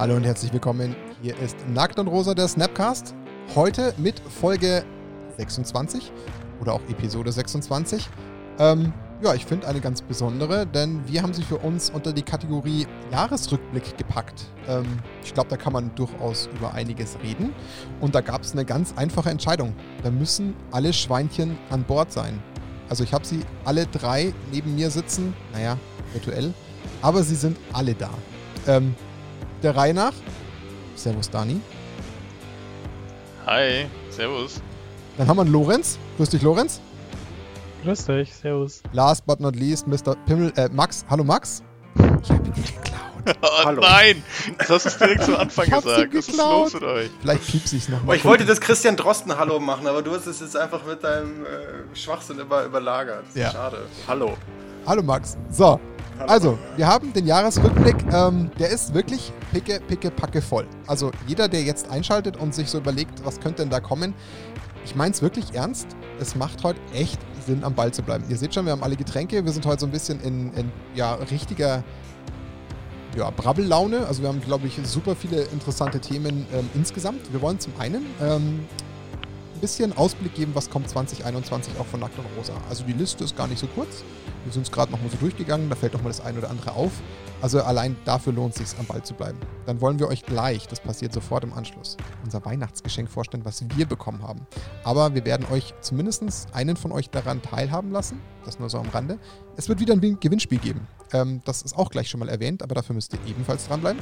[0.00, 0.96] Hallo und herzlich willkommen.
[1.20, 3.14] Hier ist Nackt und Rosa der Snapcast.
[3.54, 4.82] Heute mit Folge
[5.36, 6.10] 26
[6.58, 8.08] oder auch Episode 26.
[8.58, 12.22] Ähm, ja, ich finde eine ganz besondere, denn wir haben sie für uns unter die
[12.22, 14.46] Kategorie Jahresrückblick gepackt.
[14.68, 14.86] Ähm,
[15.22, 17.52] ich glaube, da kann man durchaus über einiges reden.
[18.00, 19.74] Und da gab es eine ganz einfache Entscheidung.
[20.02, 22.42] Da müssen alle Schweinchen an Bord sein.
[22.88, 25.76] Also ich habe sie alle drei neben mir sitzen, naja,
[26.14, 26.54] virtuell,
[27.02, 28.08] aber sie sind alle da.
[28.66, 28.94] Ähm,
[29.62, 30.12] der Reihe nach.
[30.96, 31.60] Servus, Dani.
[33.46, 34.60] Hi, servus.
[35.16, 35.98] Dann haben wir einen Lorenz.
[36.16, 36.80] Grüß dich, Lorenz.
[37.84, 38.82] Grüß dich, servus.
[38.92, 40.14] Last but not least, Mr.
[40.26, 41.04] Pimmel, äh, Max.
[41.08, 41.62] Hallo, Max.
[42.22, 43.00] Ich hab ihn geklaut.
[43.42, 43.82] Oh Hallo.
[43.82, 44.24] nein!
[44.56, 46.14] Das hast du direkt zu Anfang ich gesagt.
[46.14, 47.10] Was ist los mit euch?
[47.20, 48.12] Vielleicht piepse ich noch mal.
[48.12, 51.04] Oh, ich wollte das Christian Drosten Hallo machen, aber du hast es jetzt einfach mit
[51.04, 51.48] deinem äh,
[51.94, 53.24] Schwachsinn über, überlagert.
[53.34, 53.50] Ja.
[53.50, 53.86] Schade.
[54.08, 54.38] Hallo.
[54.86, 55.36] Hallo, Max.
[55.50, 55.78] So,
[56.26, 57.96] also, wir haben den Jahresrückblick.
[58.12, 60.66] Ähm, der ist wirklich picke, picke, packe voll.
[60.86, 64.14] Also, jeder, der jetzt einschaltet und sich so überlegt, was könnte denn da kommen,
[64.84, 65.88] ich meine es wirklich ernst.
[66.18, 68.24] Es macht heute echt Sinn, am Ball zu bleiben.
[68.28, 69.44] Ihr seht schon, wir haben alle Getränke.
[69.44, 71.82] Wir sind heute so ein bisschen in, in ja, richtiger
[73.16, 74.06] ja, Brabbellaune.
[74.06, 77.32] Also, wir haben, glaube ich, super viele interessante Themen ähm, insgesamt.
[77.32, 78.66] Wir wollen zum einen ähm,
[79.60, 82.54] bisschen Ausblick geben, was kommt 2021 auch von Nackt und Rosa.
[82.68, 84.04] Also, die Liste ist gar nicht so kurz.
[84.44, 86.50] Wir sind es gerade noch mal so durchgegangen, da fällt noch mal das eine oder
[86.50, 86.92] andere auf.
[87.42, 89.38] Also allein dafür lohnt es sich, am Ball zu bleiben.
[89.66, 93.86] Dann wollen wir euch gleich, das passiert sofort im Anschluss, unser Weihnachtsgeschenk vorstellen, was wir
[93.86, 94.46] bekommen haben.
[94.84, 96.22] Aber wir werden euch zumindest
[96.52, 98.20] einen von euch daran teilhaben lassen.
[98.44, 99.18] Das nur so am Rande.
[99.60, 100.88] Es wird wieder ein Gewinnspiel geben.
[101.12, 104.00] Ähm, das ist auch gleich schon mal erwähnt, aber dafür müsst ihr ebenfalls dranbleiben.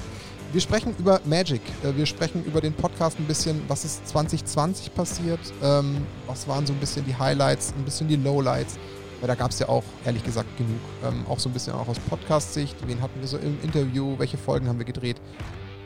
[0.52, 1.60] Wir sprechen über Magic.
[1.82, 6.64] Äh, wir sprechen über den Podcast ein bisschen, was ist 2020 passiert, ähm, was waren
[6.64, 8.78] so ein bisschen die Highlights, ein bisschen die Lowlights.
[9.18, 10.78] Weil da gab es ja auch, ehrlich gesagt, genug.
[11.04, 12.76] Ähm, auch so ein bisschen auch aus Podcast-Sicht.
[12.86, 14.16] Wen hatten wir so im Interview?
[14.16, 15.20] Welche Folgen haben wir gedreht?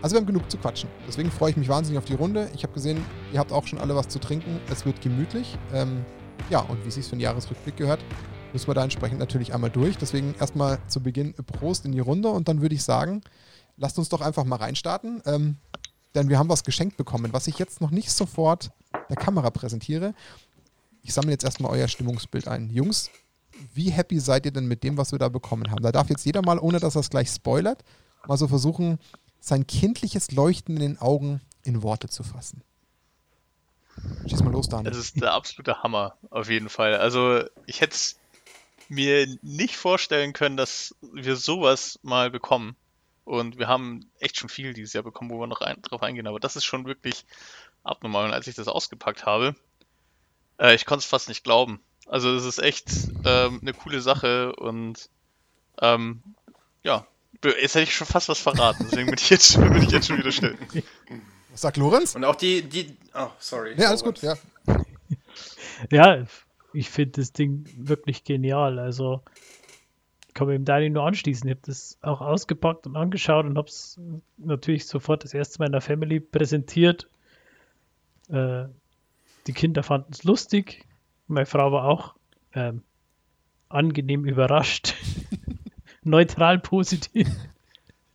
[0.03, 0.91] Also wir haben genug zu quatschen.
[1.09, 2.51] Deswegen freue ich mich wahnsinnig auf die Runde.
[2.55, 3.03] Ich habe gesehen,
[3.33, 4.61] ihr habt auch schon alle was zu trinken.
[4.71, 5.57] Es wird gemütlich.
[5.73, 6.05] Ähm,
[6.51, 8.01] ja, und wie es sich für einen Jahresrückblick gehört,
[8.53, 9.97] müssen wir da entsprechend natürlich einmal durch.
[9.97, 13.23] Deswegen erstmal zu Beginn Prost in die Runde und dann würde ich sagen,
[13.77, 15.23] lasst uns doch einfach mal reinstarten.
[15.27, 15.57] Ähm,
[16.15, 18.71] denn wir haben was geschenkt bekommen, was ich jetzt noch nicht sofort
[19.09, 20.15] der Kamera präsentiere.
[21.03, 22.71] Ich sammle jetzt erstmal euer Stimmungsbild ein.
[22.71, 23.11] Jungs,
[23.75, 25.83] wie happy seid ihr denn mit dem, was wir da bekommen haben?
[25.83, 27.83] Da darf jetzt jeder mal, ohne dass er es gleich spoilert,
[28.27, 28.99] mal so versuchen,
[29.41, 32.63] sein kindliches Leuchten in den Augen in Worte zu fassen.
[34.27, 34.91] Schieß mal los, Daniel.
[34.91, 36.97] Das ist der absolute Hammer, auf jeden Fall.
[36.97, 38.17] Also, ich hätte es
[38.93, 42.77] mir nicht vorstellen können, dass wir sowas mal bekommen.
[43.25, 46.27] Und wir haben echt schon viel dieses Jahr bekommen, wo wir noch ein, drauf eingehen.
[46.27, 47.25] Aber das ist schon wirklich
[47.85, 48.27] abnormal.
[48.27, 49.55] Und als ich das ausgepackt habe,
[50.59, 51.81] äh, ich konnte es fast nicht glauben.
[52.07, 52.91] Also es ist echt
[53.25, 55.09] ähm, eine coole Sache und
[55.81, 56.23] ähm,
[56.83, 57.07] ja,
[57.43, 60.19] jetzt hätte ich schon fast was verraten, deswegen bin ich jetzt, bin ich jetzt schon
[60.19, 60.59] wieder still.
[61.51, 62.15] Was sagt Lorenz?
[62.15, 63.75] Und auch die, die, oh, sorry.
[63.79, 64.37] Ja, alles gut, ja.
[65.91, 66.25] ja,
[66.73, 69.23] ich finde das Ding wirklich genial, also
[70.35, 71.47] kann mir dem Dani nur anschließen.
[71.49, 74.01] Ich habe das auch ausgepackt und angeschaut und habe es
[74.39, 77.09] natürlich sofort das erste Mal in der Family präsentiert.
[78.31, 78.65] Äh,
[79.47, 80.87] die Kinder fanden es lustig,
[81.27, 82.15] meine Frau war auch
[82.55, 82.83] ähm,
[83.69, 84.95] angenehm überrascht.
[86.03, 87.29] Neutral positiv.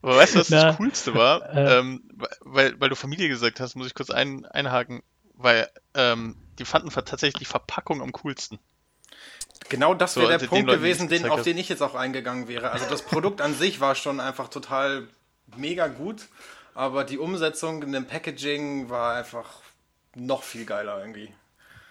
[0.02, 1.48] Aber weißt du, was Na, das Coolste war?
[1.54, 2.02] Äh, ähm,
[2.40, 5.02] weil, weil du Familie gesagt hast, muss ich kurz ein, einhaken,
[5.34, 8.58] weil ähm, die fanden tatsächlich die Verpackung am coolsten.
[9.68, 11.94] Genau das wäre so, der also Punkt Leuten, gewesen, den, auf den ich jetzt auch
[11.94, 12.70] eingegangen wäre.
[12.70, 15.08] Also das Produkt an sich war schon einfach total
[15.56, 16.28] mega gut,
[16.74, 19.60] aber die Umsetzung in dem Packaging war einfach
[20.14, 21.30] noch viel geiler irgendwie.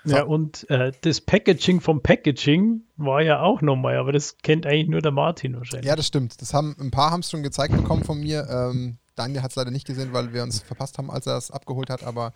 [0.06, 4.88] Ja, und äh, das Packaging vom Packaging war ja auch nochmal, aber das kennt eigentlich
[4.88, 5.88] nur der Martin wahrscheinlich.
[5.88, 6.42] Ja, das stimmt.
[6.42, 8.48] Das haben ein paar haben es schon gezeigt bekommen von mir.
[8.50, 11.52] Ähm, Daniel hat es leider nicht gesehen, weil wir uns verpasst haben, als er es
[11.52, 12.34] abgeholt hat, aber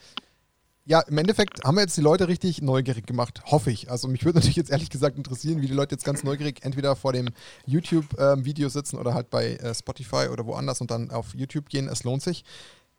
[0.91, 3.89] ja, im Endeffekt haben wir jetzt die Leute richtig neugierig gemacht, hoffe ich.
[3.89, 6.97] Also mich würde natürlich jetzt ehrlich gesagt interessieren, wie die Leute jetzt ganz neugierig entweder
[6.97, 7.29] vor dem
[7.65, 11.87] YouTube-Video ähm, sitzen oder halt bei äh, Spotify oder woanders und dann auf YouTube gehen.
[11.87, 12.43] Es lohnt sich.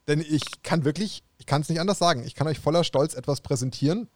[0.08, 3.12] Denn ich kann wirklich, ich kann es nicht anders sagen, ich kann euch voller Stolz
[3.12, 4.08] etwas präsentieren,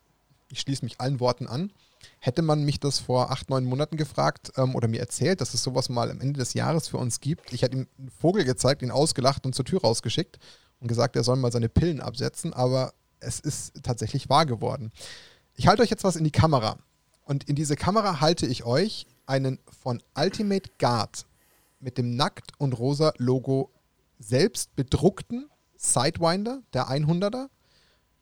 [0.50, 1.70] ich schließe mich allen Worten an.
[2.18, 5.62] Hätte man mich das vor acht, neun Monaten gefragt ähm, oder mir erzählt, dass es
[5.62, 8.80] sowas mal am Ende des Jahres für uns gibt, ich hätte ihm einen Vogel gezeigt,
[8.80, 10.38] ihn ausgelacht und zur Tür rausgeschickt
[10.80, 12.94] und gesagt, er soll mal seine Pillen absetzen, aber
[13.26, 14.93] es ist tatsächlich wahr geworden.
[15.55, 16.78] Ich halte euch jetzt was in die Kamera
[17.25, 21.26] und in diese Kamera halte ich euch einen von Ultimate Guard
[21.81, 23.70] mit dem Nackt und Rosa Logo
[24.19, 27.49] selbst bedruckten Sidewinder, der 100er.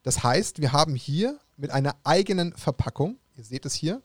[0.02, 3.18] Das heißt, wir haben hier mit einer eigenen Verpackung.
[3.36, 4.02] Ihr seht es hier,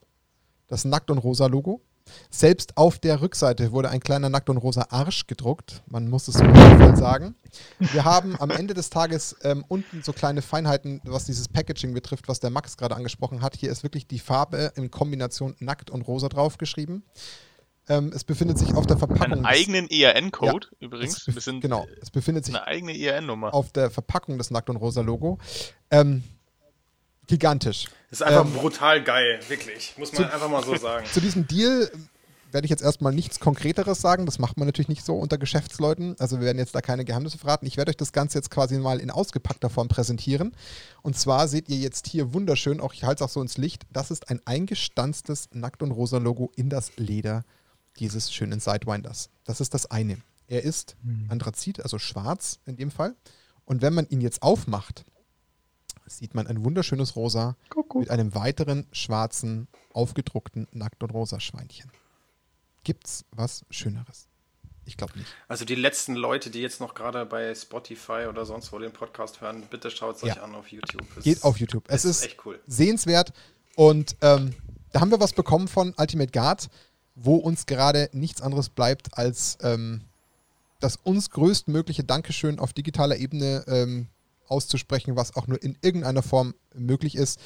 [0.67, 1.81] das Nackt und Rosa Logo.
[2.29, 5.81] Selbst auf der Rückseite wurde ein kleiner nackt und rosa Arsch gedruckt.
[5.87, 7.35] Man muss es so voll sagen.
[7.79, 12.27] Wir haben am Ende des Tages ähm, unten so kleine Feinheiten, was dieses Packaging betrifft,
[12.27, 13.55] was der Max gerade angesprochen hat.
[13.55, 17.03] Hier ist wirklich die Farbe in Kombination nackt und rosa draufgeschrieben.
[17.89, 19.33] Ähm, es befindet sich auf der Verpackung.
[19.33, 21.27] Einen eigenen ERN-Code ja, übrigens.
[21.27, 23.53] Es genau, es befindet sich eine eigene ERN-Nummer.
[23.53, 25.39] auf der Verpackung des Nackt- und Rosa-Logo.
[25.89, 26.23] Ähm,
[27.25, 27.87] gigantisch.
[28.09, 29.93] Das ist einfach ähm, brutal geil, wirklich.
[29.97, 31.05] Muss man zu, einfach mal so sagen.
[31.11, 31.91] Zu diesem Deal
[32.51, 34.25] werde ich jetzt erstmal nichts Konkreteres sagen.
[34.25, 36.15] Das macht man natürlich nicht so unter Geschäftsleuten.
[36.19, 37.65] Also wir werden jetzt da keine Geheimnisse verraten.
[37.65, 40.53] Ich werde euch das Ganze jetzt quasi mal in ausgepackter Form präsentieren.
[41.01, 43.83] Und zwar seht ihr jetzt hier wunderschön, auch ich halte es auch so ins Licht,
[43.91, 47.45] das ist ein eingestanztes Nackt- und Rosa-Logo in das Leder
[47.99, 49.29] dieses schönen Sidewinders.
[49.43, 50.17] Das ist das eine.
[50.47, 51.25] Er ist hm.
[51.29, 53.15] Anthrazit, also schwarz in dem Fall.
[53.65, 55.05] Und wenn man ihn jetzt aufmacht,
[56.09, 58.01] sieht man ein wunderschönes Rosa Kuckuck.
[58.01, 61.91] mit einem weiteren schwarzen, aufgedruckten Nackt- und Rosa-Schweinchen.
[62.83, 64.27] Gibt's was Schöneres?
[64.85, 65.29] Ich glaube nicht.
[65.47, 69.39] Also die letzten Leute, die jetzt noch gerade bei Spotify oder sonst wo den Podcast
[69.39, 70.33] hören, bitte schaut es ja.
[70.33, 71.05] euch an auf YouTube.
[71.15, 71.83] Es Geht auf YouTube.
[71.87, 72.59] Es ist, ist echt cool.
[72.65, 73.31] sehenswert.
[73.75, 74.55] Und ähm,
[74.91, 76.69] da haben wir was bekommen von Ultimate Guard
[77.21, 80.01] wo uns gerade nichts anderes bleibt, als ähm,
[80.79, 84.07] das uns größtmögliche Dankeschön auf digitaler Ebene ähm,
[84.49, 87.39] auszusprechen, was auch nur in irgendeiner Form möglich ist.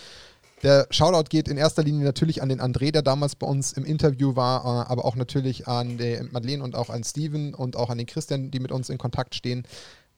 [0.63, 3.83] Der Shoutout geht in erster Linie natürlich an den André, der damals bei uns im
[3.83, 5.97] Interview war, äh, aber auch natürlich an
[6.31, 9.35] Madeleine und auch an Steven und auch an den Christian, die mit uns in Kontakt
[9.35, 9.67] stehen.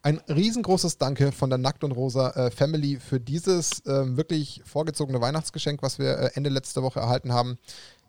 [0.03, 5.19] Ein riesengroßes Danke von der Nackt und Rosa äh, Family für dieses äh, wirklich vorgezogene
[5.19, 7.57] Weihnachtsgeschenk, was wir äh, Ende letzter Woche erhalten haben.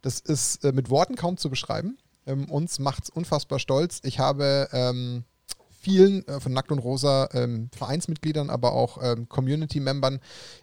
[0.03, 1.97] Das ist äh, mit Worten kaum zu beschreiben.
[2.27, 4.01] Ähm, uns macht es unfassbar stolz.
[4.05, 5.25] Ich habe ähm,
[5.87, 10.19] vielen äh, von Nackt und Rosa ähm, Vereinsmitgliedern, aber auch ähm, Community-Membern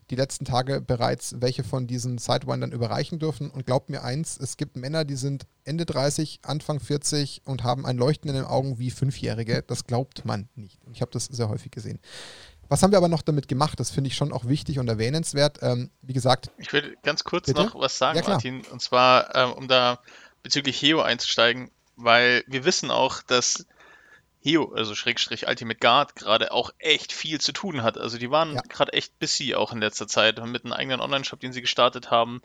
[0.09, 3.49] die letzten Tage bereits welche von diesen Sidewindern überreichen dürfen.
[3.49, 7.85] Und glaubt mir eins, es gibt Männer, die sind Ende 30, Anfang 40 und haben
[7.85, 9.63] ein Leuchten in den Augen wie Fünfjährige.
[9.65, 10.83] Das glaubt man nicht.
[10.83, 11.99] Und ich habe das sehr häufig gesehen.
[12.67, 13.79] Was haben wir aber noch damit gemacht?
[13.79, 15.59] Das finde ich schon auch wichtig und erwähnenswert.
[15.61, 16.51] Ähm, wie gesagt.
[16.57, 17.63] Ich will ganz kurz bitte?
[17.63, 18.61] noch was sagen, ja, Martin.
[18.71, 19.99] Und zwar, ähm, um da
[20.41, 23.65] bezüglich Heo einzusteigen, weil wir wissen auch, dass
[24.43, 27.97] Heo, also Schrägstrich Ultimate Guard, gerade auch echt viel zu tun hat.
[27.97, 28.61] Also die waren ja.
[28.67, 32.41] gerade echt busy auch in letzter Zeit mit einem eigenen Online-Shop, den sie gestartet haben.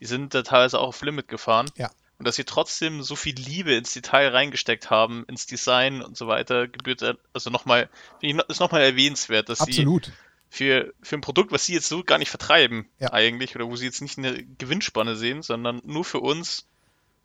[0.00, 1.70] Die sind da teilweise auch auf Limit gefahren.
[1.76, 6.16] Ja und dass sie trotzdem so viel Liebe ins Detail reingesteckt haben, ins Design und
[6.16, 7.02] so weiter, gebührt,
[7.32, 10.06] also nochmal, ist nochmal erwähnenswert, dass Absolut.
[10.06, 10.12] sie
[10.48, 13.12] für, für ein Produkt, was sie jetzt so gar nicht vertreiben, ja.
[13.12, 16.68] eigentlich, oder wo sie jetzt nicht eine Gewinnspanne sehen, sondern nur für uns,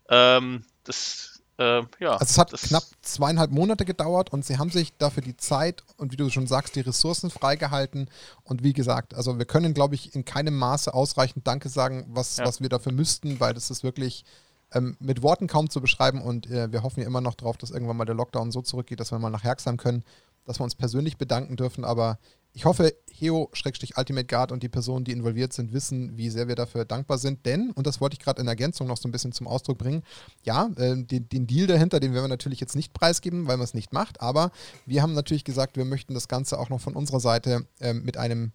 [0.08, 2.12] ähm, das, äh, ja.
[2.12, 6.10] Also es hat knapp zweieinhalb Monate gedauert und sie haben sich dafür die Zeit und
[6.10, 8.08] wie du schon sagst, die Ressourcen freigehalten.
[8.44, 12.38] Und wie gesagt, also wir können, glaube ich, in keinem Maße ausreichend Danke sagen, was,
[12.38, 12.46] ja.
[12.46, 14.24] was wir dafür müssten, weil das ist wirklich
[14.72, 17.70] ähm, mit Worten kaum zu beschreiben und äh, wir hoffen ja immer noch darauf, dass
[17.70, 20.02] irgendwann mal der Lockdown so zurückgeht, dass wir mal nach Herxheim können,
[20.46, 21.84] dass wir uns persönlich bedanken dürfen.
[21.84, 22.18] Aber
[22.52, 26.84] ich hoffe, Heo-Ultimate Guard und die Personen, die involviert sind, wissen, wie sehr wir dafür
[26.84, 27.44] dankbar sind.
[27.46, 30.02] Denn, und das wollte ich gerade in Ergänzung noch so ein bisschen zum Ausdruck bringen,
[30.42, 33.64] ja, äh, den, den, Deal dahinter, den werden wir natürlich jetzt nicht preisgeben, weil man
[33.64, 34.20] es nicht macht.
[34.20, 34.50] Aber
[34.86, 38.16] wir haben natürlich gesagt, wir möchten das Ganze auch noch von unserer Seite äh, mit
[38.16, 38.52] einem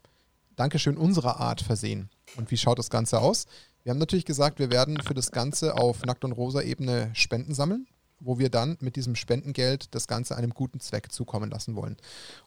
[0.55, 2.09] Dankeschön unserer Art versehen.
[2.37, 3.45] Und wie schaut das Ganze aus?
[3.83, 7.87] Wir haben natürlich gesagt, wir werden für das Ganze auf Nackt- und Rosa-Ebene Spenden sammeln,
[8.19, 11.97] wo wir dann mit diesem Spendengeld das Ganze einem guten Zweck zukommen lassen wollen.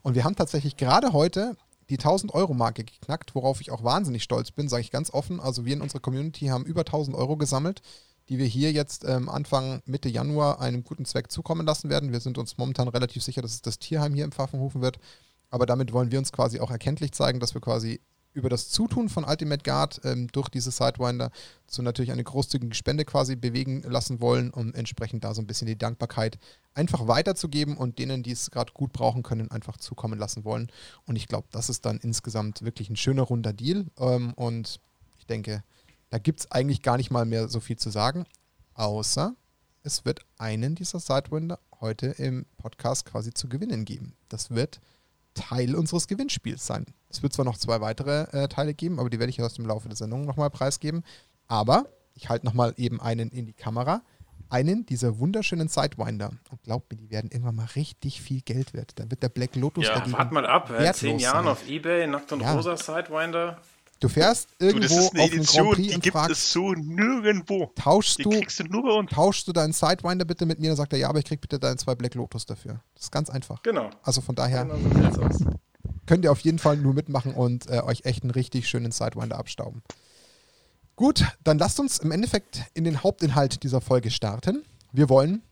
[0.03, 1.57] Und wir haben tatsächlich gerade heute
[1.91, 5.41] die 1000-Euro-Marke geknackt, worauf ich auch wahnsinnig stolz bin, sage ich ganz offen.
[5.41, 7.81] Also wir in unserer Community haben über 1000 Euro gesammelt,
[8.29, 12.13] die wir hier jetzt ähm, Anfang Mitte Januar einem guten Zweck zukommen lassen werden.
[12.13, 14.99] Wir sind uns momentan relativ sicher, dass es das Tierheim hier im Pfaffenhofen wird.
[15.51, 18.01] Aber damit wollen wir uns quasi auch erkenntlich zeigen, dass wir quasi
[18.39, 21.31] über das Zutun von Ultimate Guard ähm, durch diese Sidewinder
[21.67, 25.67] zu natürlich eine großzügige Spende quasi bewegen lassen wollen, um entsprechend da so ein bisschen
[25.67, 26.39] die Dankbarkeit
[26.75, 30.71] einfach weiterzugeben und denen, die es gerade gut brauchen können, einfach zukommen lassen wollen.
[31.05, 33.87] Und ich glaube, das ist dann insgesamt wirklich ein schöner runder Deal.
[33.99, 34.81] Ähm, und
[35.19, 35.63] ich denke,
[36.11, 38.25] da gibt es eigentlich gar nicht mal mehr so viel zu sagen,
[38.75, 39.35] außer
[39.83, 44.15] es wird einen dieser Sidewinder heute im Podcast quasi zu gewinnen geben.
[44.29, 44.81] Das wird
[45.35, 46.87] Teil unseres Gewinnspiels sein.
[47.11, 49.67] Es wird zwar noch zwei weitere äh, Teile geben, aber die werde ich erst im
[49.67, 51.05] Laufe der Sendung nochmal preisgeben.
[51.47, 54.03] Aber ich halte nochmal eben einen in die Kamera.
[54.51, 56.31] Einen dieser wunderschönen Sidewinder.
[56.51, 58.93] Und glaubt mir, die werden irgendwann mal richtig viel Geld wert.
[58.97, 60.17] Da wird der Black Lotus ja, dagegen.
[60.17, 61.53] Wart mal ab, äh, zehn Jahren sein.
[61.53, 62.55] auf Ebay, nackt und ja.
[62.55, 63.59] rosa Sidewinder.
[64.01, 66.53] Du fährst irgendwo du, das ist eine auf Edition, Grand Prix die gibt fragst, es
[66.53, 67.73] so nirgendwo.
[67.75, 69.11] Tauschst du, kriegst du nur bei uns.
[69.11, 70.69] Tauschst du deinen Sidewinder bitte mit mir?
[70.69, 72.81] Dann sagt er, ja, aber ich krieg bitte deinen zwei Black Lotus dafür.
[72.95, 73.61] Das ist ganz einfach.
[73.63, 73.91] Genau.
[74.03, 75.23] Also von daher genau so
[76.09, 79.39] könnt ihr auf jeden Fall nur mitmachen und äh, euch echt einen richtig schönen Sidewinder
[79.39, 79.83] abstauben.
[80.97, 84.65] Gut, dann lasst uns im Endeffekt in den Hauptinhalt dieser Folge starten.
[84.91, 85.43] Wir wollen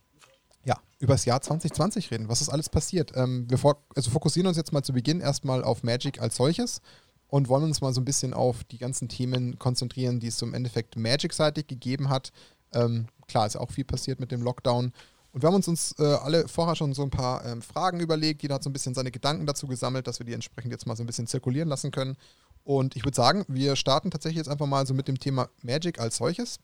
[0.65, 2.27] ja über das Jahr 2020 reden.
[2.27, 3.13] Was ist alles passiert?
[3.15, 3.59] Ähm, wir
[3.95, 6.81] also fokussieren uns jetzt mal zu Beginn erstmal auf Magic als solches
[7.27, 10.45] und wollen uns mal so ein bisschen auf die ganzen Themen konzentrieren, die es so
[10.45, 12.31] im Endeffekt Magic-seitig gegeben hat.
[12.73, 14.91] Ähm, klar, ist auch viel passiert mit dem Lockdown.
[15.37, 18.41] Und wir haben uns, uns äh, alle vorher schon so ein paar ähm, Fragen überlegt.
[18.41, 20.95] Jeder hat so ein bisschen seine Gedanken dazu gesammelt, dass wir die entsprechend jetzt mal
[20.95, 22.17] so ein bisschen zirkulieren lassen können.
[22.63, 25.99] Und ich würde sagen, wir starten tatsächlich jetzt einfach mal so mit dem Thema Magic
[25.99, 26.57] als solches.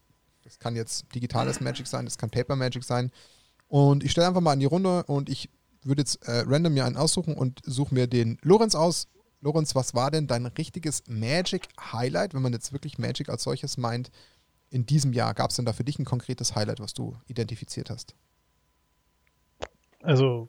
[0.44, 3.12] Das kann jetzt digitales Magic sein, das kann Paper Magic sein.
[3.68, 5.52] Und ich stelle einfach mal in die Runde und ich
[5.84, 9.06] würde jetzt äh, random mir einen aussuchen und suche mir den Lorenz aus.
[9.42, 14.10] Lorenz, was war denn dein richtiges Magic-Highlight, wenn man jetzt wirklich Magic als solches meint,
[14.72, 15.36] in diesem Jahr?
[15.36, 18.16] Gab es denn da für dich ein konkretes Highlight, was du identifiziert hast?
[20.04, 20.48] Also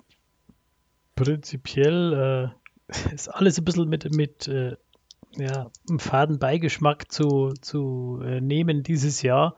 [1.14, 2.52] prinzipiell
[2.90, 4.76] äh, ist alles ein bisschen mit, mit äh,
[5.36, 9.56] ja, einem faden Beigeschmack zu, zu äh, nehmen dieses Jahr.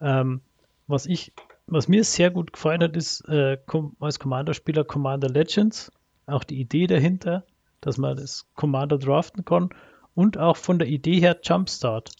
[0.00, 0.42] Ähm,
[0.86, 1.32] was ich,
[1.66, 3.58] was mir sehr gut gefallen hat, ist äh,
[4.00, 5.90] als Commander-Spieler Commander Legends.
[6.26, 7.44] Auch die Idee dahinter,
[7.80, 9.70] dass man das Commander draften kann
[10.14, 12.12] und auch von der Idee her Jumpstart.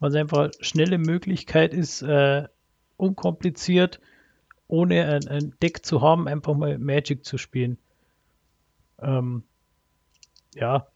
[0.00, 2.48] Was einfach eine schnelle Möglichkeit ist, äh,
[2.96, 4.00] unkompliziert,
[4.68, 7.78] ohne ein, ein, Deck zu haben, einfach mal Magic zu spielen.
[9.00, 9.42] Ähm,
[10.54, 10.86] ja,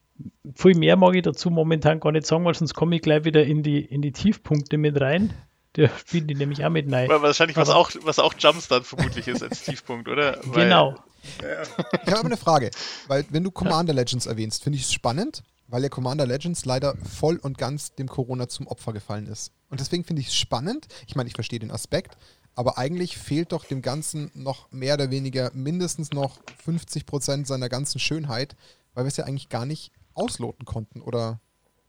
[0.55, 3.43] viel mehr mag ich dazu momentan gar nicht sagen, weil sonst komme ich gleich wieder
[3.43, 5.33] in die, in die Tiefpunkte mit rein.
[5.75, 7.09] Der spielt die nämlich auch mit rein.
[7.09, 10.37] Wahrscheinlich, was auch, was auch Jumpstart vermutlich ist als Tiefpunkt, oder?
[10.43, 10.95] Weil, genau.
[11.39, 12.69] Ich habe aber eine Frage,
[13.07, 16.95] weil wenn du Commander Legends erwähnst, finde ich es spannend, weil der Commander Legends leider
[16.97, 19.51] voll und ganz dem Corona zum Opfer gefallen ist.
[19.69, 20.87] Und deswegen finde ich es spannend.
[21.07, 22.17] Ich meine, ich verstehe den Aspekt,
[22.55, 27.69] aber eigentlich fehlt doch dem Ganzen noch mehr oder weniger mindestens noch 50 Prozent seiner
[27.69, 28.55] ganzen Schönheit,
[28.93, 31.01] weil wir es ja eigentlich gar nicht ausloten konnten.
[31.01, 31.39] Oder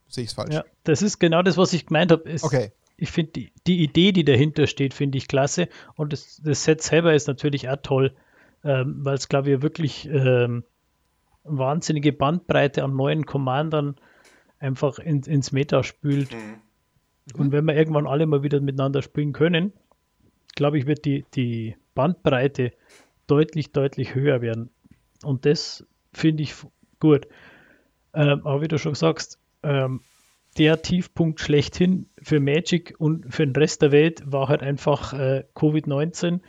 [0.09, 0.55] sehe ich es falsch?
[0.55, 2.35] Ja, das ist genau das, was ich gemeint habe.
[2.43, 2.73] Okay.
[2.97, 5.69] Ich finde die, die Idee, die dahinter steht, finde ich klasse.
[5.97, 8.15] Und das, das Set selber ist natürlich auch toll,
[8.63, 10.65] ähm, weil es, glaube ich, wirklich ähm,
[11.43, 13.97] wahnsinnige Bandbreite an neuen Commandern
[14.61, 16.33] einfach in, ins Meta spült.
[16.33, 16.61] Mhm.
[17.39, 19.73] Und wenn wir irgendwann alle mal wieder miteinander spielen können,
[20.55, 22.73] glaube ich, wird die, die Bandbreite
[23.27, 24.71] deutlich, deutlich höher werden.
[25.23, 26.55] Und das finde ich
[27.01, 27.27] gut.
[28.13, 30.01] Ähm, aber wie du schon sagst, ähm,
[30.57, 35.45] der Tiefpunkt schlechthin für Magic und für den Rest der Welt war halt einfach äh,
[35.55, 36.41] Covid-19 mhm.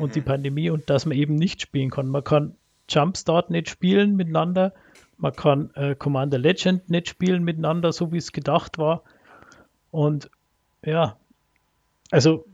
[0.00, 0.24] und die mhm.
[0.24, 2.08] Pandemie und dass man eben nicht spielen kann.
[2.08, 2.56] Man kann
[2.88, 4.74] Jumpstart nicht spielen miteinander,
[5.16, 9.04] man kann äh, Commander Legend nicht spielen miteinander, so wie es gedacht war.
[9.92, 10.28] Und
[10.84, 11.16] ja,
[12.10, 12.44] also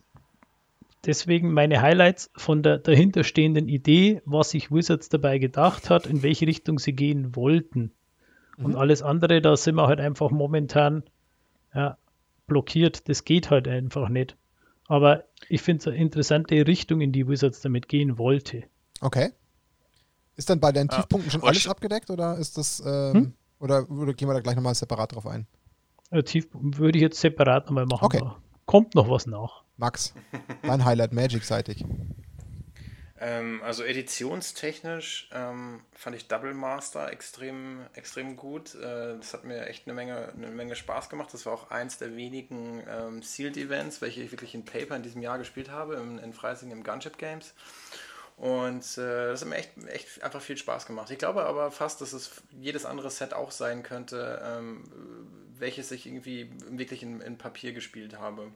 [1.04, 6.46] deswegen meine Highlights von der dahinterstehenden Idee, was sich Wizards dabei gedacht hat, in welche
[6.46, 7.92] Richtung sie gehen wollten.
[8.56, 8.64] Mhm.
[8.64, 11.04] Und alles andere, da sind wir halt einfach momentan
[11.74, 11.96] ja,
[12.46, 13.08] blockiert.
[13.08, 14.36] Das geht halt einfach nicht.
[14.86, 18.64] Aber ich finde es eine interessante Richtung, in die Wizards damit gehen wollte.
[19.00, 19.30] Okay.
[20.36, 20.96] Ist dann bei deinen ja.
[20.96, 23.32] Tiefpunkten schon alles abgedeckt oder ist das ähm, hm?
[23.58, 25.46] oder, oder, gehen wir da gleich nochmal separat drauf ein?
[26.10, 28.04] Ja, Tiefpunkt würde ich jetzt separat nochmal machen.
[28.04, 28.22] Okay.
[28.64, 29.64] Kommt noch was nach.
[29.78, 30.12] Max,
[30.62, 31.84] dein Highlight Magic-seitig.
[33.20, 38.74] Ähm, also editionstechnisch ähm, fand ich Double Master extrem, extrem gut.
[38.74, 41.32] Äh, das hat mir echt eine Menge, eine Menge Spaß gemacht.
[41.32, 45.02] Das war auch eins der wenigen ähm, Sealed Events, welche ich wirklich in Paper in
[45.02, 47.54] diesem Jahr gespielt habe, in, in Freising im Gunship Games.
[48.36, 51.10] Und äh, das hat mir echt, echt einfach viel Spaß gemacht.
[51.10, 54.84] Ich glaube aber fast, dass es jedes andere Set auch sein könnte, ähm,
[55.58, 58.52] welches ich irgendwie wirklich in, in Papier gespielt habe.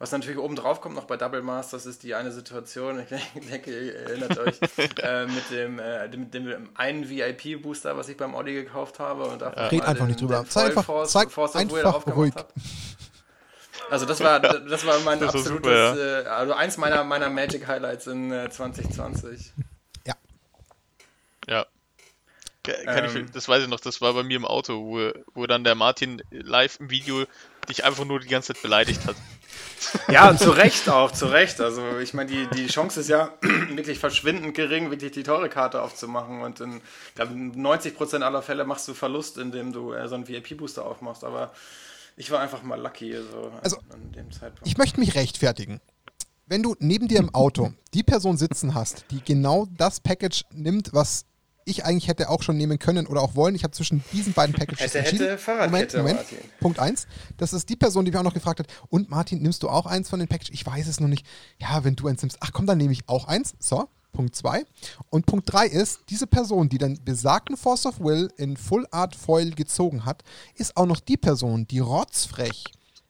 [0.00, 3.00] Was natürlich oben drauf kommt noch bei Double Masters ist die eine Situation,
[3.34, 8.16] ich denke, ihr erinnert euch, äh, mit, dem, äh, mit dem einen VIP-Booster, was ich
[8.16, 9.24] beim Audi gekauft habe.
[9.24, 9.48] Und ja.
[9.48, 10.44] Red einfach den, nicht drüber.
[10.48, 12.32] Zeig einfach, Force, zeig Force einfach ruhig.
[12.34, 12.52] Hab.
[13.90, 16.20] Also das war, das war mein das absolutes, super, ja.
[16.20, 19.52] äh, also eins meiner, meiner Magic Highlights in äh, 2020.
[20.06, 20.14] Ja.
[21.48, 21.66] Ja.
[22.84, 25.46] Kann ähm, ich, das weiß ich noch, das war bei mir im Auto, wo, wo
[25.46, 27.24] dann der Martin live im Video
[27.68, 29.16] dich einfach nur die ganze Zeit beleidigt hat.
[30.08, 31.60] Ja, zu Recht auch, zu Recht.
[31.60, 35.82] Also ich meine, die, die Chance ist ja wirklich verschwindend gering, wirklich die teure Karte
[35.82, 36.42] aufzumachen.
[36.42, 36.80] Und in
[37.14, 41.24] glaub, 90% aller Fälle machst du Verlust, indem du äh, so einen VIP-Booster aufmachst.
[41.24, 41.52] Aber
[42.16, 44.66] ich war einfach mal lucky so also, an dem Zeitpunkt.
[44.66, 45.80] Ich möchte mich rechtfertigen.
[46.46, 50.92] Wenn du neben dir im Auto die Person sitzen hast, die genau das Package nimmt,
[50.92, 51.24] was
[51.68, 53.54] ich eigentlich hätte auch schon nehmen können oder auch wollen.
[53.54, 55.26] Ich habe zwischen diesen beiden Packages hätte, entschieden.
[55.26, 56.32] Hätte, Fahrradkette, Moment, Moment.
[56.32, 56.50] Martin.
[56.60, 57.06] Punkt 1.
[57.36, 58.66] Das ist die Person, die mich auch noch gefragt hat.
[58.88, 60.52] Und Martin, nimmst du auch eins von den Packages?
[60.52, 61.26] Ich weiß es noch nicht.
[61.58, 62.38] Ja, wenn du eins nimmst.
[62.40, 63.54] Ach komm, dann nehme ich auch eins.
[63.58, 64.64] So, Punkt 2.
[65.10, 69.14] Und Punkt 3 ist, diese Person, die den besagten Force of Will in Full Art
[69.14, 70.22] Foil gezogen hat,
[70.54, 72.64] ist auch noch die Person, die rotzfrech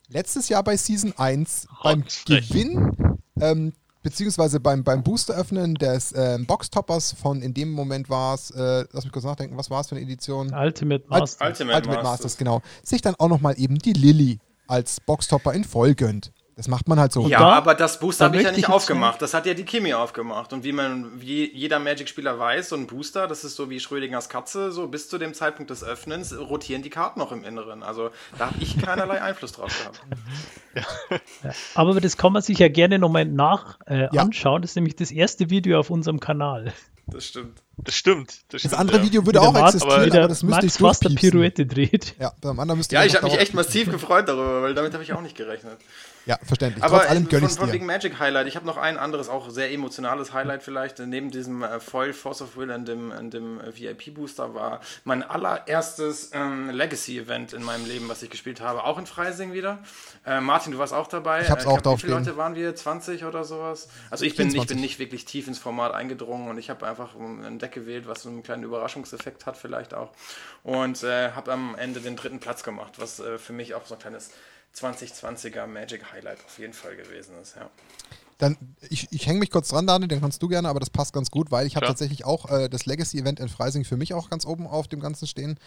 [0.08, 3.72] letztes Jahr bei Season 1 Hot, beim Gewinn ähm,
[4.08, 8.86] beziehungsweise beim, beim Booster öffnen des äh, Boxtoppers von, in dem Moment war es, äh,
[8.92, 10.50] lass mich kurz nachdenken, was war es für eine Edition?
[10.54, 11.46] Ultimate Masters.
[11.46, 12.10] Ultimate, Ultimate Masters.
[12.10, 12.62] Masters, genau.
[12.82, 16.32] Sich dann auch nochmal eben die Lilly als Boxtopper in voll gönnt.
[16.58, 17.28] Das macht man halt so.
[17.28, 19.22] Ja, da, aber das Booster habe ich ja nicht aufgemacht.
[19.22, 20.52] Das hat ja die Kimi aufgemacht.
[20.52, 24.28] Und wie man, wie jeder Magic-Spieler weiß, so ein Booster, das ist so wie Schrödingers
[24.28, 27.84] Katze, so bis zu dem Zeitpunkt des Öffnens rotieren die Karten noch im Inneren.
[27.84, 30.02] Also da habe ich keinerlei Einfluss drauf gehabt.
[31.42, 31.52] Ja.
[31.74, 34.22] Aber das kann man sich ja gerne nochmal nach äh, ja.
[34.22, 34.62] anschauen.
[34.62, 36.72] Das ist nämlich das erste Video auf unserem Kanal.
[37.08, 37.62] Das stimmt.
[37.78, 38.42] Das stimmt.
[38.50, 39.04] Das, das andere ja.
[39.04, 42.14] Video würde auch Markt, existieren, aber, aber das müsste Max ich fast eine Pirouette dreht.
[42.20, 45.02] Ja, beim anderen müsste Ja, ich habe mich echt massiv gefreut darüber, weil damit habe
[45.02, 45.78] ich auch nicht gerechnet.
[46.28, 46.84] Ja, verständlich.
[46.84, 48.46] Aber Trotz allem gönn von, von wegen Magic Highlight.
[48.48, 50.98] Ich habe noch ein anderes, auch sehr emotionales Highlight vielleicht.
[50.98, 55.22] Neben diesem äh, Foil Force of Will und dem, dem äh, VIP Booster war mein
[55.22, 58.84] allererstes ähm, Legacy-Event in meinem Leben, was ich gespielt habe.
[58.84, 59.78] Auch in Freising wieder.
[60.26, 61.40] Äh, Martin, du warst auch dabei.
[61.40, 62.76] Ich hab's äh, auch drauf Wie viele Leute waren wir?
[62.76, 63.88] 20 oder sowas?
[64.10, 67.14] Also ich bin, ich bin nicht wirklich tief ins Format eingedrungen und ich habe einfach
[67.14, 70.10] ein Deck gewählt, was so einen kleinen Überraschungseffekt hat vielleicht auch.
[70.62, 73.94] Und äh, habe am Ende den dritten Platz gemacht, was äh, für mich auch so
[73.94, 74.30] ein kleines
[74.74, 77.70] 2020er Magic Highlight auf jeden Fall gewesen ist, ja.
[78.38, 78.56] Dann,
[78.88, 81.28] ich, ich hänge mich kurz dran, Daniel, den kannst du gerne, aber das passt ganz
[81.30, 84.46] gut, weil ich habe tatsächlich auch äh, das Legacy-Event in Freising für mich auch ganz
[84.46, 85.58] oben auf dem Ganzen stehen.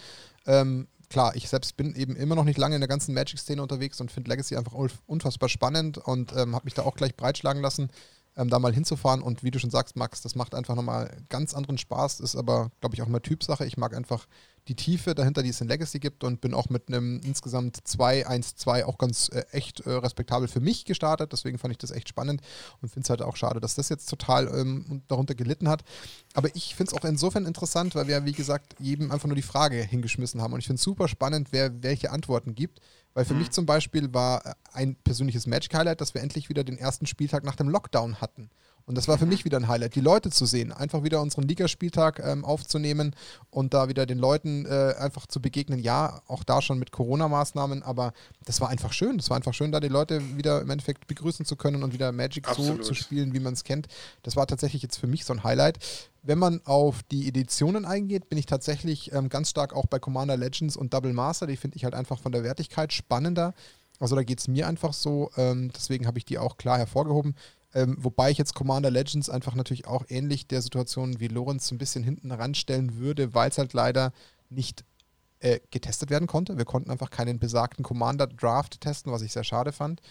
[0.47, 3.99] Ähm, klar, ich selbst bin eben immer noch nicht lange in der ganzen Magic-Szene unterwegs
[3.99, 4.73] und finde Legacy einfach
[5.05, 7.89] unfassbar spannend und ähm, habe mich da auch gleich breitschlagen lassen,
[8.37, 9.21] ähm, da mal hinzufahren.
[9.21, 12.71] Und wie du schon sagst, Max, das macht einfach nochmal ganz anderen Spaß, ist aber,
[12.79, 13.65] glaube ich, auch immer Typsache.
[13.65, 14.27] Ich mag einfach
[14.67, 18.83] die Tiefe dahinter, die es in Legacy gibt und bin auch mit einem insgesamt 2-1-2
[18.85, 21.33] auch ganz äh, echt äh, respektabel für mich gestartet.
[21.33, 22.41] Deswegen fand ich das echt spannend
[22.81, 25.83] und finde es halt auch schade, dass das jetzt total ähm, darunter gelitten hat.
[26.33, 29.41] Aber ich finde es auch insofern interessant, weil wir, wie gesagt, jedem einfach nur die
[29.41, 30.53] Frage hingeschmissen haben.
[30.53, 32.81] Und ich finde es super spannend, wer welche Antworten gibt.
[33.13, 33.39] Weil für mhm.
[33.39, 37.43] mich zum Beispiel war äh, ein persönliches Magic-Highlight, dass wir endlich wieder den ersten Spieltag
[37.43, 38.49] nach dem Lockdown hatten.
[38.91, 41.43] Und das war für mich wieder ein Highlight, die Leute zu sehen, einfach wieder unseren
[41.43, 43.15] Ligaspieltag ähm, aufzunehmen
[43.49, 45.79] und da wieder den Leuten äh, einfach zu begegnen.
[45.79, 48.11] Ja, auch da schon mit Corona-Maßnahmen, aber
[48.43, 49.15] das war einfach schön.
[49.15, 52.11] Das war einfach schön, da die Leute wieder im Endeffekt begrüßen zu können und wieder
[52.11, 53.87] Magic so zu spielen, wie man es kennt.
[54.23, 55.79] Das war tatsächlich jetzt für mich so ein Highlight.
[56.21, 60.35] Wenn man auf die Editionen eingeht, bin ich tatsächlich ähm, ganz stark auch bei Commander
[60.35, 61.47] Legends und Double Master.
[61.47, 63.53] Die finde ich halt einfach von der Wertigkeit spannender.
[64.01, 65.31] Also da geht es mir einfach so.
[65.37, 67.35] Ähm, deswegen habe ich die auch klar hervorgehoben.
[67.73, 71.77] Ähm, wobei ich jetzt Commander Legends einfach natürlich auch ähnlich der Situation wie Lorenz ein
[71.77, 74.11] bisschen hinten ranstellen würde, weil es halt leider
[74.49, 74.83] nicht
[75.39, 76.57] äh, getestet werden konnte.
[76.57, 80.01] Wir konnten einfach keinen besagten Commander Draft testen, was ich sehr schade fand.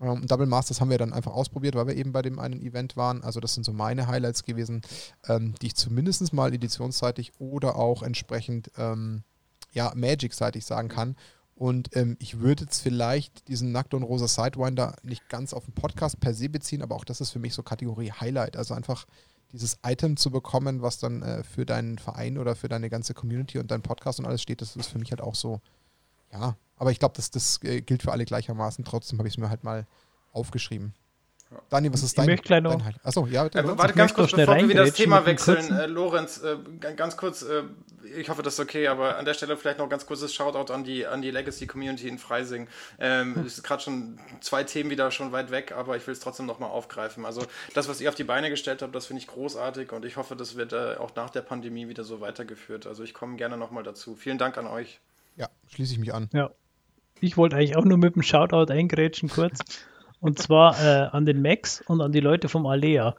[0.00, 2.96] Ähm, Double Masters haben wir dann einfach ausprobiert, weil wir eben bei dem einen Event
[2.96, 3.22] waren.
[3.22, 4.82] Also das sind so meine Highlights gewesen,
[5.28, 9.22] ähm, die ich zumindest mal editionsseitig oder auch entsprechend ähm,
[9.72, 11.16] ja, Magic-seitig sagen kann.
[11.60, 15.74] Und ähm, ich würde jetzt vielleicht diesen Nackt und Rosa Sidewinder nicht ganz auf den
[15.74, 18.56] Podcast per se beziehen, aber auch das ist für mich so Kategorie Highlight.
[18.56, 19.06] Also einfach
[19.52, 23.58] dieses Item zu bekommen, was dann äh, für deinen Verein oder für deine ganze Community
[23.58, 25.60] und deinen Podcast und alles steht, das ist für mich halt auch so,
[26.32, 26.56] ja.
[26.78, 28.82] Aber ich glaube, das, das äh, gilt für alle gleichermaßen.
[28.86, 29.86] Trotzdem habe ich es mir halt mal
[30.32, 30.94] aufgeschrieben.
[31.68, 33.04] Dani, was ist dein, ich dein Highlight?
[33.04, 33.58] Achso, ja, bitte.
[33.58, 35.76] Äh, warte, ganz kurz, bevor wir wieder das Thema wechseln.
[35.76, 36.56] Äh, Lorenz, äh,
[36.94, 37.64] ganz kurz, äh,
[38.16, 40.84] ich hoffe, das ist okay, aber an der Stelle vielleicht noch ganz kurzes Shoutout an
[40.84, 42.68] die, an die Legacy-Community in Freising.
[43.00, 43.46] Ähm, hm.
[43.46, 46.70] ist gerade schon zwei Themen wieder schon weit weg, aber ich will es trotzdem nochmal
[46.70, 47.24] aufgreifen.
[47.24, 50.16] Also das, was ihr auf die Beine gestellt habt, das finde ich großartig und ich
[50.16, 52.86] hoffe, das wird äh, auch nach der Pandemie wieder so weitergeführt.
[52.86, 54.14] Also ich komme gerne nochmal dazu.
[54.14, 55.00] Vielen Dank an euch.
[55.36, 56.28] Ja, schließe ich mich an.
[56.32, 56.50] Ja.
[57.20, 59.58] Ich wollte eigentlich auch nur mit dem Shoutout eingrätschen kurz.
[60.20, 63.16] Und zwar äh, an den Max und an die Leute vom Alea,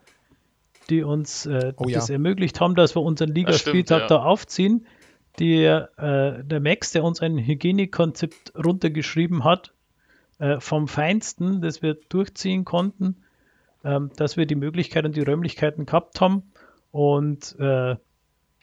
[0.90, 2.14] die uns äh, oh, das ja.
[2.14, 4.08] ermöglicht haben, dass wir unseren Ligaspieltag ja.
[4.08, 4.86] da aufziehen.
[5.40, 5.88] Die, äh,
[6.44, 9.74] der Max, der uns ein Hygienekonzept runtergeschrieben hat,
[10.40, 13.24] äh, vom Feinsten, das wir durchziehen konnten,
[13.84, 16.52] ähm, dass wir die Möglichkeit und die Räumlichkeiten gehabt haben.
[16.92, 17.96] Und äh,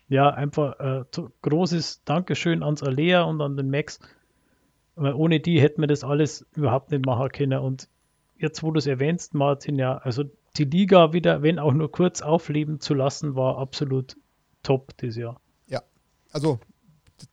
[0.09, 1.05] ja, einfach äh,
[1.43, 4.01] großes Dankeschön ans Alea und an den Max.
[4.95, 7.61] Weil ohne die hätten wir das alles überhaupt nicht machen können.
[7.61, 7.89] Und
[8.39, 10.25] jetzt, wo du es erwähnst, Martin, ja, also
[10.57, 14.17] die Liga wieder, wenn auch nur kurz aufleben zu lassen, war absolut
[14.63, 15.41] top dieses Jahr.
[15.69, 15.83] Ja,
[16.33, 16.59] also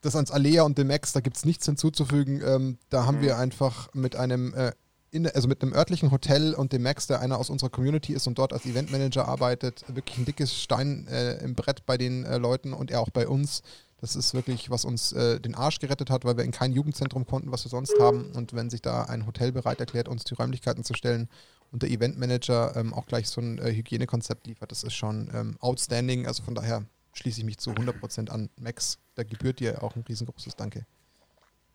[0.01, 2.41] das ans Alea und dem Max, da gibt es nichts hinzuzufügen.
[2.45, 3.21] Ähm, da haben mhm.
[3.21, 4.71] wir einfach mit einem äh,
[5.15, 8.27] in, also mit einem örtlichen Hotel und dem Max, der einer aus unserer Community ist
[8.27, 12.37] und dort als Eventmanager arbeitet, wirklich ein dickes Stein äh, im Brett bei den äh,
[12.37, 13.63] Leuten und er auch bei uns.
[14.01, 17.25] Das ist wirklich, was uns äh, den Arsch gerettet hat, weil wir in kein Jugendzentrum
[17.25, 18.31] konnten, was wir sonst haben.
[18.33, 21.29] Und wenn sich da ein Hotel bereit erklärt, uns die Räumlichkeiten zu stellen
[21.71, 25.57] und der Eventmanager ähm, auch gleich so ein äh, Hygienekonzept liefert, das ist schon ähm,
[25.61, 26.27] outstanding.
[26.27, 28.49] Also von daher schließe ich mich zu 100% an.
[28.57, 30.85] Max, da gebührt dir auch ein riesengroßes Danke.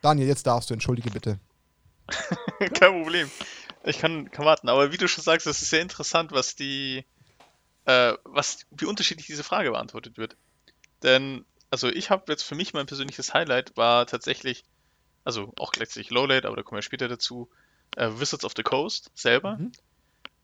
[0.03, 1.39] Daniel, jetzt darfst du, entschuldige bitte.
[2.59, 3.31] Kein Problem.
[3.85, 4.69] Ich kann, kann warten.
[4.69, 7.05] Aber wie du schon sagst, es ist sehr interessant, was die,
[7.87, 10.37] äh, was, wie unterschiedlich diese Frage beantwortet wird.
[11.03, 14.65] Denn, also ich habe jetzt für mich mein persönliches Highlight war tatsächlich,
[15.25, 17.49] also auch letztlich Lowlight, aber da kommen wir später dazu,
[17.97, 19.57] äh, Wizards of the Coast selber.
[19.57, 19.73] Mhm.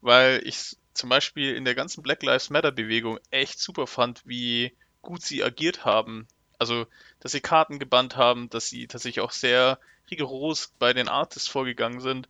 [0.00, 4.72] Weil ich zum Beispiel in der ganzen Black Lives Matter Bewegung echt super fand, wie
[5.02, 6.26] gut sie agiert haben.
[6.58, 6.86] Also,
[7.20, 9.78] dass sie Karten gebannt haben, dass sie tatsächlich auch sehr
[10.10, 12.28] rigoros bei den Artists vorgegangen sind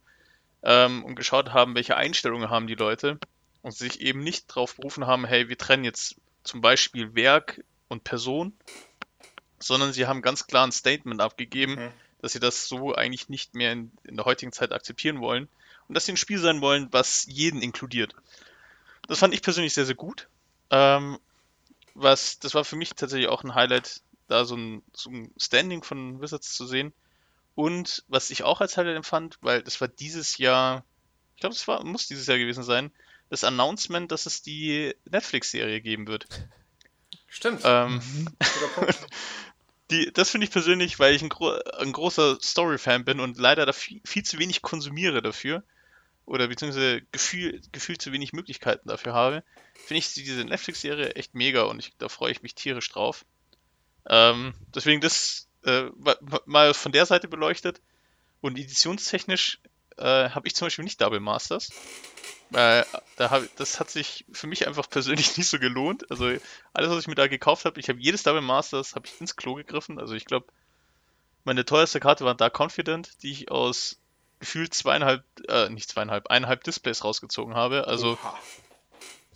[0.63, 3.19] ähm, und geschaut haben, welche Einstellungen haben die Leute
[3.63, 8.05] und sich eben nicht darauf berufen haben, hey, wir trennen jetzt zum Beispiel Werk und
[8.05, 8.53] Person,
[9.59, 11.93] sondern sie haben ganz klar ein Statement abgegeben, mhm.
[12.21, 15.49] dass sie das so eigentlich nicht mehr in, in der heutigen Zeit akzeptieren wollen
[15.89, 18.15] und dass sie ein Spiel sein wollen, was jeden inkludiert.
[19.09, 20.29] Das fand ich persönlich sehr, sehr gut.
[20.71, 21.19] Ähm,
[21.95, 25.83] was, das war für mich tatsächlich auch ein Highlight, da so ein, so ein Standing
[25.83, 26.93] von Wizards zu sehen.
[27.55, 30.85] Und was ich auch als Highlight empfand, weil das war dieses Jahr,
[31.35, 32.91] ich glaube, es war, muss dieses Jahr gewesen sein,
[33.31, 36.27] das Announcement, dass es die Netflix-Serie geben wird.
[37.37, 37.61] Stimmt.
[37.65, 38.01] Ähm,
[39.91, 43.67] die, das finde ich persönlich, weil ich ein, gro ein großer Story-Fan bin und leider
[43.67, 45.63] da viel, viel, zu wenig konsumiere dafür
[46.25, 49.45] oder beziehungsweise gefühl, gefühlt zu wenig Möglichkeiten dafür habe,
[49.75, 53.27] finde ich diese Netflix-Serie echt mega und ich, da freue ich mich tierisch drauf.
[54.09, 55.91] Ähm, deswegen das äh,
[56.47, 57.83] mal von der Seite beleuchtet.
[58.41, 59.61] Und editionstechnisch
[59.99, 61.71] äh, habe ich zum Beispiel nicht Double Masters.
[62.53, 62.85] Äh,
[63.17, 66.11] da hab, das hat sich für mich einfach persönlich nicht so gelohnt.
[66.11, 66.27] Also
[66.73, 69.37] alles, was ich mir da gekauft habe, ich habe jedes Double Masters habe ich ins
[69.37, 69.99] Klo gegriffen.
[69.99, 70.47] Also ich glaube,
[71.45, 73.99] meine teuerste Karte war da Confident, die ich aus
[74.39, 77.87] gefühlt zweieinhalb, äh, nicht zweieinhalb, eineinhalb Displays rausgezogen habe.
[77.87, 78.39] Also Oha.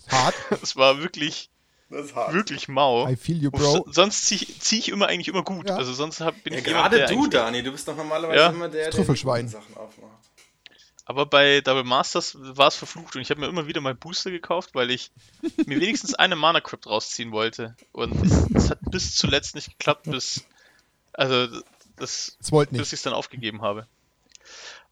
[0.09, 0.35] hart.
[0.63, 1.51] es war wirklich,
[1.89, 3.09] wirklich mau.
[3.09, 3.87] I feel you, bro.
[3.91, 5.69] Sonst ziehe zieh ich immer eigentlich immer gut.
[5.69, 5.77] Ja.
[5.77, 8.51] Also sonst hab, bin ja, ich gerade jemand, du, Dani, du bist doch normalerweise ja.
[8.51, 10.30] immer der, der Sachen aufmacht.
[11.11, 14.31] Aber bei Double Masters war es verflucht und ich habe mir immer wieder mein Booster
[14.31, 15.11] gekauft, weil ich
[15.67, 17.75] mir wenigstens eine Mana Crypt rausziehen wollte.
[17.91, 18.15] Und
[18.55, 20.45] es, hat bis zuletzt nicht geklappt, bis
[21.13, 21.49] also
[21.97, 22.39] das,
[22.71, 23.89] bis ich es dann aufgegeben habe.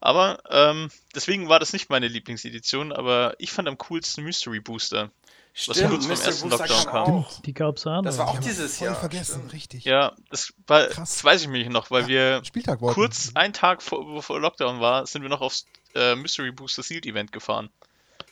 [0.01, 5.11] Aber ähm, deswegen war das nicht meine Lieblingsedition, aber ich fand am coolsten Mystery Booster.
[5.59, 7.25] Stimmt, was kurz beim ersten Lockdown kam.
[7.29, 8.01] Stimmt, die gab's auch.
[8.01, 8.95] Das war auch dieses Jahr.
[8.95, 9.53] vergessen, Stimmt.
[9.53, 9.83] richtig.
[9.83, 11.15] Ja, das war, Krass.
[11.15, 15.05] das weiß ich mich noch, weil ja, wir kurz einen Tag vor, bevor Lockdown war,
[15.05, 17.69] sind wir noch aufs äh, Mystery Booster Sealed Event gefahren.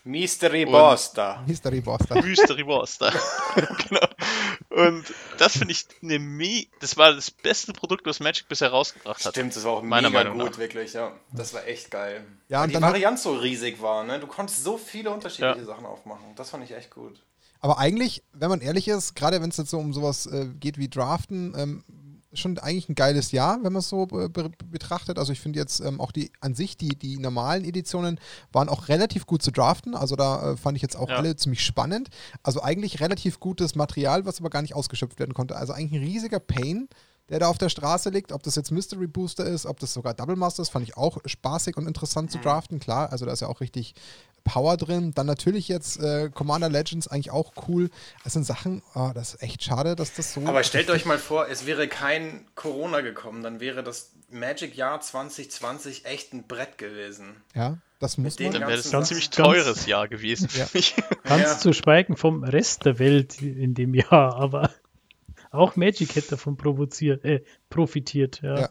[0.07, 1.43] Mystery Buster.
[1.45, 2.21] Mystery Buster.
[2.23, 3.13] Mystery Buster.
[3.55, 4.07] genau.
[4.69, 5.03] Und
[5.37, 9.33] das finde ich eine Me das war das beste Produkt, was Magic bisher rausgebracht hat.
[9.33, 10.57] Stimmt, das war auch meiner mega Meinung gut, nach.
[10.57, 11.11] wirklich, ja.
[11.33, 12.25] Das war echt geil.
[12.49, 14.19] Ja, Weil die Varianz so riesig war, ne?
[14.19, 15.65] Du konntest so viele unterschiedliche ja.
[15.65, 16.25] Sachen aufmachen.
[16.35, 17.21] Das fand ich echt gut.
[17.59, 20.77] Aber eigentlich, wenn man ehrlich ist, gerade wenn es jetzt so um sowas äh, geht
[20.77, 21.83] wie Draften, ähm,
[22.39, 24.29] schon eigentlich ein geiles Jahr, wenn man es so be
[24.65, 25.19] betrachtet.
[25.19, 28.19] Also ich finde jetzt ähm, auch die an sich, die, die normalen Editionen
[28.51, 29.95] waren auch relativ gut zu draften.
[29.95, 31.17] Also da äh, fand ich jetzt auch ja.
[31.17, 32.09] alle ziemlich spannend.
[32.43, 35.55] Also eigentlich relativ gutes Material, was aber gar nicht ausgeschöpft werden konnte.
[35.55, 36.87] Also eigentlich ein riesiger Pain
[37.29, 38.31] der da auf der Straße liegt.
[38.31, 41.17] Ob das jetzt Mystery Booster ist, ob das sogar Double Master ist, fand ich auch
[41.25, 42.43] spaßig und interessant zu mhm.
[42.43, 42.79] draften.
[42.79, 43.95] Klar, also da ist ja auch richtig
[44.43, 45.13] Power drin.
[45.13, 47.89] Dann natürlich jetzt äh, Commander Legends eigentlich auch cool.
[48.23, 50.41] Das sind Sachen, oh, das ist echt schade, dass das so.
[50.45, 56.05] Aber stellt euch mal vor, es wäre kein Corona gekommen, dann wäre das Magic-Jahr 2020
[56.05, 57.35] echt ein Brett gewesen.
[57.53, 58.51] Ja, das muss man.
[58.51, 60.67] Dann wäre das ein ziemlich teures Jahr gewesen für ja.
[60.73, 60.95] mich.
[61.23, 61.57] Ganz ja.
[61.57, 64.71] zu schweigen vom Rest der Welt in dem Jahr, aber
[65.51, 68.41] auch Magic hätte davon provoziert, äh, profitiert.
[68.41, 68.59] Ja.
[68.59, 68.69] ja.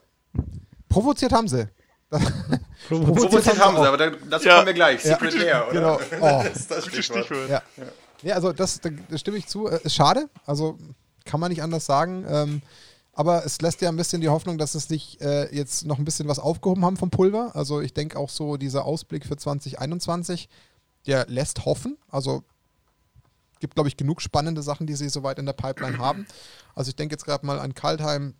[0.88, 1.68] Provoziert haben sie.
[2.88, 4.54] Provoziert haben sie, aber dazu ja.
[4.54, 5.02] kommen wir gleich.
[5.02, 5.40] Secret ja.
[5.40, 5.72] Lair, oder?
[5.72, 6.00] Genau.
[6.20, 6.42] Oh.
[6.44, 7.26] das ist das Stichwort.
[7.26, 7.50] Stichwort.
[7.50, 7.62] Ja.
[7.76, 7.84] ja.
[8.22, 9.66] ja, also das, da, da stimme ich zu.
[9.66, 10.78] Äh, ist schade, also
[11.24, 12.24] kann man nicht anders sagen.
[12.28, 12.62] Ähm,
[13.12, 16.04] aber es lässt ja ein bisschen die Hoffnung, dass es sich äh, jetzt noch ein
[16.04, 17.50] bisschen was aufgehoben haben vom Pulver.
[17.54, 20.50] Also ich denke auch so dieser Ausblick für 2021,
[21.06, 21.96] der lässt hoffen.
[22.08, 22.44] Also
[23.60, 26.26] gibt, glaube ich, genug spannende Sachen, die sie soweit in der Pipeline haben.
[26.74, 28.34] Also ich denke jetzt gerade mal an Kaltheim,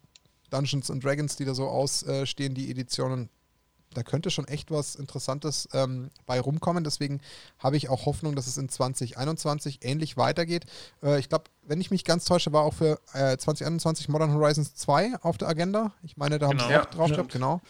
[0.50, 3.30] Dungeons and Dragons, die da so ausstehen, die Editionen
[3.96, 6.84] da könnte schon echt was Interessantes ähm, bei rumkommen.
[6.84, 7.20] Deswegen
[7.58, 10.66] habe ich auch Hoffnung, dass es in 2021 ähnlich weitergeht.
[11.02, 14.74] Äh, ich glaube, wenn ich mich ganz täusche, war auch für äh, 2021 Modern Horizons
[14.74, 15.92] 2 auf der Agenda.
[16.02, 16.68] Ich meine, da haben genau.
[16.68, 17.62] sie auch ja, drauf gehabt, genau.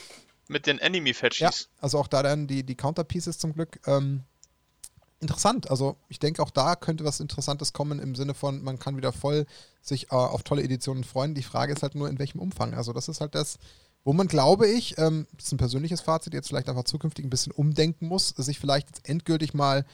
[0.48, 1.40] Mit den Enemy-Fetchies.
[1.40, 3.80] Ja, also auch da dann die, die Counterpieces zum Glück.
[3.86, 4.22] Ähm,
[5.20, 5.70] interessant.
[5.70, 9.12] Also ich denke, auch da könnte was Interessantes kommen im Sinne von, man kann wieder
[9.12, 9.46] voll
[9.80, 11.34] sich äh, auf tolle Editionen freuen.
[11.34, 12.74] Die Frage ist halt nur, in welchem Umfang.
[12.74, 13.58] Also das ist halt das,
[14.04, 17.30] wo man, glaube ich, ähm, das ist ein persönliches Fazit, jetzt vielleicht einfach zukünftig ein
[17.30, 19.84] bisschen umdenken muss, sich vielleicht jetzt endgültig mal,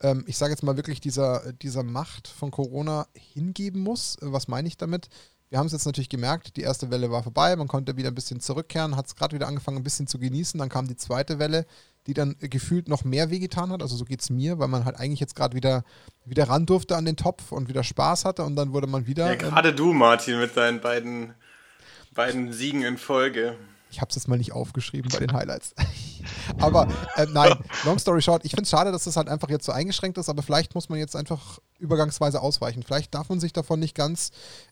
[0.00, 4.16] ähm, ich sage jetzt mal wirklich dieser, dieser Macht von Corona hingeben muss.
[4.20, 5.08] Was meine ich damit?
[5.48, 8.14] Wir haben es jetzt natürlich gemerkt, die erste Welle war vorbei, man konnte wieder ein
[8.14, 10.58] bisschen zurückkehren, hat es gerade wieder angefangen, ein bisschen zu genießen.
[10.58, 11.66] Dann kam die zweite Welle,
[12.06, 13.82] die dann gefühlt noch mehr wehgetan hat.
[13.82, 15.84] Also so geht es mir, weil man halt eigentlich jetzt gerade wieder,
[16.24, 19.26] wieder ran durfte an den Topf und wieder Spaß hatte und dann wurde man wieder.
[19.26, 21.34] Ja, gerade ähm, du, Martin, mit deinen beiden,
[22.14, 23.56] beiden Siegen in Folge.
[23.92, 25.74] Ich habe es jetzt mal nicht aufgeschrieben bei den Highlights.
[26.58, 29.66] aber äh, nein, long story short, ich finde es schade, dass das halt einfach jetzt
[29.66, 32.82] so eingeschränkt ist, aber vielleicht muss man jetzt einfach übergangsweise ausweichen.
[32.82, 34.30] Vielleicht darf man sich davon nicht ganz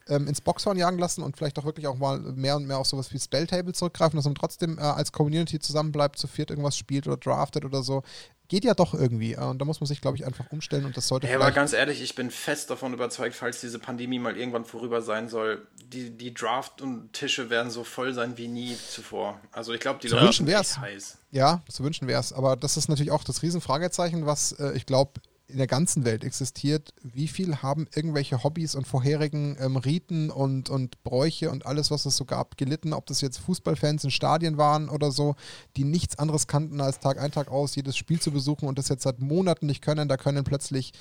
[0.09, 2.87] ähm, ins Boxhorn jagen lassen und vielleicht auch wirklich auch mal mehr und mehr auf
[2.87, 7.07] sowas wie Spelltable zurückgreifen, dass man trotzdem äh, als Community zusammenbleibt, zu viert irgendwas spielt
[7.07, 8.03] oder draftet oder so
[8.51, 9.33] geht ja doch irgendwie.
[9.33, 11.27] Äh, und da muss man sich, glaube ich, einfach umstellen und das sollte.
[11.27, 15.01] Ja, aber ganz ehrlich, ich bin fest davon überzeugt, falls diese Pandemie mal irgendwann vorüber
[15.01, 19.41] sein soll, die, die Draft und Tische werden so voll sein wie nie zuvor.
[19.53, 21.17] Also ich glaube, die Leute sind heiß.
[21.31, 22.33] Ja, zu wünschen wäre es.
[22.33, 25.13] Aber das ist natürlich auch das Riesenfragezeichen, was äh, ich glaube,
[25.51, 30.71] in der ganzen Welt existiert, wie viel haben irgendwelche Hobbys und vorherigen ähm, Riten und,
[30.71, 34.57] und Bräuche und alles, was es so gab, gelitten, ob das jetzt Fußballfans in Stadien
[34.57, 35.37] waren oder so,
[35.77, 38.89] die nichts anderes kannten, als Tag ein, Tag aus jedes Spiel zu besuchen und das
[38.89, 40.93] jetzt seit Monaten nicht können, da können plötzlich,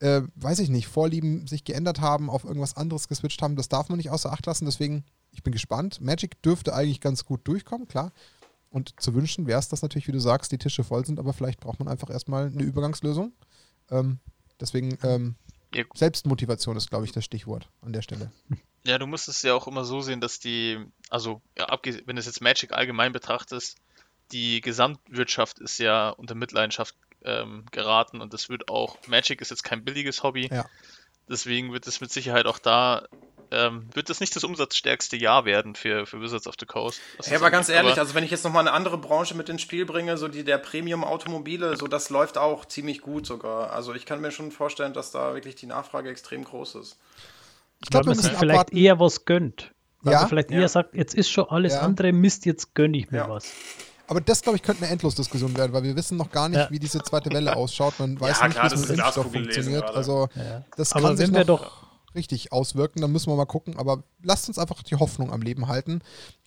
[0.00, 3.88] äh, weiß ich nicht, Vorlieben sich geändert haben, auf irgendwas anderes geswitcht haben, das darf
[3.88, 6.00] man nicht außer Acht lassen, deswegen, ich bin gespannt.
[6.00, 8.12] Magic dürfte eigentlich ganz gut durchkommen, klar.
[8.70, 11.32] Und zu wünschen wäre es, dass natürlich, wie du sagst, die Tische voll sind, aber
[11.32, 13.32] vielleicht braucht man einfach erstmal eine Übergangslösung.
[13.90, 14.18] Ähm,
[14.60, 15.36] deswegen ähm,
[15.74, 15.84] ja.
[15.94, 18.30] Selbstmotivation ist, glaube ich, das Stichwort an der Stelle.
[18.86, 20.78] Ja, du musst es ja auch immer so sehen, dass die,
[21.10, 21.66] also ja,
[22.04, 23.78] wenn du es jetzt Magic allgemein betrachtest,
[24.32, 26.94] die Gesamtwirtschaft ist ja unter Mitleidenschaft
[27.24, 30.48] ähm, geraten und das wird auch, Magic ist jetzt kein billiges Hobby.
[30.50, 30.66] Ja.
[31.28, 33.08] Deswegen wird es mit Sicherheit auch da
[33.50, 37.00] ähm, wird das nicht das umsatzstärkste Jahr werden für, für Wizards of the Coast.
[37.24, 39.62] Ja, aber ganz ehrlich, aber also wenn ich jetzt nochmal eine andere Branche mit ins
[39.62, 43.72] Spiel bringe, so die der Premium-Automobile, so das läuft auch ziemlich gut sogar.
[43.72, 46.96] Also ich kann mir schon vorstellen, dass da wirklich die Nachfrage extrem groß ist.
[47.82, 48.76] Ich glaube, man sich vielleicht abwarten.
[48.76, 49.72] eher was gönnt.
[50.02, 50.20] Weil ja?
[50.20, 50.60] man vielleicht ja.
[50.60, 51.80] eher sagt, jetzt ist schon alles ja.
[51.80, 53.28] andere Mist, jetzt gönne ich mir ja.
[53.28, 53.52] was.
[54.08, 56.70] Aber das, glaube ich, könnte eine Endlosdiskussion werden, weil wir wissen noch gar nicht, ja.
[56.70, 57.98] wie diese zweite Welle ausschaut.
[57.98, 59.90] Man weiß nicht, wie es mit Impfstoff funktioniert.
[59.90, 60.28] Also,
[60.76, 61.85] das kann Aber sich noch, doch
[62.16, 63.00] richtig auswirken.
[63.00, 63.76] Dann müssen wir mal gucken.
[63.76, 66.00] Aber lasst uns einfach die Hoffnung am Leben halten.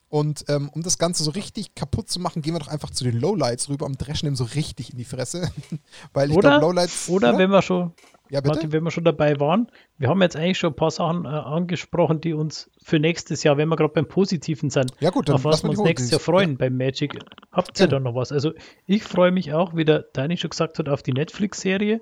[0.10, 3.04] Und ähm, um das Ganze so richtig kaputt zu machen, gehen wir doch einfach zu
[3.04, 5.52] den Lowlights rüber und dreschen ihm so richtig in die Fresse.
[6.14, 7.10] Weil ich glaube, Lowlights.
[7.10, 7.94] Oder, oder wenn wir schon.
[8.32, 8.56] Ja, bitte?
[8.56, 11.30] Martin, wenn wir schon dabei waren, wir haben jetzt eigentlich schon ein paar Sachen äh,
[11.30, 15.44] angesprochen, die uns für nächstes Jahr, wenn wir gerade beim Positiven sind, ja gut, auf
[15.46, 16.58] was wir uns nächstes Jahr freuen ja.
[16.58, 17.18] beim Magic.
[17.52, 17.88] Habt ihr ja.
[17.88, 18.32] da noch was?
[18.32, 18.54] Also
[18.86, 22.02] ich freue mich auch, wie der Dani schon gesagt hat, auf die Netflix-Serie.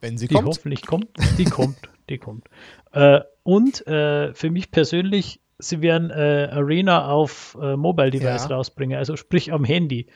[0.00, 0.46] Wenn sie die kommt.
[0.46, 1.08] hoffentlich kommt.
[1.36, 1.76] Die kommt,
[2.08, 2.48] die kommt.
[2.92, 8.56] Äh, und äh, für mich persönlich, sie werden äh, Arena auf äh, Mobile Device ja.
[8.56, 10.06] rausbringen, also sprich am Handy.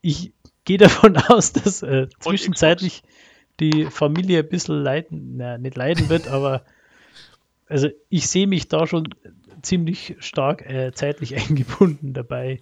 [0.00, 0.32] Ich
[0.64, 3.02] gehe davon aus, dass äh, zwischenzeitlich
[3.60, 6.64] die Familie ein bisschen leiden, na, nicht leiden wird, aber
[7.68, 9.08] also ich sehe mich da schon
[9.62, 12.60] ziemlich stark äh, zeitlich eingebunden dabei.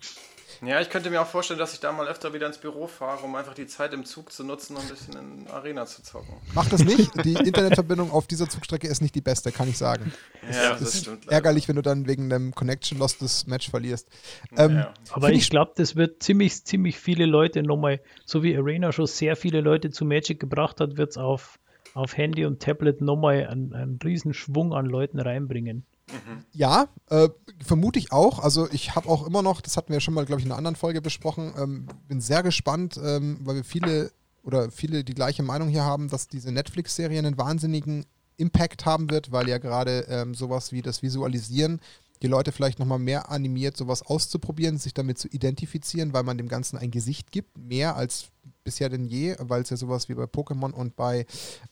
[0.67, 3.25] Ja, ich könnte mir auch vorstellen, dass ich da mal öfter wieder ins Büro fahre,
[3.25, 6.35] um einfach die Zeit im Zug zu nutzen, um ein bisschen in Arena zu zocken.
[6.55, 7.13] Mach das nicht.
[7.25, 10.13] Die Internetverbindung auf dieser Zugstrecke ist nicht die beste, kann ich sagen.
[10.51, 11.29] Ja, das, das ist stimmt.
[11.29, 14.09] Ärgerlich, wenn du dann wegen einem Connection Lost das Match verlierst.
[14.57, 14.95] Ähm, ja.
[15.11, 19.07] Aber ich, ich glaube, das wird ziemlich, ziemlich viele Leute nochmal, so wie Arena schon
[19.07, 21.59] sehr viele Leute zu Magic gebracht hat, wird es auf,
[21.95, 25.85] auf Handy und Tablet nochmal einen, einen riesen Schwung an Leuten reinbringen.
[26.11, 26.45] Mhm.
[26.53, 27.29] Ja, äh,
[27.65, 28.39] vermute ich auch.
[28.39, 30.53] Also ich habe auch immer noch, das hatten wir ja schon mal, glaube ich, in
[30.53, 34.13] einer anderen Folge besprochen, ähm, bin sehr gespannt, ähm, weil wir viele
[34.43, 38.05] oder viele die gleiche Meinung hier haben, dass diese Netflix-Serie einen wahnsinnigen
[38.37, 41.81] Impact haben wird, weil ja gerade ähm, sowas wie das Visualisieren
[42.25, 46.49] die Leute vielleicht nochmal mehr animiert, sowas auszuprobieren, sich damit zu identifizieren, weil man dem
[46.49, 48.31] Ganzen ein Gesicht gibt, mehr als
[48.65, 51.27] bisher denn je, weil es ja sowas wie bei Pokémon und bei,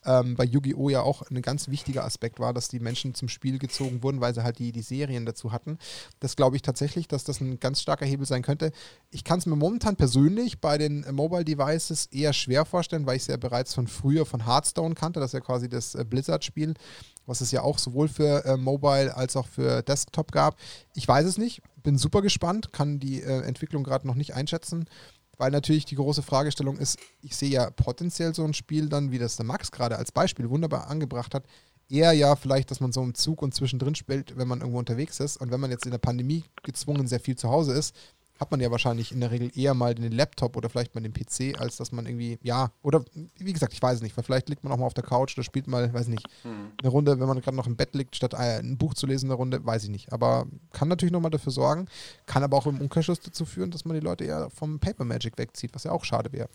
[0.04, 0.90] ähm, bei Yu-Gi-Oh!
[0.90, 4.34] ja auch ein ganz wichtiger Aspekt war, dass die Menschen zum Spiel gezogen wurden, weil
[4.34, 5.78] sie halt die, die Serien dazu hatten.
[6.20, 8.72] Das glaube ich tatsächlich, dass das ein ganz starker Hebel sein könnte.
[9.10, 13.16] Ich kann es mir momentan persönlich bei den äh, Mobile Devices eher schwer vorstellen, weil
[13.16, 16.04] ich es ja bereits von früher von Hearthstone kannte, das ist ja quasi das äh,
[16.04, 16.74] Blizzard-Spiel,
[17.26, 20.56] was es ja auch sowohl für äh, Mobile als auch für Desktop gab.
[20.94, 24.86] Ich weiß es nicht, bin super gespannt, kann die äh, Entwicklung gerade noch nicht einschätzen
[25.38, 29.18] weil natürlich die große Fragestellung ist, ich sehe ja potenziell so ein Spiel dann, wie
[29.18, 31.44] das der Max gerade als Beispiel wunderbar angebracht hat,
[31.88, 35.20] eher ja vielleicht, dass man so im Zug und zwischendrin spielt, wenn man irgendwo unterwegs
[35.20, 35.38] ist.
[35.38, 37.94] Und wenn man jetzt in der Pandemie gezwungen sehr viel zu Hause ist,
[38.42, 41.12] hat man ja wahrscheinlich in der Regel eher mal den Laptop oder vielleicht mal den
[41.12, 43.04] PC, als dass man irgendwie, ja, oder
[43.38, 45.36] wie gesagt, ich weiß es nicht, weil vielleicht liegt man auch mal auf der Couch
[45.36, 46.72] oder spielt mal, weiß nicht, hm.
[46.80, 49.34] eine Runde, wenn man gerade noch im Bett liegt, statt ein Buch zu lesen, eine
[49.34, 50.12] Runde, weiß ich nicht.
[50.12, 51.86] Aber kann natürlich nochmal dafür sorgen,
[52.26, 55.38] kann aber auch im Umkehrschluss dazu führen, dass man die Leute eher vom Paper Magic
[55.38, 56.48] wegzieht, was ja auch schade wäre.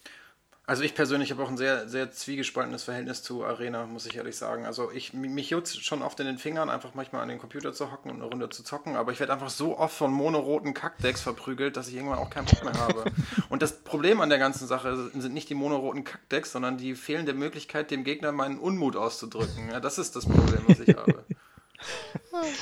[0.70, 4.36] Also ich persönlich habe auch ein sehr, sehr zwiegespaltenes Verhältnis zu Arena, muss ich ehrlich
[4.36, 4.66] sagen.
[4.66, 7.90] Also ich, mich juckt schon oft in den Fingern, einfach manchmal an den Computer zu
[7.90, 11.22] hocken und eine Runde zu zocken, aber ich werde einfach so oft von monoroten Kackdecks
[11.22, 13.06] verprügelt, dass ich irgendwann auch keinen Bock mehr habe.
[13.50, 17.34] Und das Problem an der ganzen Sache sind nicht die monoroten Kackdecks, sondern die fehlende
[17.34, 19.70] Möglichkeit, dem Gegner meinen Unmut auszudrücken.
[19.72, 21.24] Ja, das ist das Problem, was ich habe.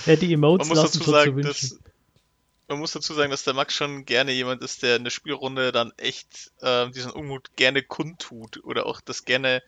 [0.06, 1.80] Ja, die Emotes Man muss dazu sagen, dass
[2.68, 5.72] man muss dazu sagen, dass der Max schon gerne jemand ist, der in der Spielrunde
[5.72, 9.62] dann echt äh, diesen Unmut gerne kundtut oder auch das gerne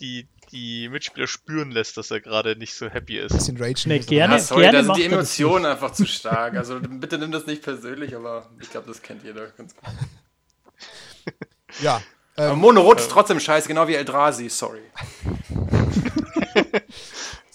[0.00, 3.32] die, die Mitspieler spüren lässt, dass er gerade nicht so happy ist.
[3.32, 3.88] Bisschen Rage.
[3.88, 6.54] Nee, gerne, ja, sorry, gerne da sind die Emotionen einfach zu stark.
[6.54, 9.84] Also bitte nimm das nicht persönlich, aber ich glaube, das kennt jeder ganz gut.
[11.80, 12.02] ja.
[12.36, 14.82] Ähm, aber Monorot ist trotzdem scheiße, genau wie Eldrazi, sorry.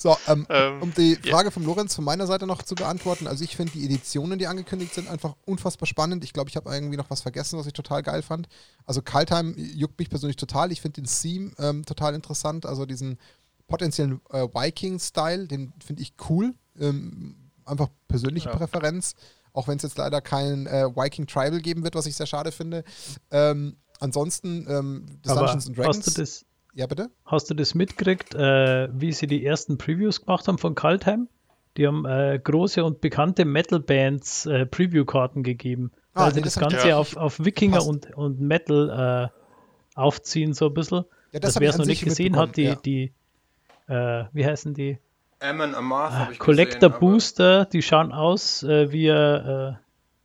[0.01, 1.51] So, ähm, ähm, um die Frage yeah.
[1.51, 3.27] von Lorenz von meiner Seite noch zu beantworten.
[3.27, 6.23] Also ich finde die Editionen, die angekündigt sind, einfach unfassbar spannend.
[6.23, 8.47] Ich glaube, ich habe irgendwie noch was vergessen, was ich total geil fand.
[8.87, 10.71] Also Kaltheim juckt mich persönlich total.
[10.71, 12.65] Ich finde den Theme ähm, total interessant.
[12.65, 13.19] Also diesen
[13.67, 16.55] potenziellen äh, Viking-Style, den finde ich cool.
[16.79, 17.35] Ähm,
[17.65, 18.55] einfach persönliche ja.
[18.55, 19.13] Präferenz.
[19.53, 22.51] Auch wenn es jetzt leider kein äh, Viking Tribal geben wird, was ich sehr schade
[22.51, 22.83] finde.
[23.29, 26.45] Ähm, ansonsten ähm, Dungeons and Dragons.
[26.71, 27.09] Hast du das ja, bitte?
[27.25, 31.27] Hast du das mitgekriegt, äh, wie sie die ersten Previews gemacht haben von Kaltheim?
[31.77, 35.91] Die haben äh, große und bekannte Metal-Bands äh, Preview-Karten gegeben.
[36.13, 36.97] Ah, also nee, das, das Ganze ja.
[36.97, 41.05] auf, auf Wikinger und, und Metal äh, aufziehen, so ein bisschen.
[41.31, 42.75] Ja, das wer es noch nicht gesehen hat, die, ja.
[42.75, 43.13] die
[43.87, 44.97] äh, wie heißen die?
[45.39, 49.73] Ammon Amarth ah, Collector gesehen, Booster, die schauen aus äh, wie, äh,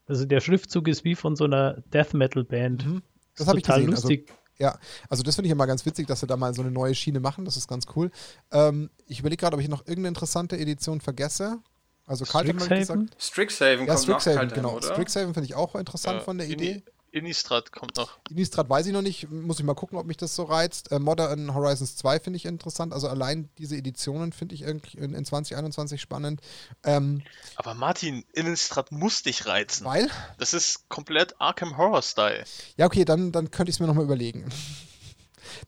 [0.06, 2.86] also der Schriftzug ist wie von so einer Death Metal Band.
[2.86, 3.02] Mhm.
[3.36, 3.90] Das, das habe ich gesehen.
[3.90, 4.28] Also lustig.
[4.28, 6.70] Also ja, also das finde ich immer ganz witzig, dass sie da mal so eine
[6.70, 7.44] neue Schiene machen.
[7.44, 8.10] Das ist ganz cool.
[8.52, 11.58] Ähm, ich überlege gerade, ob ich noch irgendeine interessante Edition vergesse.
[12.06, 13.10] Also Strixhaven?
[13.18, 14.80] Strixhaven ja, kommt Strixhaven, genau.
[14.80, 16.82] Strixhaven finde ich auch interessant äh, von der Idee.
[17.16, 18.18] Innistrad kommt noch.
[18.30, 20.92] Innistrad weiß ich noch nicht, muss ich mal gucken, ob mich das so reizt.
[20.92, 22.92] Äh, Modern Horizons 2 finde ich interessant.
[22.92, 26.42] Also allein diese Editionen finde ich irgendwie in, in 2021 spannend.
[26.84, 27.22] Ähm,
[27.56, 29.86] Aber Martin, Innistrad muss dich reizen.
[29.86, 30.10] Weil?
[30.38, 32.44] Das ist komplett Arkham Horror Style.
[32.76, 34.44] Ja, okay, dann, dann könnte ich es mir nochmal überlegen.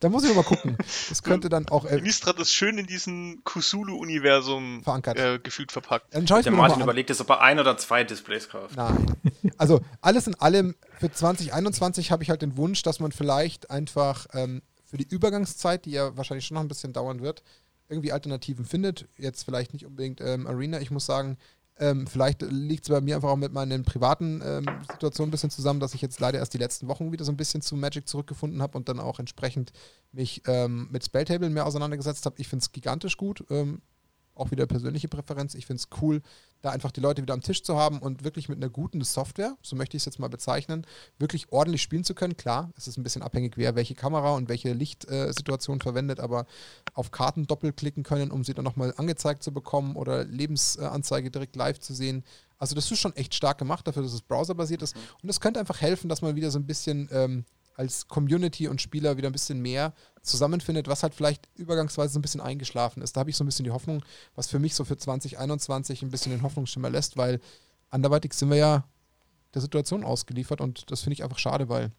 [0.01, 0.77] Da muss ich mal gucken.
[1.09, 1.85] Das könnte dann auch.
[1.85, 5.19] Äh, Mistrat ist schön in diesem Kusulu-Universum verankert.
[5.19, 6.15] Äh, gefühlt verpackt.
[6.15, 8.77] Dann Der mir Martin überlegt es, ob er ein oder zwei Displays kauft.
[8.77, 9.07] Nein.
[9.57, 14.27] Also alles in allem für 2021 habe ich halt den Wunsch, dass man vielleicht einfach
[14.33, 17.43] ähm, für die Übergangszeit, die ja wahrscheinlich schon noch ein bisschen dauern wird,
[17.89, 19.09] irgendwie Alternativen findet.
[19.17, 20.81] Jetzt vielleicht nicht unbedingt ähm, Arena.
[20.81, 21.39] Ich muss sagen,
[21.81, 25.51] ähm, vielleicht liegt es bei mir einfach auch mit meinen privaten ähm, Situationen ein bisschen
[25.51, 28.09] zusammen, dass ich jetzt leider erst die letzten Wochen wieder so ein bisschen zu Magic
[28.09, 29.73] zurückgefunden habe und dann auch entsprechend
[30.13, 32.37] mich ähm, mit Spelltable mehr auseinandergesetzt habe.
[32.39, 33.45] Ich finde es gigantisch gut.
[34.39, 35.55] Auch wieder persönliche Präferenz.
[35.55, 36.23] Ich finde es cool,
[36.63, 39.57] da einfach die Leute wieder am Tisch zu haben und wirklich mit einer guten Software,
[39.63, 40.87] so möchte ich es jetzt mal bezeichnen,
[41.19, 42.37] wirklich ordentlich spielen zu können.
[42.37, 46.47] Klar, es ist ein bisschen abhängig, wer welche Kamera und welche Lichtsituation äh, verwendet, aber
[46.95, 51.79] auf Karten doppelklicken können, um sie dann nochmal angezeigt zu bekommen oder Lebensanzeige direkt live
[51.79, 52.25] zu sehen.
[52.59, 54.97] Also das ist schon echt stark gemacht dafür, dass es browserbasiert ist.
[54.97, 57.45] Und das könnte einfach helfen, dass man wieder so ein bisschen ähm,
[57.79, 62.23] als Community und Spieler wieder ein bisschen mehr zusammenfindet, was halt vielleicht übergangsweise so ein
[62.23, 63.17] bisschen eingeschlafen ist.
[63.17, 66.11] Da habe ich so ein bisschen die Hoffnung, was für mich so für 2021 ein
[66.11, 67.41] bisschen den Hoffnungsschimmer lässt, weil
[67.89, 68.85] anderweitig sind wir ja
[69.55, 71.93] der Situation ausgeliefert und das finde ich einfach schade, weil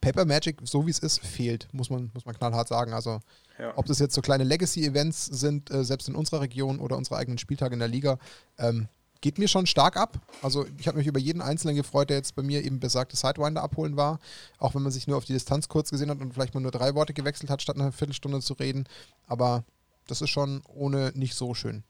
[0.00, 2.92] Paper Magic, so wie es ist, fehlt, muss man, muss man knallhart sagen.
[2.92, 3.20] Also,
[3.58, 3.72] ja.
[3.76, 7.38] ob das jetzt so kleine Legacy-Events sind, äh, selbst in unserer Region oder unsere eigenen
[7.38, 8.18] Spieltage in der Liga,
[8.58, 8.88] ähm,
[9.24, 10.20] geht mir schon stark ab.
[10.42, 13.62] Also ich habe mich über jeden Einzelnen gefreut, der jetzt bei mir eben besagte Sidewinder
[13.62, 14.20] abholen war.
[14.58, 16.70] Auch wenn man sich nur auf die Distanz kurz gesehen hat und vielleicht mal nur
[16.70, 18.84] drei Worte gewechselt hat, statt eine Viertelstunde zu reden.
[19.26, 19.64] Aber
[20.06, 21.84] das ist schon ohne nicht so schön.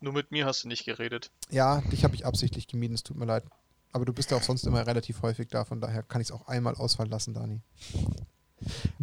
[0.00, 1.30] Nur mit mir hast du nicht geredet.
[1.50, 3.44] Ja, dich habe ich absichtlich gemieden, es tut mir leid.
[3.92, 6.32] Aber du bist ja auch sonst immer relativ häufig da, von daher kann ich es
[6.32, 7.60] auch einmal ausfallen lassen, Dani.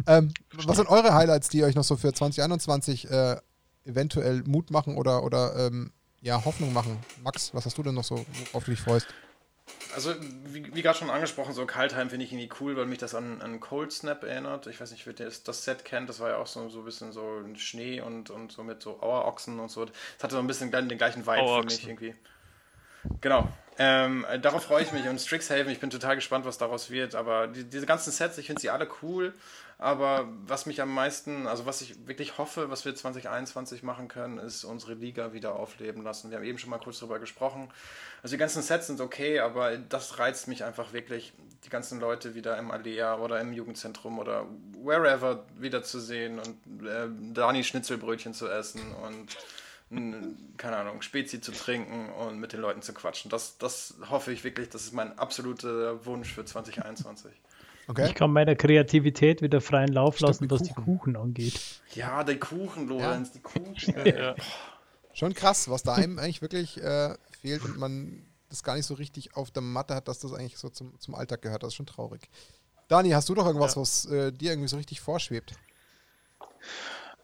[0.08, 3.36] ähm, was sind eure Highlights, die euch noch so für 2021 äh,
[3.84, 6.98] eventuell Mut machen oder, oder ähm, ja, Hoffnung machen.
[7.22, 9.06] Max, was hast du denn noch so, worauf du dich freust?
[9.94, 10.14] Also,
[10.46, 13.42] wie, wie gerade schon angesprochen, so Kaltheim finde ich irgendwie cool, weil mich das an,
[13.42, 14.66] an Cold Snap erinnert.
[14.66, 16.84] Ich weiß nicht, wer das, das Set kennt, das war ja auch so, so ein
[16.84, 19.84] bisschen so Schnee und, und so mit so Auerochsen und so.
[19.84, 22.14] Das hatte so ein bisschen den gleichen Vibe für mich irgendwie.
[23.20, 23.48] Genau.
[23.78, 27.14] Ähm, darauf freue ich mich und Strixhaven, ich bin total gespannt, was daraus wird.
[27.14, 29.34] Aber die, diese ganzen Sets, ich finde sie alle cool.
[29.82, 34.38] Aber was mich am meisten, also was ich wirklich hoffe, was wir 2021 machen können,
[34.38, 36.30] ist unsere Liga wieder aufleben lassen.
[36.30, 37.68] Wir haben eben schon mal kurz darüber gesprochen.
[38.22, 41.32] Also die ganzen Sets sind okay, aber das reizt mich einfach wirklich,
[41.64, 44.46] die ganzen Leute wieder im Alea oder im Jugendzentrum oder
[44.84, 49.36] wherever wieder zu sehen und äh, Dani Schnitzelbrötchen zu essen und
[50.58, 53.30] keine Ahnung, Spezi zu trinken und mit den Leuten zu quatschen.
[53.30, 57.32] Das, das hoffe ich wirklich, das ist mein absoluter Wunsch für 2021.
[57.88, 58.06] Okay.
[58.06, 60.74] Ich kann meiner Kreativität wieder freien Lauf Stimmt, lassen, was Kuchen.
[60.74, 61.60] die Kuchen angeht.
[61.94, 63.34] Ja, der Kuchen, Lorenz, ja.
[63.34, 64.06] die Kuchen.
[64.06, 64.34] ja.
[65.12, 68.94] Schon krass, was da einem eigentlich wirklich äh, fehlt und man das gar nicht so
[68.94, 71.62] richtig auf der Matte hat, dass das eigentlich so zum, zum Alltag gehört.
[71.62, 72.28] Das ist schon traurig.
[72.88, 73.80] Dani, hast du doch irgendwas, ja.
[73.80, 75.54] was äh, dir irgendwie so richtig vorschwebt?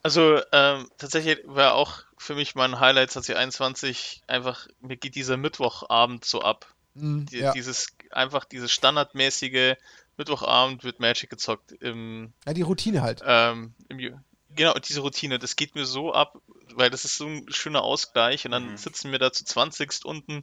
[0.02, 6.24] Also ähm, tatsächlich war auch für mich mein Highlight 2021 einfach, mir geht dieser Mittwochabend
[6.24, 6.66] so ab.
[6.94, 7.52] Mm, Die, ja.
[7.52, 9.76] Dieses einfach dieses standardmäßige
[10.18, 12.32] Mittwochabend wird Magic gezockt im.
[12.46, 13.22] Ja, die Routine halt.
[13.24, 14.20] Ähm, im,
[14.54, 16.40] genau, diese Routine, das geht mir so ab,
[16.74, 18.76] weil das ist so ein schöner Ausgleich und dann mhm.
[18.76, 20.42] sitzen wir da zu 20 unten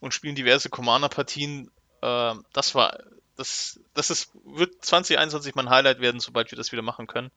[0.00, 1.70] und spielen diverse Commander-Partien.
[2.00, 2.98] Äh, das war,
[3.36, 7.30] das, das ist, wird 2021 mein Highlight werden, sobald wir das wieder machen können.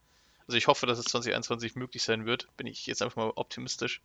[0.46, 2.48] Also ich hoffe, dass es 2021 möglich sein wird.
[2.56, 4.00] Bin ich jetzt einfach mal optimistisch.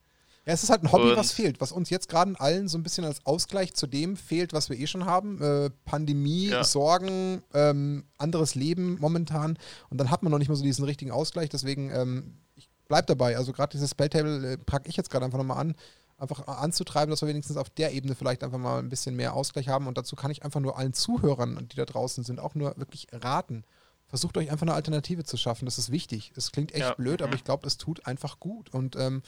[0.45, 2.77] Ja, es ist halt ein Hobby, und was fehlt, was uns jetzt gerade allen so
[2.77, 5.41] ein bisschen als Ausgleich zu dem fehlt, was wir eh schon haben.
[5.41, 6.63] Äh, Pandemie, ja.
[6.63, 9.57] Sorgen, ähm, anderes Leben momentan.
[9.89, 11.49] Und dann hat man noch nicht mal so diesen richtigen Ausgleich.
[11.49, 13.37] Deswegen, ähm, ich bleib dabei.
[13.37, 15.75] Also gerade dieses Spelltable äh, packe ich jetzt gerade einfach nochmal an,
[16.17, 19.67] einfach anzutreiben, dass wir wenigstens auf der Ebene vielleicht einfach mal ein bisschen mehr Ausgleich
[19.67, 19.87] haben.
[19.87, 23.07] Und dazu kann ich einfach nur allen Zuhörern, die da draußen sind, auch nur wirklich
[23.11, 23.63] raten
[24.09, 25.65] versucht euch einfach eine Alternative zu schaffen.
[25.65, 26.33] Das ist wichtig.
[26.35, 26.93] Es klingt echt ja.
[26.95, 27.37] blöd, aber mhm.
[27.37, 28.73] ich glaube, es tut einfach gut.
[28.73, 29.21] Und ähm,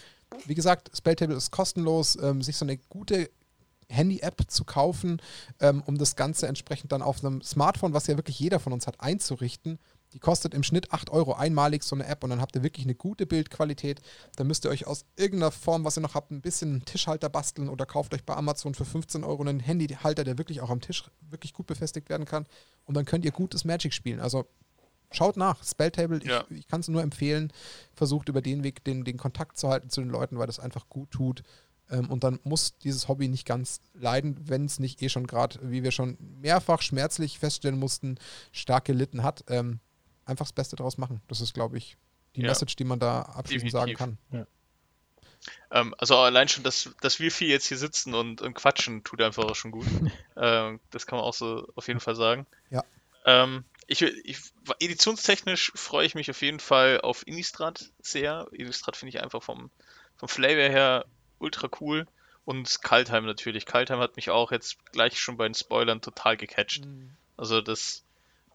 [0.46, 2.18] wie gesagt, Spelltable ist kostenlos.
[2.22, 3.30] Ähm, sich so eine gute
[3.92, 5.22] Handy-App zu kaufen,
[5.60, 8.88] ähm, um das Ganze entsprechend dann auf einem Smartphone, was ja wirklich jeder von uns
[8.88, 9.80] hat, einzurichten.
[10.14, 12.86] Die kostet im Schnitt 8 Euro einmalig so eine App und dann habt ihr wirklich
[12.86, 14.02] eine gute Bildqualität.
[14.36, 17.30] Dann müsst ihr euch aus irgendeiner Form, was ihr noch habt, ein bisschen einen Tischhalter
[17.30, 20.82] basteln oder kauft euch bei Amazon für 15 Euro einen Handyhalter, der wirklich auch am
[20.82, 22.46] Tisch wirklich gut befestigt werden kann.
[22.86, 24.20] Und dann könnt ihr gutes Magic spielen.
[24.20, 24.48] Also
[25.12, 25.64] schaut nach.
[25.64, 26.44] Spelltable, ja.
[26.50, 27.52] ich, ich kann es nur empfehlen.
[27.94, 30.90] Versucht über den Weg den, den Kontakt zu halten zu den Leuten, weil das einfach
[30.90, 31.44] gut tut.
[31.90, 35.60] Ähm, und dann muss dieses Hobby nicht ganz leiden, wenn es nicht eh schon gerade,
[35.62, 38.18] wie wir schon mehrfach schmerzlich feststellen mussten,
[38.52, 39.44] stark gelitten hat.
[39.48, 39.80] Ähm,
[40.26, 41.22] einfach das Beste daraus machen.
[41.28, 41.98] Das ist, glaube ich,
[42.36, 42.48] die ja.
[42.48, 43.98] Message, die man da abschließend Definitiv.
[44.00, 44.40] sagen kann.
[44.40, 44.48] Ja.
[45.72, 49.22] Ähm, also allein schon, dass, dass wir viel jetzt hier sitzen und, und quatschen, tut
[49.22, 49.86] einfach auch schon gut.
[50.38, 52.46] ähm, das kann man auch so auf jeden Fall sagen.
[52.70, 52.84] Ja.
[53.26, 54.38] Ähm, ich, ich,
[54.80, 58.48] editionstechnisch freue ich mich auf jeden Fall auf Innistrad sehr.
[58.54, 59.70] Innistrad finde ich einfach vom,
[60.16, 61.06] vom Flavor her
[61.40, 62.08] ultra cool.
[62.46, 63.66] Und Kaltheim natürlich.
[63.66, 66.86] Kaltheim hat mich auch jetzt gleich schon bei den Spoilern total gecatcht.
[66.86, 67.12] Mhm.
[67.36, 68.06] Also das,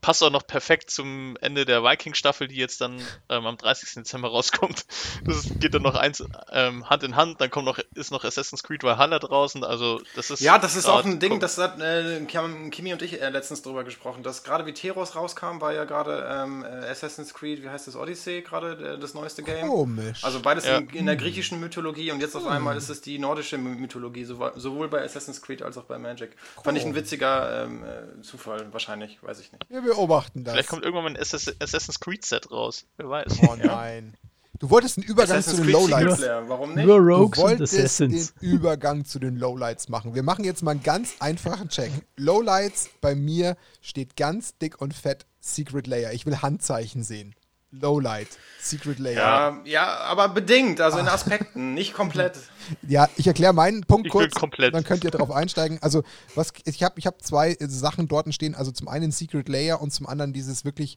[0.01, 3.94] passt auch noch perfekt zum Ende der Viking-Staffel, die jetzt dann ähm, am 30.
[3.94, 4.86] Dezember rauskommt.
[5.24, 6.22] Das geht dann noch eins
[6.53, 7.40] ähm, Hand in Hand.
[7.40, 9.64] Dann kommt noch, ist noch Assassin's Creed Valhalla draußen.
[9.64, 11.40] Also das ist ja, das ist auch ein Ding.
[11.40, 14.22] Das hat äh, Kimi und ich äh, letztens drüber gesprochen.
[14.22, 17.97] Dass gerade wie Teros rauskam, war ja gerade ähm, äh, Assassin's Creed, wie heißt das
[17.97, 19.66] Odyssey gerade das neueste Game.
[19.66, 20.22] Komisch.
[20.22, 20.78] Also beides ja.
[20.78, 22.78] in, in, der griechischen Mythologie und jetzt auf einmal hm.
[22.78, 26.30] ist es die nordische Mythologie, sowohl bei Assassin's Creed als auch bei Magic.
[26.57, 26.64] Cool.
[26.64, 29.64] Fand ich ein witziger ähm, äh, Zufall, wahrscheinlich, weiß ich nicht.
[29.70, 30.55] Ja, beobachten das.
[30.55, 32.87] Vielleicht kommt irgendwann mal ein Assassin's Creed Set raus.
[32.97, 33.39] Wer weiß.
[33.49, 34.16] Oh nein.
[34.59, 36.22] Du wolltest einen Übergang zu den Lowlights.
[36.22, 36.87] Warum nicht?
[36.87, 40.14] Nur Rogues du wolltest den Übergang zu den Lowlights machen.
[40.14, 41.91] Wir machen jetzt mal einen ganz einfachen Check.
[42.16, 46.12] Lowlights bei mir steht ganz dick und fett Secret Layer.
[46.12, 47.34] Ich will Handzeichen sehen.
[47.81, 48.29] Lowlight,
[48.61, 49.14] Secret Layer.
[49.14, 52.39] Ja, ja aber bedingt, also in Aspekten, nicht komplett.
[52.87, 54.35] Ja, ich erkläre meinen Punkt ich kurz.
[54.35, 54.74] Komplett.
[54.74, 55.79] Dann könnt ihr darauf einsteigen.
[55.83, 56.03] Also,
[56.35, 58.55] was ich habe ich hab zwei Sachen dort stehen.
[58.55, 60.97] Also zum einen Secret Layer und zum anderen dieses wirklich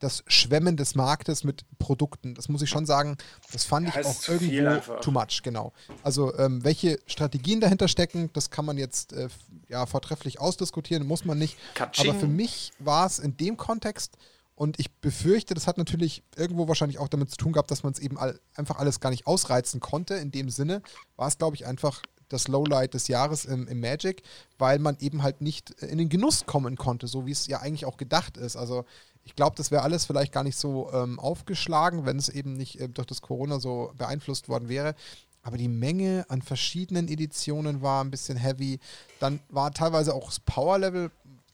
[0.00, 2.34] das Schwemmen des Marktes mit Produkten.
[2.34, 3.16] Das muss ich schon sagen,
[3.52, 5.72] das fand ich auch irgendwo too much, genau.
[6.02, 9.28] Also ähm, welche Strategien dahinter stecken, das kann man jetzt äh,
[9.68, 11.58] ja vortrefflich ausdiskutieren, muss man nicht.
[11.74, 12.10] Katsching.
[12.10, 14.16] Aber für mich war es in dem Kontext
[14.60, 17.94] und ich befürchte, das hat natürlich irgendwo wahrscheinlich auch damit zu tun gehabt, dass man
[17.94, 20.16] es eben all, einfach alles gar nicht ausreizen konnte.
[20.16, 20.82] In dem Sinne
[21.16, 24.22] war es, glaube ich, einfach das Lowlight des Jahres im, im, Magic,
[24.58, 27.86] weil man eben halt nicht in den Genuss kommen konnte, so wie es ja eigentlich
[27.86, 28.54] auch gedacht ist.
[28.54, 28.84] Also
[29.24, 32.78] ich glaube, das wäre alles vielleicht gar nicht so ähm, aufgeschlagen, wenn es eben nicht
[32.80, 34.94] äh, durch das Corona so beeinflusst worden wäre.
[35.40, 38.78] Aber die Menge an verschiedenen Editionen war ein bisschen heavy.
[39.20, 41.10] Dann war teilweise auch das Power-Level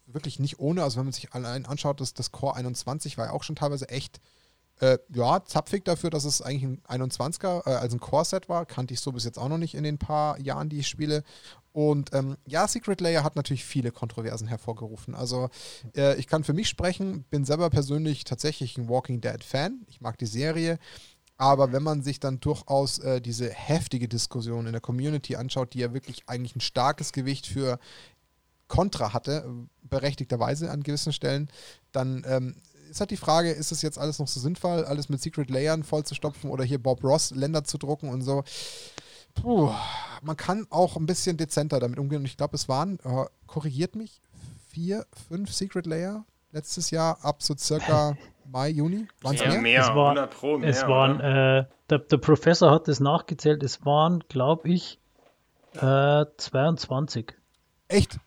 [0.06, 0.82] wirklich nicht ohne.
[0.82, 3.88] Also wenn man sich allein anschaut, dass das Core 21 war ja auch schon teilweise
[3.88, 4.20] echt
[4.80, 8.66] äh, ja, zapfig dafür, dass es eigentlich ein 21er, äh, also ein Core-Set war.
[8.66, 11.22] Kannte ich so bis jetzt auch noch nicht in den paar Jahren, die ich spiele.
[11.72, 15.14] Und ähm, ja, Secret Layer hat natürlich viele Kontroversen hervorgerufen.
[15.14, 15.48] Also
[15.94, 19.84] äh, ich kann für mich sprechen, bin selber persönlich tatsächlich ein Walking Dead-Fan.
[19.88, 20.78] Ich mag die Serie.
[21.38, 25.80] Aber wenn man sich dann durchaus äh, diese heftige Diskussion in der Community anschaut, die
[25.80, 27.78] ja wirklich eigentlich ein starkes Gewicht für
[28.68, 29.44] Kontra hatte,
[29.82, 31.48] berechtigterweise an gewissen Stellen,
[31.92, 32.56] dann ähm,
[32.90, 35.82] ist halt die Frage, ist es jetzt alles noch so sinnvoll, alles mit Secret Layern
[35.82, 38.44] vollzustopfen oder hier Bob Ross Länder zu drucken und so.
[39.34, 39.70] Puh,
[40.22, 43.94] man kann auch ein bisschen dezenter damit umgehen und ich glaube, es waren, äh, korrigiert
[43.94, 44.22] mich,
[44.68, 48.16] vier, fünf Secret Layer letztes Jahr ab so circa
[48.50, 49.08] Mai, Juni?
[49.22, 49.60] Waren es ja, mehr?
[49.60, 49.80] mehr?
[49.82, 54.24] Es, war, Pro, mehr, es waren, äh, der, der, Professor hat das nachgezählt, es waren,
[54.28, 54.98] glaube ich,
[55.74, 57.34] äh, 22.
[57.88, 58.18] Echt?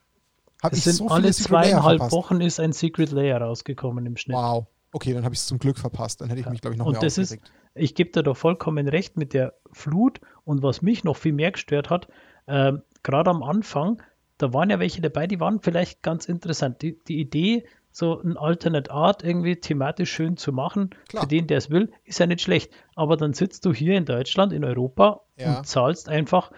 [0.62, 4.36] Hab es sind so alle zweieinhalb Wochen ist ein Secret Layer rausgekommen im Schnitt.
[4.36, 4.68] Wow.
[4.92, 6.20] Okay, dann habe ich es zum Glück verpasst.
[6.20, 7.18] Dann hätte ich mich, glaube ich, noch und mehr das.
[7.18, 7.38] Ist,
[7.76, 10.20] ich gebe dir da vollkommen recht mit der Flut.
[10.46, 12.08] Und was mich noch viel mehr gestört hat,
[12.48, 14.02] äh, gerade am Anfang,
[14.40, 16.82] da waren ja welche dabei, die waren vielleicht ganz interessant.
[16.82, 21.24] Die, die Idee, so ein Alternate Art irgendwie thematisch schön zu machen, Klar.
[21.24, 22.72] für den, der es will, ist ja nicht schlecht.
[22.96, 25.58] Aber dann sitzt du hier in Deutschland, in Europa ja.
[25.60, 26.52] und zahlst einfach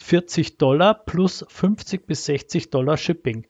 [0.00, 3.46] 40 Dollar plus 50 bis 60 Dollar Shipping.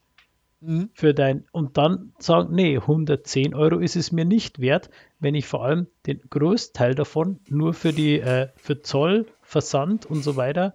[0.61, 0.91] Mhm.
[0.93, 5.47] Für dein, und dann sagen, nee, 110 Euro ist es mir nicht wert, wenn ich
[5.47, 10.75] vor allem den Großteil davon nur für die, äh, für Zoll, Versand und so weiter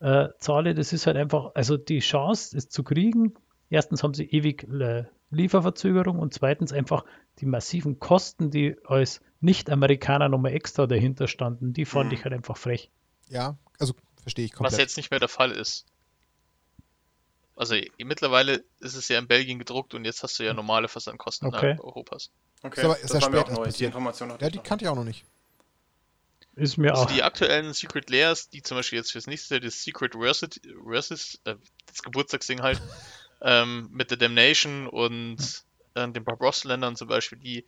[0.00, 0.74] äh, zahle.
[0.74, 3.34] Das ist halt einfach, also die Chance, es zu kriegen.
[3.70, 7.04] Erstens haben sie ewig äh, Lieferverzögerung und zweitens einfach
[7.38, 12.14] die massiven Kosten, die als Nicht-Amerikaner nochmal extra dahinter standen, die fand mhm.
[12.14, 12.90] ich halt einfach frech.
[13.30, 13.94] Ja, also
[14.24, 14.72] verstehe ich komplett.
[14.72, 15.86] Was jetzt nicht mehr der Fall ist.
[17.56, 21.48] Also mittlerweile ist es ja in Belgien gedruckt und jetzt hast du ja normale Versandkosten
[21.48, 21.58] okay.
[21.58, 22.30] innerhalb Europas.
[22.62, 23.70] Okay, ist aber das, das war mir auch neu.
[23.70, 25.24] Die Information Ja, die kannte ich auch noch nicht.
[26.56, 27.10] Ist mir also auch.
[27.10, 31.40] Die aktuellen Secret Layers, die zum Beispiel jetzt fürs nächste Jahr das Secret Versus, Versus
[31.44, 31.56] äh,
[31.86, 32.80] das Geburtstagsding halt,
[33.42, 35.64] ähm, mit der Damnation und
[35.94, 37.64] äh, den Barbaros-Ländern zum Beispiel, die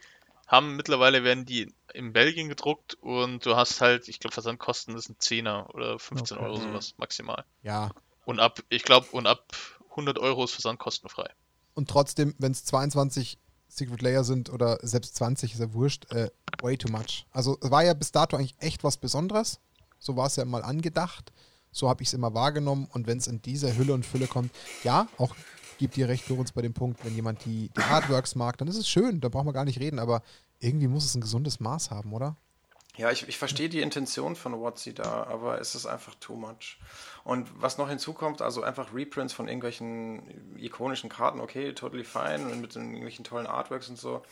[0.46, 5.08] haben mittlerweile werden die in Belgien gedruckt und du hast halt, ich glaube, Versandkosten ist
[5.08, 6.46] ein Zehner oder 15 okay.
[6.46, 7.44] Euro sowas maximal.
[7.62, 7.90] Ja.
[8.24, 9.56] Und ab, ich glaube, und ab
[9.90, 11.30] 100 Euro ist Versand kostenfrei.
[11.74, 13.38] Und trotzdem, wenn es 22
[13.68, 16.30] Secret Layer sind oder selbst 20, ist ja wurscht, äh,
[16.60, 17.26] way too much.
[17.32, 19.60] Also war ja bis dato eigentlich echt was Besonderes.
[19.98, 21.32] So war es ja mal angedacht.
[21.72, 22.88] So habe ich es immer wahrgenommen.
[22.92, 24.50] Und wenn es in dieser Hülle und Fülle kommt,
[24.84, 25.34] ja, auch
[25.78, 28.68] gibt ihr recht für uns bei dem Punkt, wenn jemand die, die Hardworks mag, dann
[28.68, 30.22] ist es schön, da brauchen wir gar nicht reden, aber
[30.60, 32.36] irgendwie muss es ein gesundes Maß haben, oder?
[32.96, 36.78] Ja, ich, ich verstehe die Intention von Watsi da, aber es ist einfach too much.
[37.24, 42.62] Und was noch hinzukommt, also einfach Reprints von irgendwelchen ikonischen Karten, okay, totally fine, und
[42.62, 44.22] mit irgendwelchen tollen Artworks und so.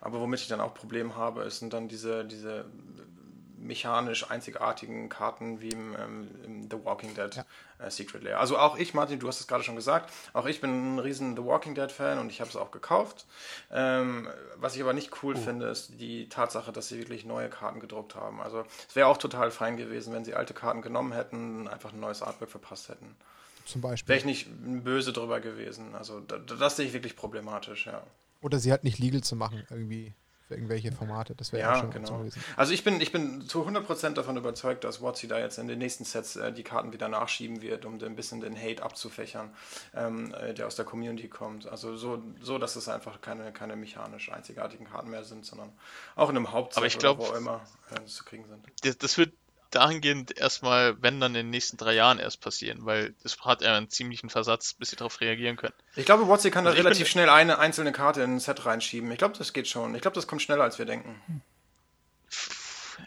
[0.00, 2.64] Aber womit ich dann auch Probleme habe, sind dann diese, diese
[3.56, 7.44] mechanisch einzigartigen Karten wie im, ähm, im The Walking Dead ja.
[7.78, 8.38] Äh, Secret Layer.
[8.38, 11.36] Also auch ich, Martin, du hast es gerade schon gesagt, auch ich bin ein riesen
[11.36, 13.26] The Walking Dead Fan und ich habe es auch gekauft.
[13.70, 15.40] Ähm, was ich aber nicht cool oh.
[15.40, 18.40] finde, ist die Tatsache, dass sie wirklich neue Karten gedruckt haben.
[18.40, 21.92] Also es wäre auch total fein gewesen, wenn sie alte Karten genommen hätten und einfach
[21.92, 23.16] ein neues Artwork verpasst hätten.
[23.64, 24.08] Zum Beispiel.
[24.08, 24.48] Wäre ich nicht
[24.84, 25.94] böse drüber gewesen.
[25.94, 28.02] Also das, das sehe ich wirklich problematisch, ja.
[28.40, 30.14] Oder sie halt nicht legal zu machen, irgendwie
[30.48, 31.34] für irgendwelche Formate.
[31.34, 32.18] Das wäre ja, ja schon genau.
[32.18, 32.42] gewesen.
[32.56, 35.78] Also ich bin, ich bin zu 100% davon überzeugt, dass Watsi da jetzt in den
[35.78, 39.50] nächsten Sets äh, die Karten wieder nachschieben wird, um ein bisschen den Hate abzufächern,
[39.94, 41.68] ähm, äh, der aus der Community kommt.
[41.68, 45.70] Also so, so dass es einfach keine, keine mechanisch einzigartigen Karten mehr sind, sondern
[46.16, 48.64] auch in einem Hauptset Aber ich glaub, wo immer äh, zu kriegen sind.
[48.82, 49.32] Das, das wird
[49.70, 53.76] dahingehend erstmal, wenn dann in den nächsten drei Jahren erst passieren, weil das hat ja
[53.76, 55.74] einen ziemlichen Versatz, bis sie darauf reagieren können.
[55.96, 59.10] Ich glaube, Watsi kann da also relativ schnell eine einzelne Karte in ein Set reinschieben.
[59.12, 59.94] Ich glaube, das geht schon.
[59.94, 61.42] Ich glaube, das kommt schneller, als wir denken.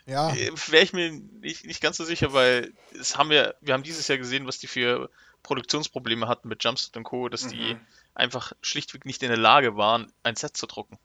[0.06, 0.34] Ja.
[0.34, 3.84] Äh, Wäre ich mir nicht, nicht ganz so sicher, weil es haben wir, wir haben
[3.84, 5.10] dieses Jahr gesehen, was die für
[5.44, 7.50] Produktionsprobleme hatten mit Jumpstart und Co., dass mhm.
[7.50, 7.78] die
[8.14, 10.98] einfach schlichtweg nicht in der Lage waren, ein Set zu drucken.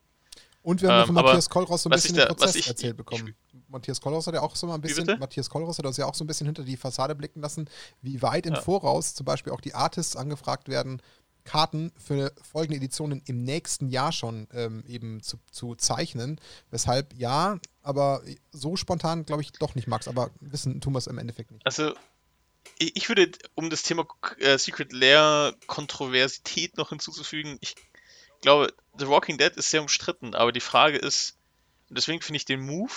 [0.67, 2.97] Und wir haben ähm, von Matthias Kollross so ein bisschen da, den Prozess ich, erzählt
[2.97, 3.37] bekommen.
[3.53, 6.07] Ich, Matthias Kollross hat ja auch so mal ein bisschen, Matthias Kollross hat uns ja
[6.07, 7.71] auch so ein bisschen hinter die Fassade blicken lassen,
[8.03, 8.61] wie weit im ja.
[8.61, 11.01] Voraus zum Beispiel auch die Artists angefragt werden,
[11.45, 16.41] Karten für folgende Editionen im nächsten Jahr schon ähm, eben zu, zu, zeichnen.
[16.73, 21.07] Weshalb ja, aber so spontan glaube ich doch nicht, Max, aber wissen tun wir es
[21.07, 21.65] im Endeffekt nicht.
[21.65, 21.95] Also
[22.79, 24.05] ich würde, um das Thema
[24.39, 27.77] äh, Secret Lair Kontroversität noch hinzuzufügen, ich
[28.41, 31.39] glaube, The Walking Dead ist sehr umstritten, aber die Frage ist,
[31.89, 32.93] und deswegen finde ich den Move,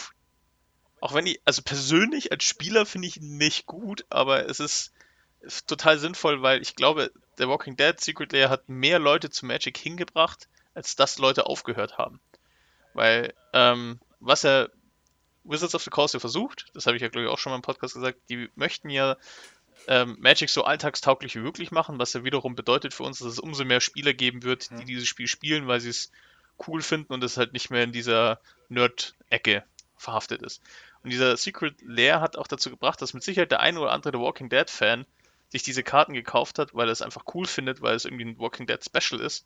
[1.01, 4.93] auch wenn ich, also persönlich als Spieler finde ich ihn nicht gut, aber es ist,
[5.41, 9.45] ist total sinnvoll, weil ich glaube, The Walking Dead Secret Layer hat mehr Leute zu
[9.45, 12.19] Magic hingebracht, als dass Leute aufgehört haben.
[12.93, 14.69] Weil, ähm, was er
[15.43, 17.55] Wizards of the Coast ja versucht, das habe ich ja glaube ich auch schon mal
[17.55, 19.17] im Podcast gesagt, die möchten ja
[19.87, 23.39] ähm, Magic so alltagstauglich wie möglich machen, was ja wiederum bedeutet für uns, dass es
[23.39, 26.11] umso mehr Spieler geben wird, die dieses Spiel spielen, weil sie es
[26.67, 29.63] cool finden und es halt nicht mehr in dieser Nerd-Ecke
[29.97, 30.61] verhaftet ist.
[31.03, 34.17] Und dieser Secret Lair hat auch dazu gebracht, dass mit Sicherheit der eine oder andere
[34.17, 35.05] The Walking Dead Fan
[35.49, 38.39] sich diese Karten gekauft hat, weil er es einfach cool findet, weil es irgendwie ein
[38.39, 39.45] Walking Dead Special ist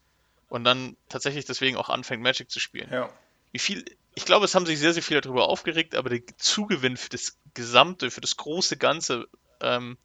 [0.50, 2.90] und dann tatsächlich deswegen auch anfängt Magic zu spielen.
[2.92, 3.10] Ja.
[3.52, 6.98] Wie viel, ich glaube, es haben sich sehr, sehr viele darüber aufgeregt, aber der Zugewinn
[6.98, 9.28] für das gesamte, für das große Ganze
[9.62, 9.98] ähm,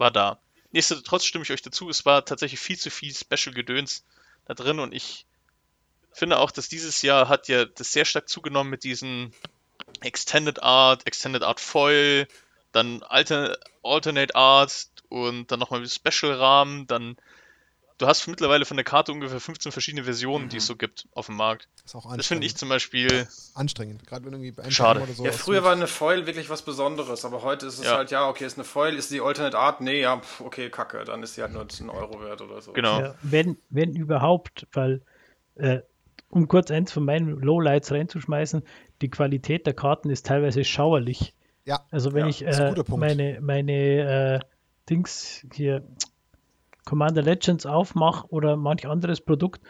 [0.00, 0.40] war da.
[0.72, 4.04] Nichtsdestotrotz stimme ich euch dazu, es war tatsächlich viel zu viel Special-Gedöns
[4.46, 5.26] da drin und ich
[6.12, 9.32] finde auch, dass dieses Jahr hat ja das sehr stark zugenommen mit diesen
[10.00, 12.26] Extended Art, Extended Art Foil,
[12.72, 17.16] dann Alter, Alternate Art und dann nochmal Special-Rahmen, dann
[18.00, 20.48] du hast mittlerweile von der Karte ungefähr 15 verschiedene Versionen, mhm.
[20.48, 20.68] die es mhm.
[20.68, 21.68] so gibt auf dem Markt.
[21.82, 25.02] Das, das finde ich zum Beispiel anstrengend, gerade wenn irgendwie bei Schade.
[25.02, 27.96] Oder so ja, früher war eine Foil wirklich was Besonderes, aber heute ist es ja.
[27.96, 29.80] halt, ja, okay, ist eine Foil, ist die Alternate Art?
[29.80, 32.72] Nee, ja, okay, kacke, dann ist sie halt nur ein Euro wert oder so.
[32.72, 33.00] Genau.
[33.00, 35.02] Ja, wenn, wenn überhaupt, weil,
[35.56, 35.80] äh,
[36.30, 38.62] um kurz eins von meinen Lowlights reinzuschmeißen,
[39.02, 41.34] die Qualität der Karten ist teilweise schauerlich.
[41.66, 41.84] Ja.
[41.90, 44.40] Also wenn ich äh, meine, meine äh,
[44.88, 45.84] Dings hier,
[46.84, 49.60] Commander Legends aufmache oder manch anderes Produkt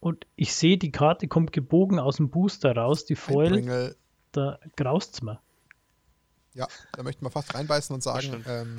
[0.00, 3.96] und ich sehe, die Karte kommt gebogen aus dem Booster raus, die Foil,
[4.32, 5.40] da graust es mir.
[6.54, 8.78] Ja, da möchten wir fast reinbeißen und sagen, ähm,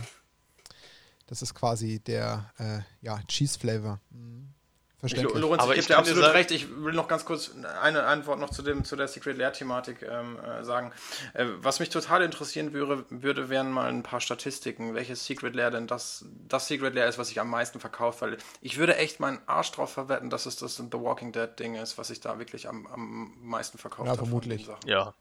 [1.27, 3.99] das ist quasi der äh, ja, Cheese Flavor.
[4.09, 4.53] Mhm.
[4.99, 5.39] Verständlich.
[5.39, 6.49] Lorenz, aber ich gebe dir absolut sagen, recht.
[6.49, 10.39] Ich will noch ganz kurz eine Antwort noch zu, dem, zu der Secret Lair-Thematik ähm,
[10.39, 10.91] äh, sagen.
[11.35, 15.69] Äh, was mich total interessieren würde, würde, wären mal ein paar Statistiken, welches Secret Lair
[15.69, 18.23] denn das, das Secret Lair ist, was sich am meisten verkauft.
[18.23, 21.99] Weil ich würde echt meinen Arsch drauf verwetten, dass es das The Walking Dead-Ding ist,
[21.99, 24.67] was sich da wirklich am, am meisten verkauft ja, vermutlich.
[24.87, 25.13] Ja,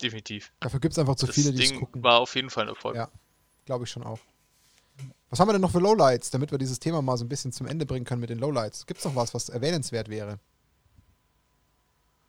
[0.00, 0.50] definitiv.
[0.60, 2.02] Dafür gibt es einfach zu das viele, die es gucken.
[2.02, 2.96] war auf jeden Fall ein Erfolg.
[2.96, 3.10] Ja,
[3.66, 4.20] glaube ich schon auch.
[5.30, 7.52] Was haben wir denn noch für Lowlights, damit wir dieses Thema mal so ein bisschen
[7.52, 8.86] zum Ende bringen können mit den Lowlights?
[8.86, 10.38] Gibt es noch was, was erwähnenswert wäre?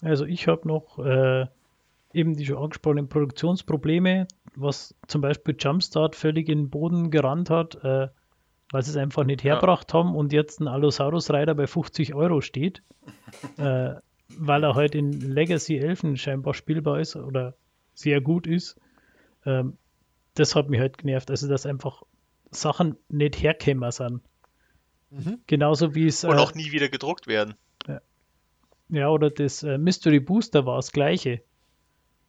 [0.01, 1.47] Also ich habe noch äh,
[2.13, 7.75] eben die schon angesprochenen Produktionsprobleme, was zum Beispiel Jumpstart völlig in den Boden gerannt hat,
[7.83, 8.07] äh,
[8.71, 9.99] weil sie es einfach nicht herbracht ja.
[9.99, 12.83] haben und jetzt ein Allosaurus Rider bei 50 Euro steht,
[13.57, 13.95] äh,
[14.37, 17.55] weil er halt in Legacy 11 scheinbar spielbar ist oder
[17.93, 18.77] sehr gut ist.
[19.45, 19.77] Ähm,
[20.35, 21.31] das hat mich halt genervt.
[21.31, 22.03] Also, dass einfach
[22.51, 24.21] Sachen nicht herkämen sind.
[25.11, 25.39] Mhm.
[25.47, 26.23] Genauso wie es.
[26.23, 27.55] Und äh, auch nie wieder gedruckt werden.
[27.87, 28.01] Ja,
[28.89, 31.41] ja oder das äh, Mystery Booster war das gleiche.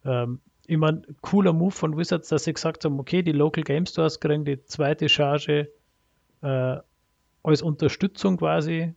[0.03, 4.19] Ähm, immer cooler Move von Wizards, dass sie gesagt haben, okay, die Local Game Stores
[4.19, 5.71] kriegen die zweite Charge
[6.41, 6.77] äh,
[7.43, 8.93] als Unterstützung quasi.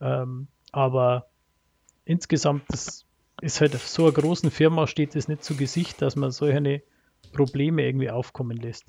[0.00, 1.28] Ähm, aber
[2.04, 3.06] insgesamt das
[3.40, 6.82] ist halt so einer großen Firma steht es nicht zu Gesicht, dass man solche
[7.32, 8.86] Probleme irgendwie aufkommen lässt.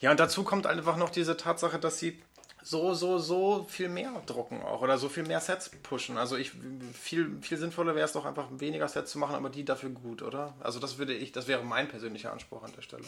[0.00, 2.20] Ja, und dazu kommt einfach noch diese Tatsache, dass sie
[2.62, 6.18] so, so, so viel mehr drucken auch oder so viel mehr Sets pushen.
[6.18, 6.52] Also ich
[6.92, 10.22] viel, viel sinnvoller wäre es doch einfach weniger Sets zu machen, aber die dafür gut,
[10.22, 10.54] oder?
[10.60, 13.04] Also das würde ich, das wäre mein persönlicher Anspruch an der Stelle.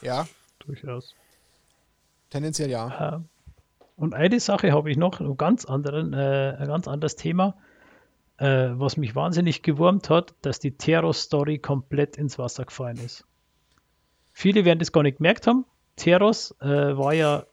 [0.00, 0.26] Ja.
[0.66, 1.14] Durchaus.
[2.30, 3.22] Tendenziell ja.
[3.96, 7.56] Und eine Sache habe ich noch, ein ganz, anderen, äh, ein ganz anderes Thema,
[8.38, 13.24] äh, was mich wahnsinnig gewurmt hat, dass die Terror-Story komplett ins Wasser gefallen ist.
[14.32, 15.64] Viele werden das gar nicht gemerkt haben,
[15.96, 17.44] Teros äh, war ja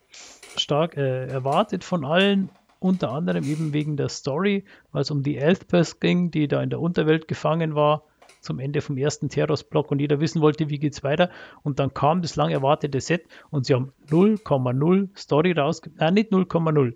[0.57, 5.37] stark äh, erwartet von allen, unter anderem eben wegen der Story, weil es um die
[5.37, 8.03] Elfpers ging, die da in der Unterwelt gefangen war,
[8.39, 11.29] zum Ende vom ersten Teros-Block und jeder wissen wollte, wie geht's weiter.
[11.61, 15.99] Und dann kam das lang erwartete Set und sie haben 0,0 Story rausgegeben.
[15.99, 16.95] Nein, nicht 0,0.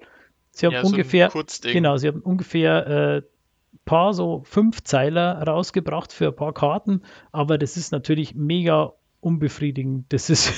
[0.49, 3.21] Sie haben ja, ungefähr, so genau, sie haben ungefähr äh,
[3.85, 8.93] paar so fünf Zeiler rausgebracht für ein paar Karten, aber das ist natürlich mega
[9.25, 10.05] unbefriedigend.
[10.09, 10.53] Das ist,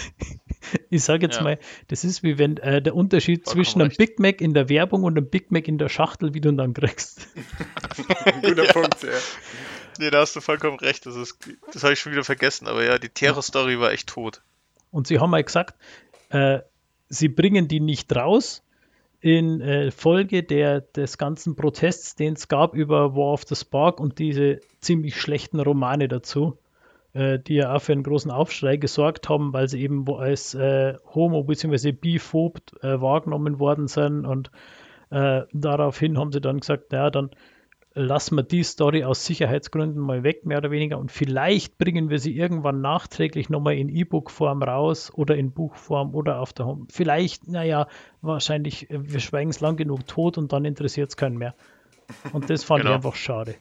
[0.89, 1.43] ich sage jetzt ja.
[1.43, 3.97] mal, das ist wie wenn äh, der Unterschied Vollkommen zwischen einem recht.
[3.97, 6.57] Big Mac in der Werbung und einem Big Mac in der Schachtel, wie du ihn
[6.57, 7.27] dann kriegst.
[8.43, 8.73] Guter ja.
[8.73, 9.09] Punkt, ja.
[9.99, 11.05] Nee, da hast du vollkommen recht.
[11.05, 11.39] Das, ist,
[11.73, 12.67] das habe ich schon wieder vergessen.
[12.67, 14.41] Aber ja, die Terror-Story war echt tot.
[14.91, 15.75] Und sie haben mal gesagt,
[16.29, 16.59] äh,
[17.09, 18.63] sie bringen die nicht raus
[19.21, 23.99] in äh, Folge der, des ganzen Protests, den es gab über War of the Spark
[23.99, 26.57] und diese ziemlich schlechten Romane dazu
[27.17, 30.95] äh, die ja auch für einen großen Aufschrei gesorgt haben, weil sie eben als äh,
[31.15, 31.91] homo- bzw.
[31.91, 34.51] biphob äh, wahrgenommen worden sind und
[35.09, 37.31] äh, daraufhin haben sie dann gesagt, naja, dann
[37.95, 42.19] lassen wir die Story aus Sicherheitsgründen mal weg, mehr oder weniger, und vielleicht bringen wir
[42.19, 46.85] sie irgendwann nachträglich nochmal in E-Book-Form raus oder in Buchform oder auf der Home.
[46.91, 47.87] Vielleicht, naja,
[48.21, 51.55] wahrscheinlich, äh, wir schweigen es lang genug tot und dann interessiert es keinen mehr.
[52.31, 52.91] Und das fand genau.
[52.91, 53.55] ich einfach schade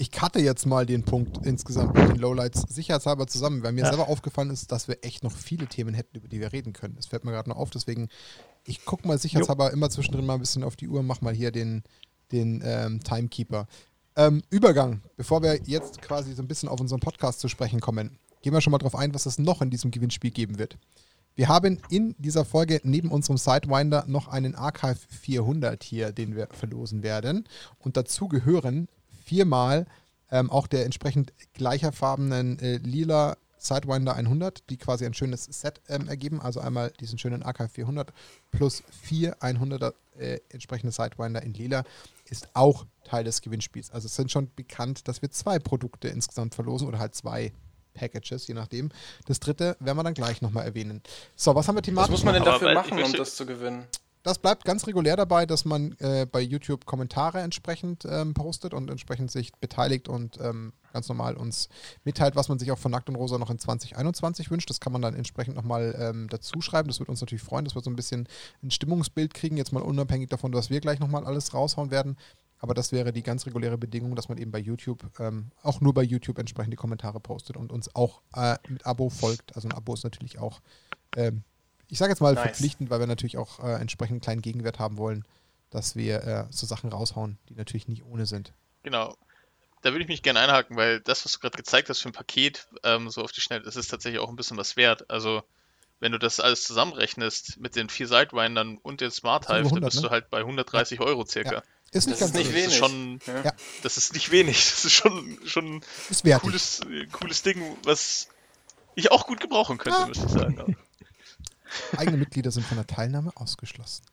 [0.00, 3.88] ich cutte jetzt mal den Punkt insgesamt mit den Lowlights sicherheitshalber zusammen, weil mir ja.
[3.88, 6.94] selber aufgefallen ist, dass wir echt noch viele Themen hätten, über die wir reden können.
[6.94, 8.08] Das fällt mir gerade noch auf, deswegen
[8.64, 9.72] ich gucke mal sicherheitshalber jo.
[9.72, 11.82] immer zwischendrin mal ein bisschen auf die Uhr, mach mal hier den,
[12.30, 13.66] den ähm, Timekeeper.
[14.14, 18.18] Ähm, Übergang, bevor wir jetzt quasi so ein bisschen auf unseren Podcast zu sprechen kommen,
[18.42, 20.78] gehen wir schon mal drauf ein, was es noch in diesem Gewinnspiel geben wird.
[21.34, 26.48] Wir haben in dieser Folge neben unserem Sidewinder noch einen Archive 400 hier, den wir
[26.52, 27.48] verlosen werden.
[27.78, 28.88] Und dazu gehören
[29.28, 29.86] viermal
[30.30, 36.08] ähm, auch der entsprechend gleicherfarbenen äh, lila Sidewinder 100, die quasi ein schönes Set ähm,
[36.08, 36.40] ergeben.
[36.40, 38.12] Also einmal diesen schönen AK 400
[38.50, 41.84] plus vier 100er äh, entsprechende Sidewinder in lila
[42.26, 43.90] ist auch Teil des Gewinnspiels.
[43.90, 47.52] Also es sind schon bekannt, dass wir zwei Produkte insgesamt verlosen oder halt zwei
[47.94, 48.90] Packages, je nachdem.
[49.26, 51.02] Das dritte werden wir dann gleich nochmal erwähnen.
[51.34, 52.12] So, was haben wir thematisch?
[52.12, 53.84] Was muss man denn dafür machen, um das zu gewinnen?
[54.28, 58.90] Das bleibt ganz regulär dabei, dass man äh, bei YouTube Kommentare entsprechend ähm, postet und
[58.90, 61.70] entsprechend sich beteiligt und ähm, ganz normal uns
[62.04, 64.68] mitteilt, was man sich auch von Nackt und Rosa noch in 2021 wünscht.
[64.68, 66.88] Das kann man dann entsprechend nochmal ähm, dazu schreiben.
[66.88, 68.28] Das würde uns natürlich freuen, dass wir so ein bisschen
[68.62, 72.18] ein Stimmungsbild kriegen, jetzt mal unabhängig davon, dass wir gleich nochmal alles raushauen werden.
[72.58, 75.94] Aber das wäre die ganz reguläre Bedingung, dass man eben bei YouTube, ähm, auch nur
[75.94, 79.56] bei YouTube entsprechend die Kommentare postet und uns auch äh, mit Abo folgt.
[79.56, 80.60] Also ein Abo ist natürlich auch
[81.16, 81.44] ähm,
[81.88, 82.44] ich sage jetzt mal nice.
[82.44, 85.24] verpflichtend, weil wir natürlich auch äh, entsprechend einen kleinen Gegenwert haben wollen,
[85.70, 88.52] dass wir äh, so Sachen raushauen, die natürlich nicht ohne sind.
[88.82, 89.16] Genau.
[89.82, 92.12] Da würde ich mich gerne einhaken, weil das, was du gerade gezeigt hast für ein
[92.12, 95.08] Paket, ähm, so auf die Schnelle, das ist tatsächlich auch ein bisschen was wert.
[95.08, 95.42] Also,
[96.00, 99.96] wenn du das alles zusammenrechnest mit den vier Sidewindern und den Smart Hive, dann bist
[99.96, 100.02] ne?
[100.02, 101.52] du halt bei 130 Euro circa.
[101.52, 101.62] Ja.
[101.90, 102.64] Ist nicht das ganz ist nicht wenig.
[102.64, 103.52] Das ist, schon, ja.
[103.82, 104.56] das ist nicht wenig.
[104.56, 106.80] Das ist schon, schon ist ein cooles,
[107.12, 108.28] cooles Ding, was
[108.94, 110.06] ich auch gut gebrauchen könnte, ja.
[110.06, 110.76] müsste ich sagen.
[111.96, 114.04] Eigene Mitglieder sind von der Teilnahme ausgeschlossen.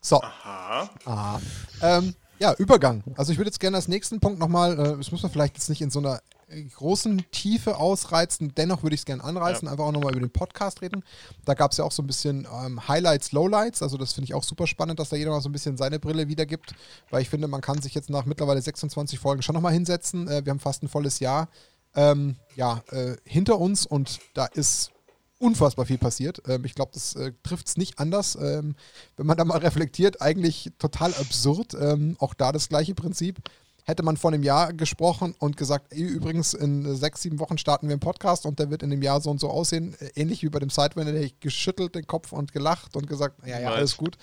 [0.00, 0.22] So.
[0.22, 0.90] Aha.
[1.04, 1.40] Aha.
[1.82, 3.02] Ähm, ja, Übergang.
[3.16, 5.68] Also ich würde jetzt gerne als nächsten Punkt nochmal, äh, das muss man vielleicht jetzt
[5.70, 9.72] nicht in so einer äh, großen Tiefe ausreizen, dennoch würde ich es gerne anreißen, ja.
[9.72, 11.02] einfach auch nochmal über den Podcast reden.
[11.44, 14.34] Da gab es ja auch so ein bisschen ähm, Highlights, Lowlights, also das finde ich
[14.34, 16.74] auch super spannend, dass da jeder mal so ein bisschen seine Brille wiedergibt,
[17.10, 20.28] weil ich finde, man kann sich jetzt nach mittlerweile 26 Folgen schon nochmal hinsetzen.
[20.28, 21.48] Äh, wir haben fast ein volles Jahr
[21.96, 24.92] ähm, ja, äh, hinter uns und da ist
[25.38, 26.42] unfassbar viel passiert.
[26.46, 28.36] Ähm, ich glaube, das äh, trifft es nicht anders.
[28.40, 28.74] Ähm,
[29.16, 31.74] wenn man da mal reflektiert, eigentlich total absurd.
[31.74, 33.38] Ähm, auch da das gleiche Prinzip.
[33.84, 37.86] Hätte man vor einem Jahr gesprochen und gesagt, ey, übrigens in sechs, sieben Wochen starten
[37.86, 40.42] wir einen Podcast und der wird in dem Jahr so und so aussehen, äh, ähnlich
[40.42, 43.70] wie bei dem Sidewinder, hätte ich geschüttelt den Kopf und gelacht und gesagt, ja, ja,
[43.70, 44.18] alles gut.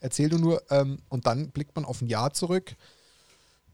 [0.00, 0.62] Erzähl du nur.
[0.70, 2.74] Ähm, und dann blickt man auf ein Jahr zurück.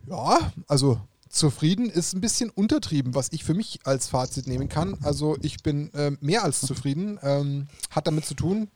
[0.09, 1.01] Ja, also
[1.37, 4.97] Zufrieden ist ein bisschen untertrieben, was ich für mich als Fazit nehmen kann.
[5.03, 7.18] Also ich bin äh, mehr als zufrieden.
[7.22, 8.68] Ähm, hat damit zu tun,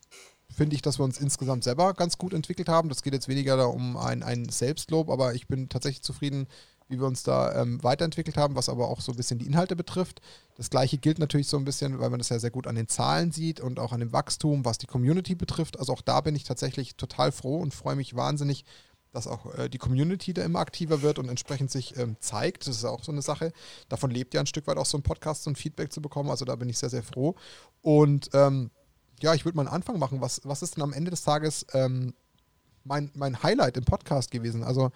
[0.54, 2.90] finde ich, dass wir uns insgesamt selber ganz gut entwickelt haben.
[2.90, 6.48] Das geht jetzt weniger um ein, ein Selbstlob, aber ich bin tatsächlich zufrieden,
[6.88, 9.74] wie wir uns da ähm, weiterentwickelt haben, was aber auch so ein bisschen die Inhalte
[9.74, 10.20] betrifft.
[10.56, 12.88] Das gleiche gilt natürlich so ein bisschen, weil man das ja sehr gut an den
[12.88, 15.78] Zahlen sieht und auch an dem Wachstum, was die Community betrifft.
[15.78, 18.66] Also auch da bin ich tatsächlich total froh und freue mich wahnsinnig,
[19.12, 22.66] dass auch äh, die Community da immer aktiver wird und entsprechend sich ähm, zeigt.
[22.66, 23.52] Das ist auch so eine Sache.
[23.88, 26.30] Davon lebt ja ein Stück weit auch so ein Podcast, so ein Feedback zu bekommen.
[26.30, 27.34] Also da bin ich sehr, sehr froh.
[27.82, 28.70] Und ähm,
[29.20, 30.20] ja, ich würde mal einen Anfang machen.
[30.20, 32.14] Was, was ist denn am Ende des Tages ähm,
[32.84, 34.62] mein, mein Highlight im Podcast gewesen?
[34.62, 34.90] Also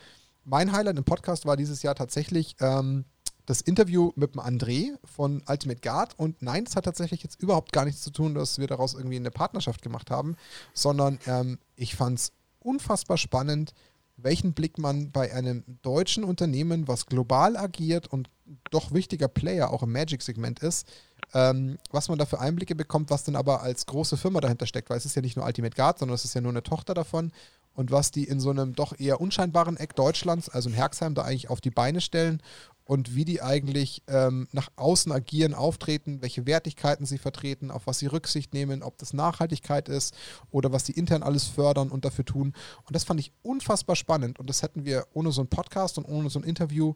[0.45, 3.05] mein Highlight im Podcast war dieses Jahr tatsächlich ähm,
[3.47, 6.19] das Interview mit dem André von Ultimate Guard.
[6.19, 9.17] Und nein, es hat tatsächlich jetzt überhaupt gar nichts zu tun, dass wir daraus irgendwie
[9.17, 10.37] eine Partnerschaft gemacht haben,
[10.73, 13.75] sondern ähm, ich fand es unfassbar spannend,
[14.17, 18.31] welchen Blick man bei einem deutschen Unternehmen, was global agiert und
[18.71, 20.87] doch wichtiger Player auch im Magic-Segment ist,
[21.33, 24.91] ähm, was man da für Einblicke bekommt, was dann aber als große Firma dahinter steckt,
[24.91, 26.95] weil es ist ja nicht nur Ultimate Guard, sondern es ist ja nur eine Tochter
[26.95, 27.33] davon.
[27.75, 31.23] Und was die in so einem doch eher unscheinbaren Eck Deutschlands, also in Herxheim, da
[31.23, 32.41] eigentlich auf die Beine stellen
[32.85, 37.99] und wie die eigentlich ähm, nach außen agieren, auftreten, welche Wertigkeiten sie vertreten, auf was
[37.99, 40.15] sie Rücksicht nehmen, ob das Nachhaltigkeit ist
[40.51, 42.53] oder was sie intern alles fördern und dafür tun.
[42.85, 46.05] Und das fand ich unfassbar spannend und das hätten wir ohne so einen Podcast und
[46.05, 46.95] ohne so ein Interview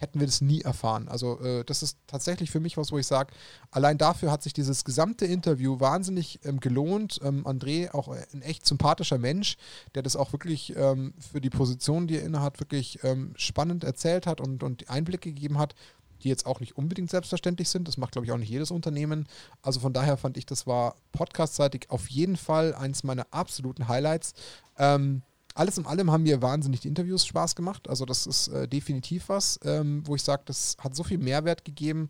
[0.00, 1.08] hätten wir das nie erfahren.
[1.08, 3.34] Also äh, das ist tatsächlich für mich was, wo ich sage,
[3.70, 7.20] allein dafür hat sich dieses gesamte Interview wahnsinnig ähm, gelohnt.
[7.22, 9.56] Ähm, André, auch ein echt sympathischer Mensch,
[9.94, 14.26] der das auch wirklich ähm, für die Position, die er innehat, wirklich ähm, spannend erzählt
[14.26, 15.74] hat und, und Einblicke gegeben hat,
[16.22, 17.86] die jetzt auch nicht unbedingt selbstverständlich sind.
[17.86, 19.28] Das macht, glaube ich, auch nicht jedes Unternehmen.
[19.62, 24.32] Also von daher fand ich, das war podcastseitig auf jeden Fall eines meiner absoluten Highlights.
[24.78, 25.22] Ähm,
[25.60, 27.86] alles in allem haben mir wahnsinnig die Interviews Spaß gemacht.
[27.86, 31.66] Also das ist äh, definitiv was, ähm, wo ich sage, das hat so viel Mehrwert
[31.66, 32.08] gegeben.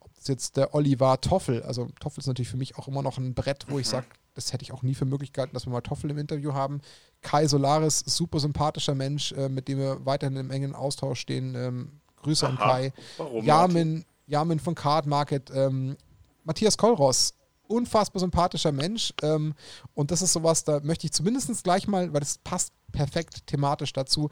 [0.00, 3.16] Ob das jetzt der Oliver Toffel, also Toffel ist natürlich für mich auch immer noch
[3.16, 3.80] ein Brett, wo mhm.
[3.80, 6.18] ich sage, das hätte ich auch nie für möglich gehalten, dass wir mal Toffel im
[6.18, 6.82] Interview haben.
[7.22, 11.54] Kai Solaris, super sympathischer Mensch, äh, mit dem wir weiterhin im engen Austausch stehen.
[11.54, 12.52] Ähm, Grüße Aha.
[12.52, 12.92] an Kai.
[13.16, 13.44] Warum?
[13.46, 15.96] Jamin, Jamin von Card Market, ähm,
[16.44, 17.32] Matthias Kolros,
[17.66, 19.14] unfassbar sympathischer Mensch.
[19.22, 19.54] Ähm,
[19.94, 23.92] und das ist sowas, da möchte ich zumindest gleich mal, weil das passt perfekt thematisch
[23.92, 24.30] dazu,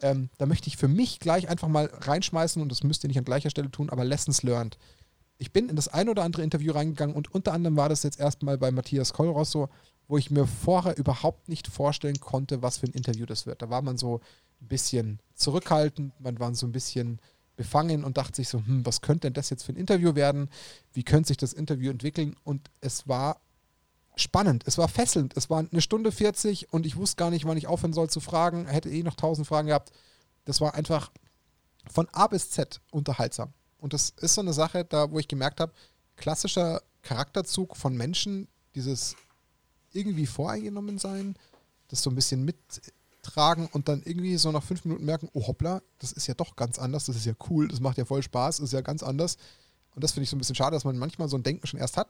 [0.00, 3.18] ähm, da möchte ich für mich gleich einfach mal reinschmeißen und das müsst ihr nicht
[3.18, 4.78] an gleicher Stelle tun, aber Lessons learned.
[5.38, 8.18] Ich bin in das ein oder andere Interview reingegangen und unter anderem war das jetzt
[8.18, 9.68] erstmal bei Matthias Kolrosso,
[10.08, 13.62] wo ich mir vorher überhaupt nicht vorstellen konnte, was für ein Interview das wird.
[13.62, 14.20] Da war man so
[14.60, 17.20] ein bisschen zurückhaltend, man war so ein bisschen
[17.56, 20.48] befangen und dachte sich so, hm, was könnte denn das jetzt für ein Interview werden?
[20.92, 22.34] Wie könnte sich das Interview entwickeln?
[22.44, 23.40] Und es war
[24.22, 25.36] spannend, es war fesselnd.
[25.36, 28.20] Es war eine Stunde 40 und ich wusste gar nicht, wann ich aufhören soll zu
[28.20, 28.66] fragen.
[28.66, 29.92] Hätte eh noch tausend Fragen gehabt.
[30.44, 31.10] Das war einfach
[31.90, 33.52] von A bis Z unterhaltsam.
[33.78, 35.72] Und das ist so eine Sache, da wo ich gemerkt habe,
[36.16, 39.16] klassischer Charakterzug von Menschen, dieses
[39.92, 41.36] irgendwie voreingenommen sein,
[41.88, 45.80] das so ein bisschen mittragen und dann irgendwie so nach fünf Minuten merken, oh hoppla,
[45.98, 48.60] das ist ja doch ganz anders, das ist ja cool, das macht ja voll Spaß,
[48.60, 49.38] ist ja ganz anders.
[49.94, 51.80] Und das finde ich so ein bisschen schade, dass man manchmal so ein Denken schon
[51.80, 52.08] erst hat,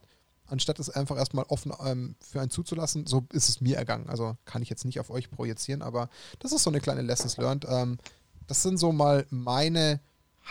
[0.48, 3.06] anstatt es einfach erstmal offen ähm, für einen zuzulassen.
[3.06, 4.08] So ist es mir ergangen.
[4.08, 7.36] Also kann ich jetzt nicht auf euch projizieren, aber das ist so eine kleine Lessons
[7.36, 7.66] learned.
[7.68, 7.98] Ähm,
[8.46, 10.00] das sind so mal meine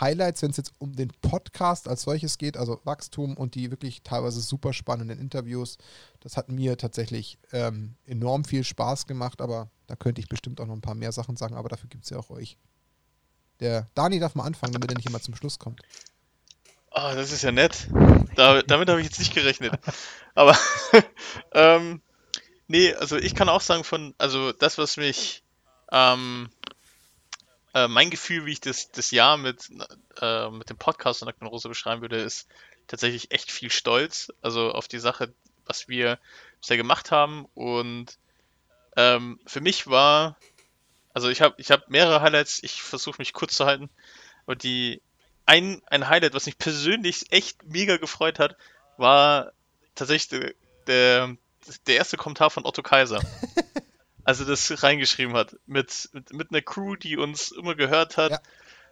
[0.00, 4.02] Highlights, wenn es jetzt um den Podcast als solches geht, also Wachstum und die wirklich
[4.02, 5.76] teilweise super spannenden Interviews.
[6.20, 10.66] Das hat mir tatsächlich ähm, enorm viel Spaß gemacht, aber da könnte ich bestimmt auch
[10.66, 12.56] noch ein paar mehr Sachen sagen, aber dafür gibt es ja auch euch.
[13.60, 15.82] Der Dani darf mal anfangen, damit er nicht immer zum Schluss kommt.
[16.90, 17.88] Oh, das ist ja nett.
[18.34, 19.78] Da, damit habe ich jetzt nicht gerechnet.
[20.34, 20.56] Aber
[21.52, 22.00] ähm,
[22.66, 25.42] nee, also ich kann auch sagen von, also das, was mich
[25.92, 26.48] ähm,
[27.74, 29.70] äh, mein Gefühl, wie ich das, das Jahr mit,
[30.20, 32.48] äh, mit dem Podcast und Rose beschreiben würde, ist
[32.86, 34.32] tatsächlich echt viel Stolz.
[34.42, 35.32] Also auf die Sache,
[35.66, 36.18] was wir
[36.60, 37.46] bisher gemacht haben.
[37.54, 38.18] Und
[38.96, 40.36] ähm, für mich war,
[41.12, 43.90] also ich habe ich hab mehrere Highlights, ich versuche mich kurz zu halten.
[44.46, 45.02] Aber die
[45.48, 48.56] ein, ein Highlight, was mich persönlich echt mega gefreut hat,
[48.98, 49.52] war
[49.94, 50.54] tatsächlich
[50.86, 51.36] der,
[51.86, 53.20] der, erste Kommentar von Otto Kaiser.
[54.24, 55.56] als er das reingeschrieben hat.
[55.64, 58.42] Mit, mit, mit einer Crew, die uns immer gehört hat,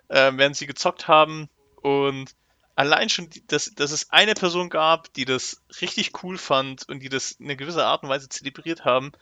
[0.09, 0.29] ja.
[0.29, 1.51] äh, während sie gezockt haben.
[1.83, 2.31] Und
[2.75, 7.11] allein schon, dass, dass es eine Person gab, die das richtig cool fand und die
[7.11, 9.13] das in einer gewisser Art und Weise zelebriert haben,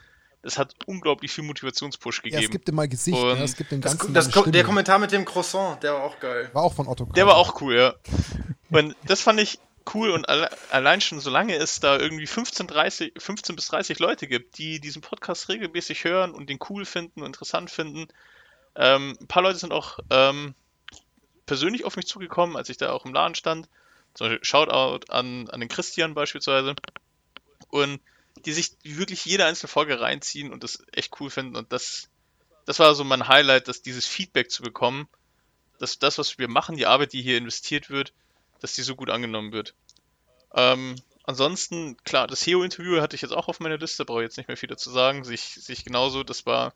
[0.44, 2.42] das hat unglaublich viel Motivationspush gegeben.
[2.42, 3.42] Ja, es gibt immer Gesicht, ne?
[3.42, 6.50] es gibt den ganzen das, das, Der Kommentar mit dem Croissant, der war auch geil.
[6.52, 7.06] War auch von Otto.
[7.16, 7.94] Der war auch cool, ja.
[8.68, 9.58] Und das fand ich
[9.94, 14.26] cool und alle, allein schon, solange es da irgendwie 15, 30, 15 bis 30 Leute
[14.26, 18.08] gibt, die diesen Podcast regelmäßig hören und den cool finden und interessant finden.
[18.76, 20.54] Ähm, ein paar Leute sind auch ähm,
[21.46, 23.68] persönlich auf mich zugekommen, als ich da auch im Laden stand.
[24.12, 26.74] Zum Beispiel Shoutout an, an den Christian beispielsweise.
[27.68, 28.00] Und
[28.44, 31.56] die sich wirklich jede einzelne Folge reinziehen und das echt cool finden.
[31.56, 32.08] Und das,
[32.66, 35.08] das war so mein Highlight, dass dieses Feedback zu bekommen,
[35.78, 38.12] dass das, was wir machen, die Arbeit, die hier investiert wird,
[38.60, 39.74] dass die so gut angenommen wird.
[40.54, 44.36] Ähm, ansonsten, klar, das Heo-Interview hatte ich jetzt auch auf meiner Liste, brauche ich jetzt
[44.36, 45.24] nicht mehr viel dazu sagen.
[45.24, 46.74] Sich, sich genauso, das war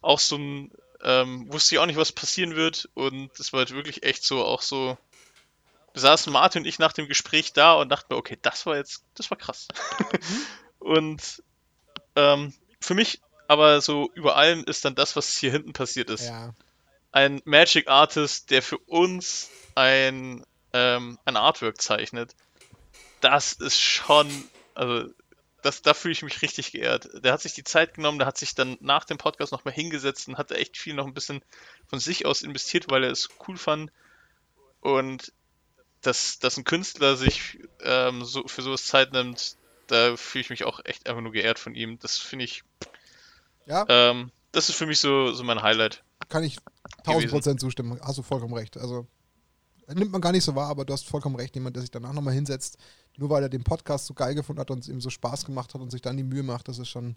[0.00, 0.72] auch so ein,
[1.02, 4.44] ähm, wusste ich auch nicht, was passieren wird und das war halt wirklich echt so,
[4.44, 4.98] auch so,
[5.94, 9.04] saßen Martin und ich nach dem Gespräch da und dachten mir, okay, das war jetzt,
[9.14, 9.68] das war krass.
[10.80, 11.42] Und
[12.16, 16.26] ähm, für mich aber so über allem ist dann das, was hier hinten passiert ist.
[16.26, 16.54] Ja.
[17.12, 22.34] Ein Magic Artist, der für uns ein ähm, ein Artwork zeichnet,
[23.20, 24.28] das ist schon,
[24.74, 25.08] also
[25.62, 27.08] das, da fühle ich mich richtig geehrt.
[27.24, 30.28] Der hat sich die Zeit genommen, der hat sich dann nach dem Podcast nochmal hingesetzt
[30.28, 31.42] und hat echt viel noch ein bisschen
[31.86, 33.92] von sich aus investiert, weil er es cool fand.
[34.80, 35.32] Und
[36.00, 39.56] dass, dass ein Künstler sich ähm, so, für sowas Zeit nimmt,
[39.90, 41.98] da fühle ich mich auch echt einfach nur geehrt von ihm.
[41.98, 42.62] Das finde ich.
[43.66, 43.84] Ja.
[43.88, 46.02] Ähm, das ist für mich so, so mein Highlight.
[46.28, 46.58] Kann ich
[47.04, 48.00] 1000 Prozent zustimmen.
[48.02, 48.76] Hast du vollkommen recht.
[48.76, 49.06] Also
[49.94, 52.12] nimmt man gar nicht so wahr, aber du hast vollkommen recht, jemand, der sich danach
[52.12, 52.78] nochmal hinsetzt,
[53.16, 55.74] nur weil er den Podcast so geil gefunden hat und es ihm so Spaß gemacht
[55.74, 57.16] hat und sich dann die Mühe macht, das ist schon,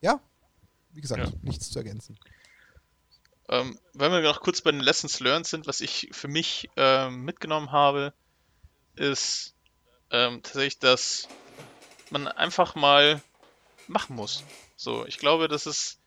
[0.00, 0.20] ja,
[0.92, 1.32] wie gesagt, ja.
[1.42, 2.18] nichts zu ergänzen.
[3.48, 7.24] Ähm, wenn wir noch kurz bei den Lessons Learned sind, was ich für mich ähm,
[7.24, 8.12] mitgenommen habe,
[8.94, 9.54] ist
[10.10, 11.28] ähm, tatsächlich, dass
[12.12, 13.20] man einfach mal
[13.88, 14.44] machen muss.
[14.76, 15.98] So, ich glaube, das ist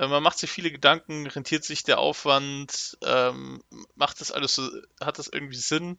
[0.00, 3.62] äh, man macht sich viele Gedanken, rentiert sich der Aufwand, ähm,
[3.96, 4.68] macht das alles so,
[5.00, 5.98] hat das irgendwie Sinn,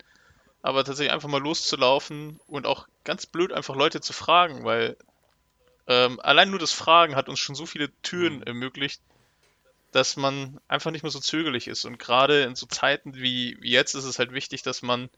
[0.64, 4.98] aber tatsächlich einfach mal loszulaufen und auch ganz blöd einfach Leute zu fragen, weil
[5.88, 8.44] ähm, allein nur das Fragen hat uns schon so viele Türen mhm.
[8.44, 9.02] ermöglicht,
[9.92, 11.86] dass man einfach nicht mehr so zögerlich ist.
[11.86, 15.10] Und gerade in so Zeiten wie, wie jetzt ist es halt wichtig, dass man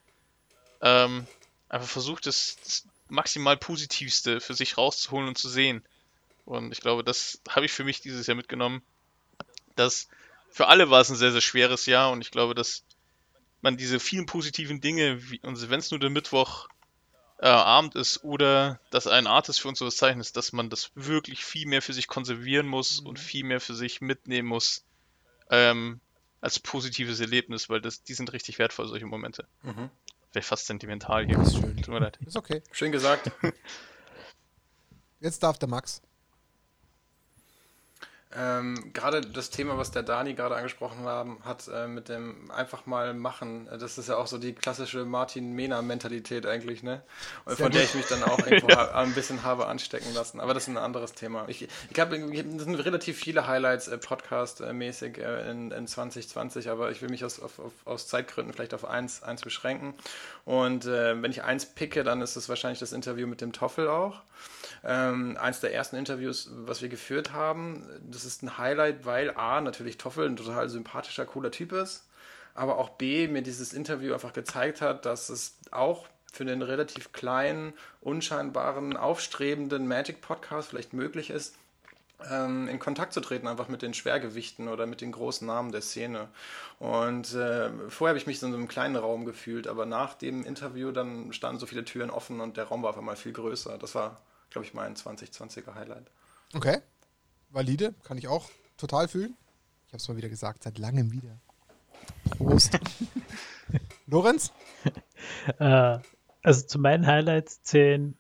[0.82, 1.26] ähm,
[1.70, 5.84] einfach versucht, das, das maximal Positivste für sich rauszuholen und zu sehen.
[6.46, 8.82] Und ich glaube, das habe ich für mich dieses Jahr mitgenommen.
[9.76, 10.08] Dass
[10.50, 12.84] für alle war es ein sehr, sehr schweres Jahr und ich glaube, dass
[13.62, 16.68] man diese vielen positiven Dinge, und wenn es nur der Mittwoch
[17.40, 21.46] äh, Abend ist oder dass ein Artist für uns so zeichnet, dass man das wirklich
[21.46, 23.08] viel mehr für sich konservieren muss mhm.
[23.08, 24.86] und viel mehr für sich mitnehmen muss
[25.50, 26.02] ähm,
[26.42, 29.48] als positives Erlebnis, weil das, die sind richtig wertvoll, solche Momente.
[29.62, 29.90] Mhm.
[30.34, 31.38] Wäre fast sentimental hier.
[31.38, 31.78] Das ist schön.
[31.78, 32.18] Tut mir leid.
[32.26, 32.64] Ist okay.
[32.72, 33.32] Schön gesagt.
[35.20, 36.02] Jetzt darf der Max.
[38.36, 42.86] Ähm, gerade das Thema, was der Dani gerade angesprochen haben, hat äh, mit dem einfach
[42.86, 47.04] mal machen, äh, das ist ja auch so die klassische Martin Mena-Mentalität eigentlich, ne?
[47.46, 48.92] Und von der ich mich dann auch irgendwo ja.
[48.96, 50.40] ein bisschen habe anstecken lassen.
[50.40, 51.46] Aber das ist ein anderes Thema.
[51.48, 56.90] Ich, ich glaube, es sind relativ viele Highlights äh, Podcast-mäßig äh, in, in 2020, aber
[56.90, 59.94] ich will mich aus, auf, auf, aus Zeitgründen vielleicht auf eins, eins beschränken.
[60.46, 63.88] Und äh, wenn ich eins picke, dann ist es wahrscheinlich das Interview mit dem Toffel
[63.88, 64.22] auch.
[64.86, 67.88] Ähm, eins der ersten Interviews, was wir geführt haben.
[68.06, 72.10] Das ist ein Highlight, weil A, natürlich Toffel ein total sympathischer, cooler Typ ist,
[72.54, 77.14] aber auch B, mir dieses Interview einfach gezeigt hat, dass es auch für einen relativ
[77.14, 81.56] kleinen, unscheinbaren, aufstrebenden Magic-Podcast vielleicht möglich ist,
[82.30, 85.82] ähm, in Kontakt zu treten, einfach mit den Schwergewichten oder mit den großen Namen der
[85.82, 86.28] Szene.
[86.80, 90.14] Und äh, vorher habe ich mich so in so einem kleinen Raum gefühlt, aber nach
[90.16, 93.34] dem Interview dann standen so viele Türen offen und der Raum war auf einmal viel
[93.34, 93.78] größer.
[93.78, 94.22] Das war
[94.54, 96.10] glaube ich, mein 2020er Highlight.
[96.54, 96.78] Okay.
[97.50, 99.36] Valide, kann ich auch total fühlen.
[99.88, 101.40] Ich habe es mal wieder gesagt, seit langem wieder.
[102.38, 102.80] Prost.
[104.08, 104.54] Lorenz?
[105.60, 106.00] Äh,
[106.42, 108.16] also zu meinen Highlights zählen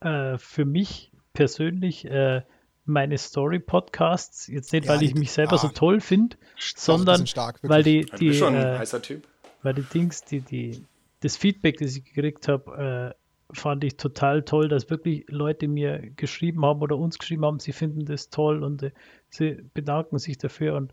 [0.00, 2.42] äh, für mich persönlich äh,
[2.84, 4.46] meine Story-Podcasts.
[4.46, 8.06] Jetzt nicht, ja, weil ich mich selber ah, so toll finde, sondern stark, weil die,
[8.18, 9.26] die schon ein äh, heißer Typ.
[9.62, 10.84] weil die Dings, die, die,
[11.20, 15.98] das Feedback, das ich gekriegt habe, äh, fand ich total toll, dass wirklich Leute mir
[16.16, 18.90] geschrieben haben oder uns geschrieben haben, sie finden das toll und äh,
[19.30, 20.92] sie bedanken sich dafür und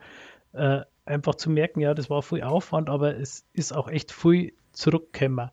[0.53, 4.53] äh, einfach zu merken, ja, das war viel Aufwand, aber es ist auch echt viel
[4.71, 5.51] zurückgekommen.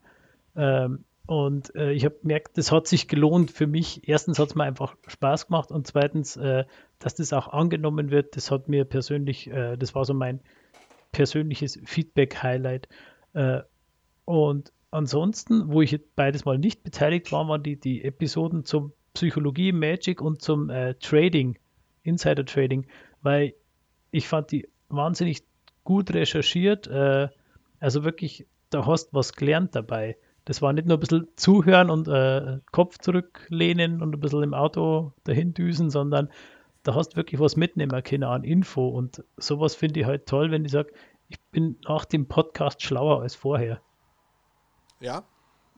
[0.57, 4.09] Ähm, und äh, ich habe gemerkt, das hat sich gelohnt für mich.
[4.09, 6.65] Erstens hat es mir einfach Spaß gemacht und zweitens, äh,
[6.99, 10.41] dass das auch angenommen wird, das hat mir persönlich, äh, das war so mein
[11.13, 12.89] persönliches Feedback-Highlight.
[13.35, 13.61] Äh,
[14.25, 19.73] und ansonsten, wo ich beides mal nicht beteiligt war, waren die, die Episoden zum Psychologie,
[19.73, 21.59] Magic und zum äh, Trading,
[22.03, 22.87] Insider Trading,
[23.23, 23.55] weil
[24.11, 25.43] ich fand die wahnsinnig
[25.85, 26.87] gut recherchiert.
[26.87, 27.29] Äh,
[27.81, 30.17] also wirklich, da hast was gelernt dabei.
[30.45, 34.55] Das war nicht nur ein bisschen zuhören und äh, Kopf zurücklehnen und ein bisschen im
[34.55, 36.31] Auto dahin düsen, sondern
[36.83, 38.89] da hast wirklich was mitnehmen können an Info.
[38.89, 40.93] Und sowas finde ich halt toll, wenn ich sage,
[41.29, 43.81] ich bin nach dem Podcast schlauer als vorher.
[45.01, 45.25] Ja,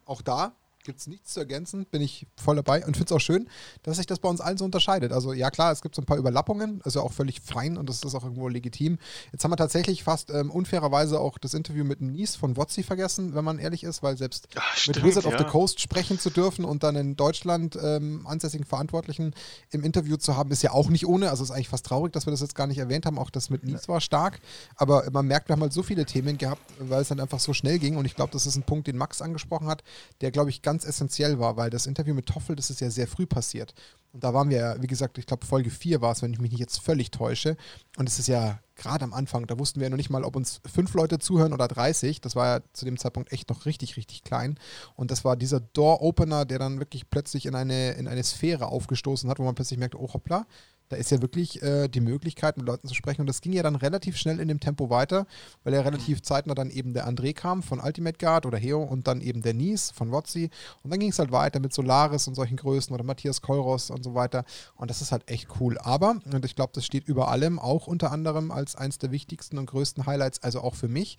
[0.05, 0.53] auch da
[0.85, 3.49] gibt es nichts zu ergänzen, bin ich voll dabei und finde es auch schön,
[3.83, 5.13] dass sich das bei uns allen so unterscheidet.
[5.13, 8.03] Also ja klar, es gibt so ein paar Überlappungen, also auch völlig fein und das
[8.03, 8.99] ist auch irgendwo legitim.
[9.33, 13.35] Jetzt haben wir tatsächlich fast ähm, unfairerweise auch das Interview mit Nies von Wotzi vergessen,
[13.35, 15.31] wenn man ehrlich ist, weil selbst Ach, stimmt, mit Wizard ja.
[15.31, 19.35] of the Coast sprechen zu dürfen und dann in Deutschland ähm, ansässigen Verantwortlichen
[19.71, 21.31] im Interview zu haben, ist ja auch nicht ohne.
[21.31, 23.19] Also ist eigentlich fast traurig, dass wir das jetzt gar nicht erwähnt haben.
[23.19, 24.41] Auch das mit Nies war stark,
[24.77, 27.53] aber man merkt, wir haben halt so viele Themen gehabt, weil es dann einfach so
[27.53, 29.83] schnell ging und ich glaube, das ist ein Punkt, den Max angesprochen hat,
[30.21, 33.07] der glaube ich ganz essentiell war, weil das Interview mit Toffel, das ist ja sehr
[33.07, 33.75] früh passiert.
[34.13, 36.41] Und da waren wir ja, wie gesagt, ich glaube, Folge 4 war es, wenn ich
[36.41, 37.57] mich nicht jetzt völlig täusche.
[37.97, 40.37] Und es ist ja gerade am Anfang, da wussten wir ja noch nicht mal, ob
[40.37, 42.21] uns fünf Leute zuhören oder 30.
[42.21, 44.59] Das war ja zu dem Zeitpunkt echt noch richtig, richtig klein.
[44.97, 49.31] Und das war dieser Door-Opener, der dann wirklich plötzlich in eine, in eine Sphäre aufgestoßen
[49.31, 50.47] hat, wo man plötzlich merkt, oh hoppla,
[50.93, 53.23] da ist ja wirklich äh, die Möglichkeit, mit Leuten zu sprechen.
[53.23, 55.27] Und das ging ja dann relativ schnell in dem Tempo weiter,
[55.65, 59.07] weil ja relativ zeitnah dann eben der André kam von Ultimate Guard oder Heo und
[59.07, 60.51] dann eben der Nies von Wotzi.
[60.83, 64.05] Und dann ging es halt weiter mit Solaris und solchen Größen oder Matthias Kolros und
[64.05, 64.45] so weiter.
[64.77, 65.79] Und das ist halt echt cool.
[65.79, 69.57] Aber, und ich glaube, das steht über allem, auch unter anderem als eins der wichtigsten
[69.57, 71.17] und größten Highlights, also auch für mich.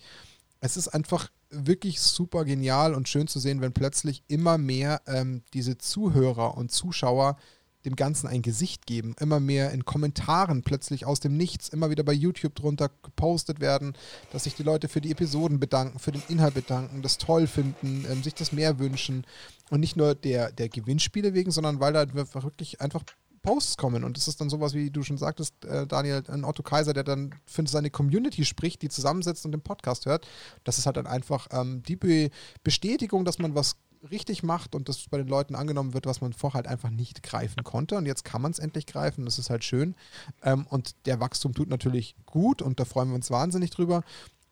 [0.60, 5.42] Es ist einfach wirklich super genial und schön zu sehen, wenn plötzlich immer mehr ähm,
[5.52, 7.36] diese Zuhörer und Zuschauer
[7.84, 12.02] dem Ganzen ein Gesicht geben, immer mehr in Kommentaren plötzlich aus dem Nichts, immer wieder
[12.02, 13.94] bei YouTube drunter gepostet werden,
[14.32, 18.04] dass sich die Leute für die Episoden bedanken, für den Inhalt bedanken, das toll finden,
[18.10, 19.26] ähm, sich das mehr wünschen
[19.70, 23.04] und nicht nur der, der Gewinnspiele wegen, sondern weil da wirklich einfach
[23.44, 26.62] Posts kommen und das ist dann sowas, wie du schon sagtest, äh, Daniel, ein Otto
[26.62, 30.26] Kaiser, der dann für seine Community spricht, die zusammensetzt und den Podcast hört.
[30.64, 32.30] Das ist halt dann einfach ähm, die Be
[32.64, 33.76] Bestätigung, dass man was
[34.10, 37.22] richtig macht und das bei den Leuten angenommen wird, was man vorher halt einfach nicht
[37.22, 37.96] greifen konnte.
[37.96, 39.94] Und jetzt kann man es endlich greifen, das ist halt schön.
[40.42, 44.02] Ähm, und der Wachstum tut natürlich gut und da freuen wir uns wahnsinnig drüber.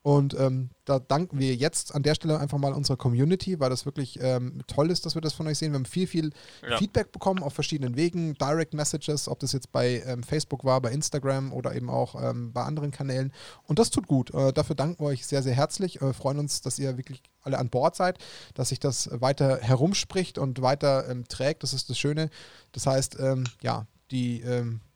[0.03, 3.85] Und ähm, da danken wir jetzt an der Stelle einfach mal unserer Community, weil das
[3.85, 5.71] wirklich ähm, toll ist, dass wir das von euch sehen.
[5.71, 6.31] Wir haben viel, viel
[6.61, 6.77] ja.
[6.77, 10.91] Feedback bekommen auf verschiedenen Wegen, Direct Messages, ob das jetzt bei ähm, Facebook war, bei
[10.91, 13.31] Instagram oder eben auch ähm, bei anderen Kanälen.
[13.63, 14.33] Und das tut gut.
[14.33, 16.01] Äh, dafür danken wir euch sehr, sehr herzlich.
[16.01, 18.17] Wir äh, freuen uns, dass ihr wirklich alle an Bord seid,
[18.55, 21.63] dass sich das weiter herumspricht und weiter ähm, trägt.
[21.63, 22.29] Das ist das Schöne.
[22.73, 24.43] Das heißt, ähm, ja, die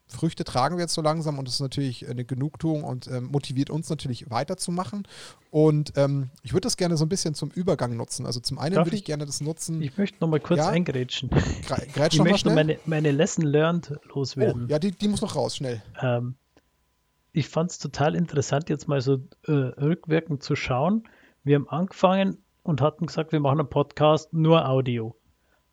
[0.08, 3.70] Früchte tragen wir jetzt so langsam und das ist natürlich eine Genugtuung und ähm, motiviert
[3.70, 5.08] uns natürlich weiterzumachen.
[5.52, 8.26] Und ähm, ich würde das gerne so ein bisschen zum Übergang nutzen.
[8.26, 9.82] Also zum einen würde ich, ich, gerne das nutzen.
[9.82, 10.70] Ich möchte noch mal kurz ja?
[10.70, 11.30] eingrätschen.
[11.94, 14.66] Grätsch ich möchte meine, meine Lesson learned loswerden.
[14.66, 15.82] Oh, ja, die, die muss noch raus, schnell.
[16.02, 16.36] Ähm,
[17.34, 21.04] ich fand es total interessant, jetzt mal so äh, rückwirkend zu schauen.
[21.44, 25.17] Wir haben angefangen und hatten gesagt, wir machen einen Podcast nur Audio.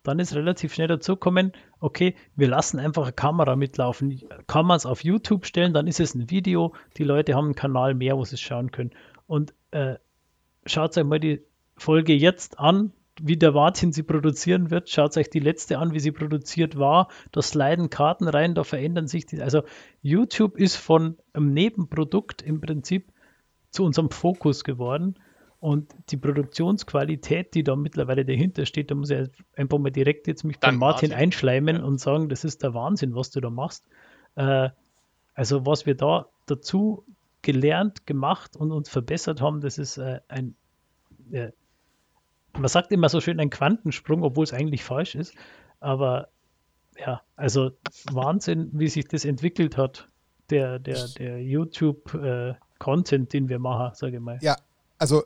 [0.05, 4.21] Dann ist relativ schnell dazu gekommen, okay, wir lassen einfach eine Kamera mitlaufen.
[4.47, 6.73] Kann man es auf YouTube stellen, dann ist es ein Video.
[6.97, 8.91] Die Leute haben einen Kanal mehr, wo sie es schauen können.
[9.27, 9.95] Und äh,
[10.65, 11.41] schaut euch mal die
[11.75, 14.89] Folge jetzt an, wie der Martin sie produzieren wird.
[14.89, 17.07] Schaut euch die letzte an, wie sie produziert war.
[17.31, 19.41] Da sliden Karten rein, da verändern sich die.
[19.41, 19.63] Also
[20.01, 23.11] YouTube ist von einem Nebenprodukt im Prinzip
[23.71, 25.15] zu unserem Fokus geworden.
[25.65, 30.43] Und die Produktionsqualität, die da mittlerweile dahinter steht, da muss ich einfach mal direkt jetzt
[30.43, 31.83] mich beim Martin, Martin, einschleimen ja.
[31.83, 33.83] und sagen, das ist der Wahnsinn, was du da machst.
[34.35, 34.69] Äh,
[35.33, 37.03] also was wir da dazu
[37.41, 40.55] gelernt, gemacht und uns verbessert haben, das ist äh, ein
[41.31, 41.49] äh,
[42.53, 45.33] man sagt immer so schön ein Quantensprung, obwohl es eigentlich falsch ist.
[45.79, 46.27] Aber
[46.95, 47.71] ja, also
[48.11, 50.09] Wahnsinn, wie sich das entwickelt hat,
[50.51, 54.37] der, der, der YouTube-Content, äh, den wir machen, sage ich mal.
[54.43, 54.57] Ja,
[54.99, 55.23] also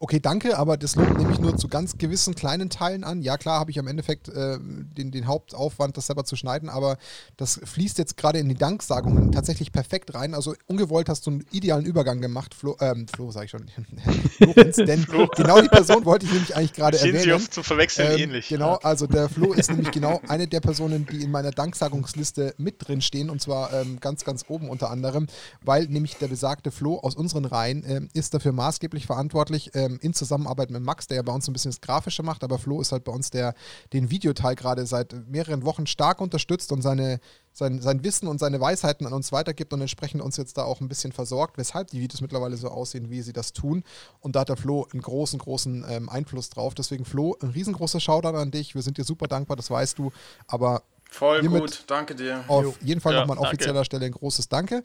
[0.00, 3.22] okay, danke, aber das lohnt nämlich nur zu ganz gewissen kleinen Teilen an.
[3.22, 6.98] Ja, klar habe ich am Endeffekt äh, den, den Hauptaufwand, das selber zu schneiden, aber
[7.36, 10.34] das fließt jetzt gerade in die Danksagungen tatsächlich perfekt rein.
[10.34, 13.66] Also ungewollt hast du einen idealen Übergang gemacht, Flo, ähm, Flo sage ich schon,
[14.36, 15.28] Florenz, denn Flo.
[15.34, 17.20] genau die Person wollte ich nämlich eigentlich gerade erwähnen.
[17.20, 18.48] Sie oft zu verwechseln ähm, ähnlich.
[18.48, 22.86] Genau, also der Flo ist nämlich genau eine der Personen, die in meiner Danksagungsliste mit
[22.86, 25.28] drin stehen und zwar ähm, ganz, ganz oben unter anderem,
[25.62, 29.98] weil nämlich der besagte Flo aus unseren Reihen äh, ist dafür maßgeblich verantwortlich, ähm, ähm,
[30.00, 32.80] in Zusammenarbeit mit Max, der ja bei uns ein bisschen das Grafische macht, aber Flo
[32.80, 33.54] ist halt bei uns der
[33.92, 37.20] den Videoteil gerade seit mehreren Wochen stark unterstützt und seine,
[37.52, 40.80] sein, sein Wissen und seine Weisheiten an uns weitergibt und entsprechend uns jetzt da auch
[40.80, 43.84] ein bisschen versorgt, weshalb die Videos mittlerweile so aussehen, wie sie das tun.
[44.20, 46.74] Und da hat der Flo einen großen, großen ähm, Einfluss drauf.
[46.74, 48.74] Deswegen, Flo, ein riesengroßer Shoutout an dich.
[48.74, 50.12] Wir sind dir super dankbar, das weißt du.
[50.46, 52.42] Aber Voll gut, danke dir.
[52.48, 53.84] Auf jeden Fall ja, nochmal an offizieller danke.
[53.84, 54.82] Stelle ein großes Danke.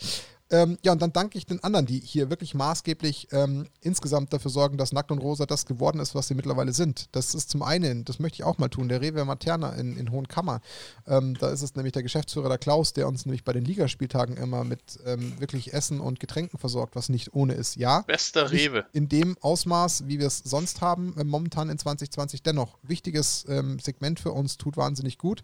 [0.51, 4.49] Ähm, ja, und dann danke ich den anderen, die hier wirklich maßgeblich ähm, insgesamt dafür
[4.49, 7.07] sorgen, dass Nackt und Rosa das geworden ist, was sie mittlerweile sind.
[7.11, 10.11] Das ist zum einen, das möchte ich auch mal tun, der Rewe Materna in, in
[10.11, 10.61] Hohenkammer.
[11.07, 14.37] Ähm, da ist es nämlich der Geschäftsführer, der Klaus, der uns nämlich bei den Ligaspieltagen
[14.37, 17.75] immer mit ähm, wirklich Essen und Getränken versorgt, was nicht ohne ist.
[17.75, 18.01] Ja.
[18.01, 18.85] Bester Rewe.
[18.91, 22.77] In dem Ausmaß, wie wir es sonst haben, äh, momentan in 2020 dennoch.
[22.81, 25.43] Wichtiges ähm, Segment für uns, tut wahnsinnig gut.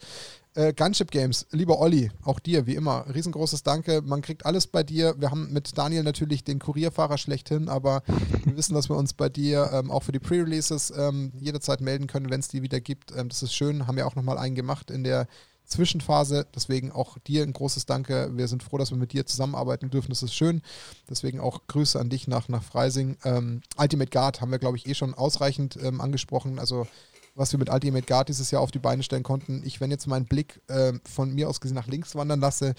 [0.56, 4.02] Äh, Gunship Games, lieber Olli, auch dir, wie immer, riesengroßes Danke.
[4.02, 5.14] Man kriegt alles bei dir.
[5.20, 8.04] Wir haben mit Daniel natürlich den Kurierfahrer schlechthin, aber
[8.46, 12.08] wir wissen, dass wir uns bei dir ähm, auch für die Pre-Releases ähm, jederzeit melden
[12.08, 13.12] können, wenn es die wieder gibt.
[13.12, 13.86] Ähm, das ist schön.
[13.86, 15.28] Haben wir auch nochmal einen gemacht in der
[15.66, 16.48] Zwischenphase.
[16.56, 18.30] Deswegen auch dir ein großes Danke.
[18.34, 20.10] Wir sind froh, dass wir mit dir zusammenarbeiten dürfen.
[20.10, 20.62] Das ist schön.
[21.10, 23.18] Deswegen auch Grüße an dich nach, nach Freising.
[23.26, 26.60] Ähm, Ultimate Guard haben wir, glaube ich, eh schon ausreichend ähm, angesprochen.
[26.60, 26.88] Also
[27.36, 29.62] was wir mit Ultimate Guard dieses Jahr auf die Beine stellen konnten.
[29.66, 32.74] Ich, wenn jetzt meinen Blick äh, von mir aus gesehen nach links wandern lasse,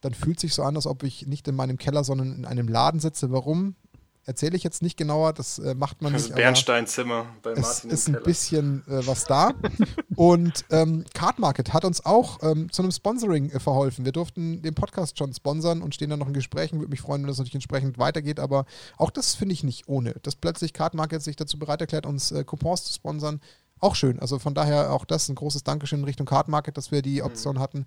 [0.00, 2.68] dann fühlt sich so an, als ob ich nicht in meinem Keller, sondern in einem
[2.68, 3.30] Laden sitze.
[3.30, 3.76] Warum?
[4.24, 6.28] Erzähle ich jetzt nicht genauer, das äh, macht man nicht.
[6.28, 7.62] Das Bernsteinzimmer bei Martin.
[7.62, 9.54] Es ist ein bisschen äh, was da.
[10.16, 14.04] Und ähm, Card Market hat uns auch ähm, zu einem Sponsoring äh, verholfen.
[14.04, 16.78] Wir durften den Podcast schon sponsern und stehen dann noch in Gesprächen.
[16.78, 18.38] Würde mich freuen, wenn das natürlich entsprechend weitergeht.
[18.38, 18.66] Aber
[18.98, 20.12] auch das finde ich nicht ohne.
[20.22, 23.40] Dass plötzlich Card Market sich dazu bereit erklärt, uns äh, Coupons zu sponsern,
[23.80, 24.18] auch schön.
[24.20, 27.20] Also von daher auch das ein großes Dankeschön in Richtung Card Market, dass wir die
[27.20, 27.26] mhm.
[27.26, 27.60] Option mhm.
[27.60, 27.86] hatten.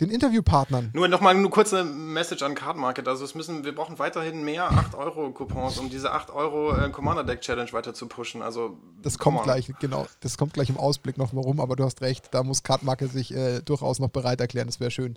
[0.00, 0.90] Den Interviewpartnern.
[0.92, 3.08] Nur nochmal eine kurze Message an Card Market.
[3.08, 7.40] Also es müssen, wir brauchen weiterhin mehr 8-Euro-Coupons, um diese 8 Euro äh, Commander Deck
[7.40, 8.42] Challenge weiter zu pushen.
[8.42, 10.06] Also das kommt gleich, genau.
[10.20, 13.10] Das kommt gleich im Ausblick noch warum, aber du hast recht, da muss Card Market
[13.10, 14.66] sich äh, durchaus noch bereit erklären.
[14.66, 15.16] Das wäre schön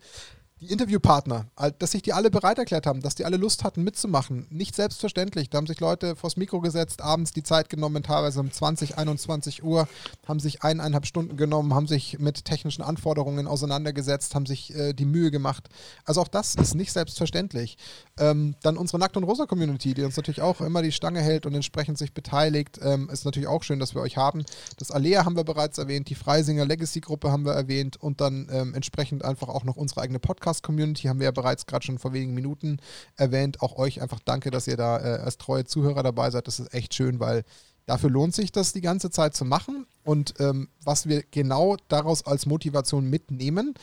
[0.62, 1.45] die Interviewpartner,
[1.80, 4.45] dass sich die alle bereit erklärt haben, dass die alle Lust hatten mitzumachen.
[4.49, 5.49] Nicht selbstverständlich.
[5.49, 9.64] Da haben sich Leute vors Mikro gesetzt, abends die Zeit genommen, teilweise um 20, 21
[9.64, 9.88] Uhr,
[10.27, 15.06] haben sich eineinhalb Stunden genommen, haben sich mit technischen Anforderungen auseinandergesetzt, haben sich äh, die
[15.06, 15.69] Mühe gemacht.
[16.03, 17.77] Also auch das ist nicht selbstverständlich.
[18.18, 21.56] Ähm, dann unsere Nackt- und Rosa-Community, die uns natürlich auch immer die Stange hält und
[21.56, 22.80] entsprechend sich beteiligt.
[22.84, 24.44] Ähm, ist natürlich auch schön, dass wir euch haben.
[24.77, 28.73] Das Alea haben wir bereits erwähnt, die Freisinger Legacy-Gruppe haben wir erwähnt und dann ähm,
[28.73, 32.13] entsprechend einfach auch noch unsere eigene Podcast- Podcast-Community haben wir ja bereits gerade schon vor
[32.13, 32.80] wenigen Minuten
[33.15, 33.61] erwähnt.
[33.61, 36.47] Auch euch einfach danke, dass ihr da äh, als treue Zuhörer dabei seid.
[36.47, 37.43] Das ist echt schön, weil
[37.85, 39.85] dafür lohnt sich das die ganze Zeit zu machen.
[40.03, 43.76] Und ähm, was wir genau daraus als Motivation mitnehmen,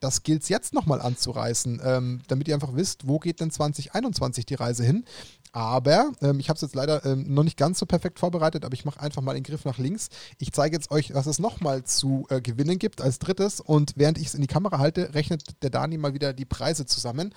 [0.00, 4.46] das gilt es jetzt nochmal anzureißen, ähm, damit ihr einfach wisst, wo geht denn 2021
[4.46, 5.04] die Reise hin.
[5.52, 8.74] Aber ähm, ich habe es jetzt leider ähm, noch nicht ganz so perfekt vorbereitet, aber
[8.74, 10.08] ich mache einfach mal den Griff nach links.
[10.38, 13.60] Ich zeige jetzt euch, was es nochmal zu äh, gewinnen gibt als drittes.
[13.60, 16.86] Und während ich es in die Kamera halte, rechnet der Dani mal wieder die Preise
[16.86, 17.34] zusammen.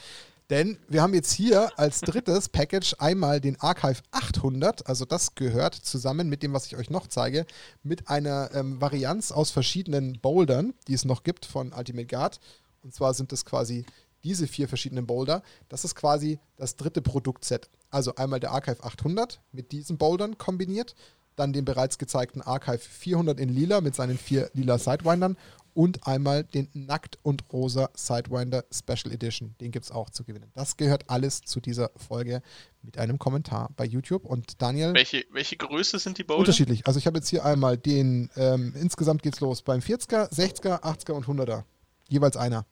[0.49, 5.73] Denn wir haben jetzt hier als drittes Package einmal den Archive 800, also das gehört
[5.73, 7.45] zusammen mit dem, was ich euch noch zeige,
[7.81, 12.40] mit einer ähm, Varianz aus verschiedenen Bouldern, die es noch gibt von Ultimate Guard.
[12.84, 13.85] Und zwar sind das quasi
[14.24, 15.44] diese vier verschiedenen Boulder.
[15.70, 17.70] Das ist quasi das dritte Produktset.
[17.90, 20.95] Also einmal der Archive 800 mit diesen Bouldern kombiniert,
[21.36, 25.38] dann den bereits gezeigten Archive 400 in lila mit seinen vier lila Sidewindern
[25.74, 29.56] und einmal den Nackt und Rosa Sidewinder Special Edition.
[29.60, 30.52] Den gibt es auch zu gewinnen.
[30.54, 32.41] Das gehört alles zu dieser Folge
[32.82, 34.26] mit einem Kommentar bei YouTube.
[34.26, 34.94] Und Daniel.
[34.94, 36.41] Welche, welche Größe sind die Boulder?
[36.41, 36.86] Unterschiedlich.
[36.86, 41.14] Also ich habe jetzt hier einmal den, ähm, insgesamt geht's los beim 40er, 60er, 80er
[41.14, 41.64] und 100er.
[42.10, 42.66] Jeweils einer.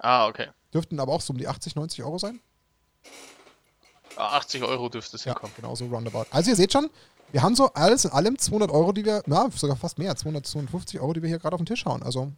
[0.00, 0.48] Ah, okay.
[0.72, 2.40] Dürften aber auch so um die 80, 90 Euro sein?
[4.16, 5.54] 80 ah, Euro dürfte es ja, hinkommen.
[5.56, 6.26] Genau, so roundabout.
[6.30, 6.90] Also ihr seht schon,
[7.32, 10.46] wir haben so alles in allem 200 Euro, die wir, na, sogar fast mehr, 200,
[10.46, 12.02] 250 Euro, die wir hier gerade auf den Tisch hauen.
[12.02, 12.32] Also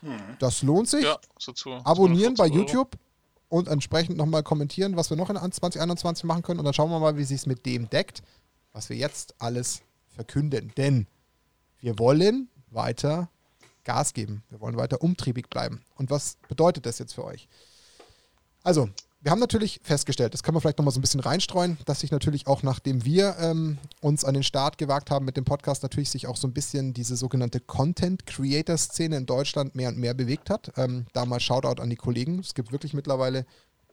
[0.00, 0.36] hm.
[0.38, 1.04] das lohnt sich.
[1.04, 3.60] Ja, so zu, Abonnieren bei YouTube Euro.
[3.60, 6.58] und entsprechend nochmal kommentieren, was wir noch in 2021 machen können.
[6.58, 8.22] Und dann schauen wir mal, wie sich es mit dem deckt,
[8.72, 10.72] was wir jetzt alles verkünden.
[10.76, 11.06] Denn
[11.78, 13.28] wir wollen weiter
[13.84, 14.42] Gas geben.
[14.50, 15.82] Wir wollen weiter umtriebig bleiben.
[15.96, 17.48] Und was bedeutet das jetzt für euch?
[18.62, 18.88] Also,
[19.22, 22.10] wir haben natürlich festgestellt, das können wir vielleicht nochmal so ein bisschen reinstreuen, dass sich
[22.10, 26.08] natürlich auch nachdem wir ähm, uns an den Start gewagt haben mit dem Podcast, natürlich
[26.08, 30.72] sich auch so ein bisschen diese sogenannte Content-Creator-Szene in Deutschland mehr und mehr bewegt hat.
[30.76, 32.38] Ähm, da mal Shoutout an die Kollegen.
[32.38, 33.44] Es gibt wirklich mittlerweile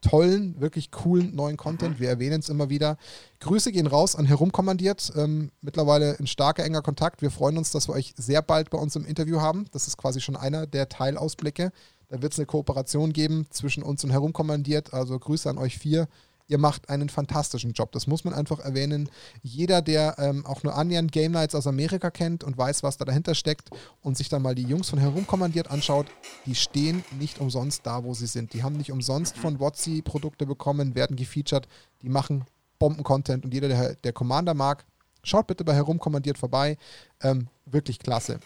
[0.01, 1.99] tollen, wirklich coolen neuen Content.
[1.99, 2.97] Wir erwähnen es immer wieder.
[3.39, 5.13] Grüße gehen raus an Herumkommandiert.
[5.15, 7.21] Ähm, mittlerweile ein starker, enger Kontakt.
[7.21, 9.65] Wir freuen uns, dass wir euch sehr bald bei uns im Interview haben.
[9.71, 11.71] Das ist quasi schon einer der Teilausblicke.
[12.09, 14.93] Da wird es eine Kooperation geben zwischen uns und Herumkommandiert.
[14.93, 16.07] Also Grüße an euch vier.
[16.47, 17.91] Ihr macht einen fantastischen Job.
[17.91, 19.09] Das muss man einfach erwähnen.
[19.43, 23.05] Jeder, der ähm, auch nur annähernd Game Nights aus Amerika kennt und weiß, was da
[23.05, 23.69] dahinter steckt
[24.01, 26.07] und sich dann mal die Jungs von Herumkommandiert anschaut,
[26.45, 28.53] die stehen nicht umsonst da, wo sie sind.
[28.53, 31.67] Die haben nicht umsonst von WotC Produkte bekommen, werden gefeatured.
[32.01, 32.45] Die machen
[32.79, 34.85] Bomben-Content und jeder, der, der Commander mag,
[35.23, 36.77] schaut bitte bei Herumkommandiert vorbei.
[37.21, 38.39] Ähm, wirklich klasse.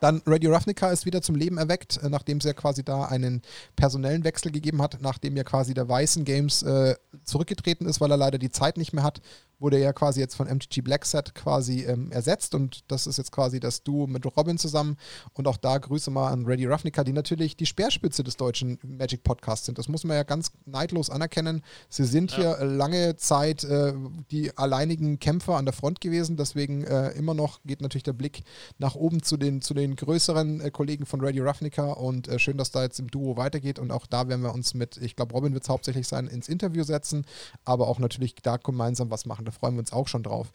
[0.00, 3.42] Dann Radio Ravnica ist wieder zum Leben erweckt, äh, nachdem es ja quasi da einen
[3.76, 8.16] personellen Wechsel gegeben hat, nachdem ja quasi der Weißen Games äh, zurückgetreten ist, weil er
[8.16, 9.20] leider die Zeit nicht mehr hat
[9.58, 13.60] wurde er quasi jetzt von MTG Blackset quasi ähm, ersetzt und das ist jetzt quasi
[13.60, 14.96] das Duo mit Robin zusammen
[15.32, 19.22] und auch da Grüße mal an Ready Ravnica, die natürlich die Speerspitze des deutschen Magic
[19.22, 19.78] Podcasts sind.
[19.78, 21.62] Das muss man ja ganz neidlos anerkennen.
[21.88, 22.56] Sie sind ja.
[22.56, 23.94] hier lange Zeit äh,
[24.30, 28.44] die alleinigen Kämpfer an der Front gewesen, deswegen äh, immer noch geht natürlich der Blick
[28.78, 32.58] nach oben zu den, zu den größeren äh, Kollegen von Radio Ravnica und äh, schön,
[32.58, 35.32] dass da jetzt im Duo weitergeht und auch da werden wir uns mit, ich glaube
[35.34, 37.24] Robin wird es hauptsächlich sein, ins Interview setzen,
[37.64, 39.43] aber auch natürlich da gemeinsam was machen.
[39.44, 40.50] Da freuen wir uns auch schon drauf.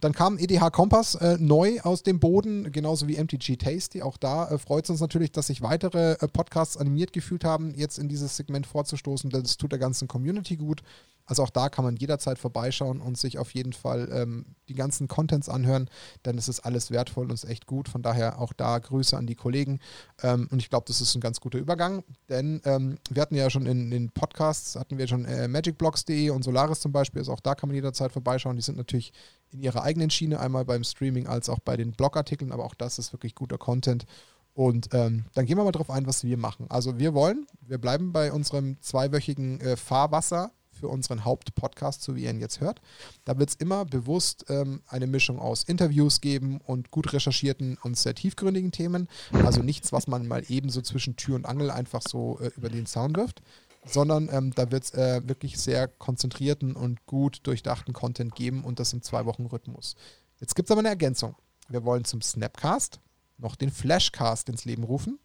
[0.00, 4.02] Dann kam EDH Kompass äh, neu aus dem Boden, genauso wie MTG Tasty.
[4.02, 7.74] Auch da äh, freut es uns natürlich, dass sich weitere äh, Podcasts animiert gefühlt haben,
[7.74, 9.30] jetzt in dieses Segment vorzustoßen.
[9.30, 10.82] Das tut der ganzen Community gut.
[11.26, 15.08] Also auch da kann man jederzeit vorbeischauen und sich auf jeden Fall ähm, die ganzen
[15.08, 15.88] Contents anhören,
[16.24, 17.88] denn es ist alles wertvoll und ist echt gut.
[17.88, 19.80] Von daher auch da Grüße an die Kollegen.
[20.22, 23.48] Ähm, und ich glaube, das ist ein ganz guter Übergang, denn ähm, wir hatten ja
[23.50, 27.40] schon in den Podcasts, hatten wir schon äh, magicblocks.de und Solaris zum Beispiel, also auch
[27.40, 28.56] da kann man jederzeit vorbeischauen.
[28.56, 29.12] Die sind natürlich
[29.50, 32.98] in ihrer eigenen Schiene, einmal beim Streaming als auch bei den Blogartikeln, aber auch das
[32.98, 34.04] ist wirklich guter Content.
[34.52, 36.66] Und ähm, dann gehen wir mal drauf ein, was wir machen.
[36.68, 42.24] Also wir wollen, wir bleiben bei unserem zweiwöchigen äh, Fahrwasser für unseren Hauptpodcast, so wie
[42.24, 42.80] ihr ihn jetzt hört.
[43.24, 47.96] Da wird es immer bewusst ähm, eine Mischung aus Interviews geben und gut recherchierten und
[47.96, 49.08] sehr tiefgründigen Themen.
[49.44, 52.68] Also nichts, was man mal eben so zwischen Tür und Angel einfach so äh, über
[52.68, 53.42] den Zaun wirft,
[53.86, 58.80] sondern ähm, da wird es äh, wirklich sehr konzentrierten und gut durchdachten Content geben und
[58.80, 59.96] das im Zwei-Wochen-Rhythmus.
[60.40, 61.36] Jetzt gibt es aber eine Ergänzung.
[61.68, 63.00] Wir wollen zum Snapcast
[63.38, 65.18] noch den Flashcast ins Leben rufen.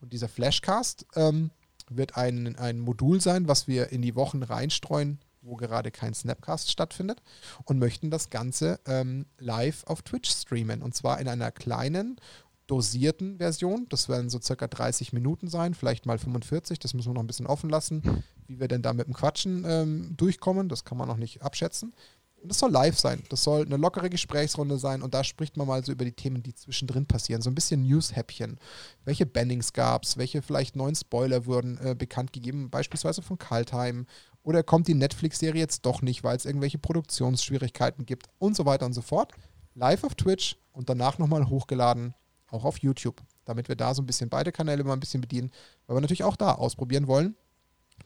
[0.00, 1.50] Und dieser Flashcast ähm,
[1.90, 6.70] wird ein, ein Modul sein, was wir in die Wochen reinstreuen, wo gerade kein Snapcast
[6.70, 7.22] stattfindet
[7.64, 10.82] und möchten das Ganze ähm, live auf Twitch streamen.
[10.82, 12.18] Und zwar in einer kleinen,
[12.66, 13.86] dosierten Version.
[13.88, 16.78] Das werden so circa 30 Minuten sein, vielleicht mal 45.
[16.78, 19.64] Das müssen wir noch ein bisschen offen lassen, wie wir denn da mit dem Quatschen
[19.66, 20.68] ähm, durchkommen.
[20.68, 21.94] Das kann man noch nicht abschätzen.
[22.48, 23.22] Das soll live sein.
[23.28, 26.42] Das soll eine lockere Gesprächsrunde sein und da spricht man mal so über die Themen,
[26.42, 27.42] die zwischendrin passieren.
[27.42, 28.58] So ein bisschen News-Häppchen.
[29.04, 30.16] Welche Bannings gab es?
[30.16, 32.70] Welche vielleicht neuen Spoiler wurden äh, bekannt gegeben?
[32.70, 34.06] Beispielsweise von Kaltheim.
[34.42, 38.86] Oder kommt die Netflix-Serie jetzt doch nicht, weil es irgendwelche Produktionsschwierigkeiten gibt und so weiter
[38.86, 39.32] und so fort.
[39.74, 42.14] Live auf Twitch und danach nochmal hochgeladen,
[42.50, 43.20] auch auf YouTube.
[43.44, 45.50] Damit wir da so ein bisschen beide Kanäle mal ein bisschen bedienen,
[45.86, 47.36] weil wir natürlich auch da ausprobieren wollen,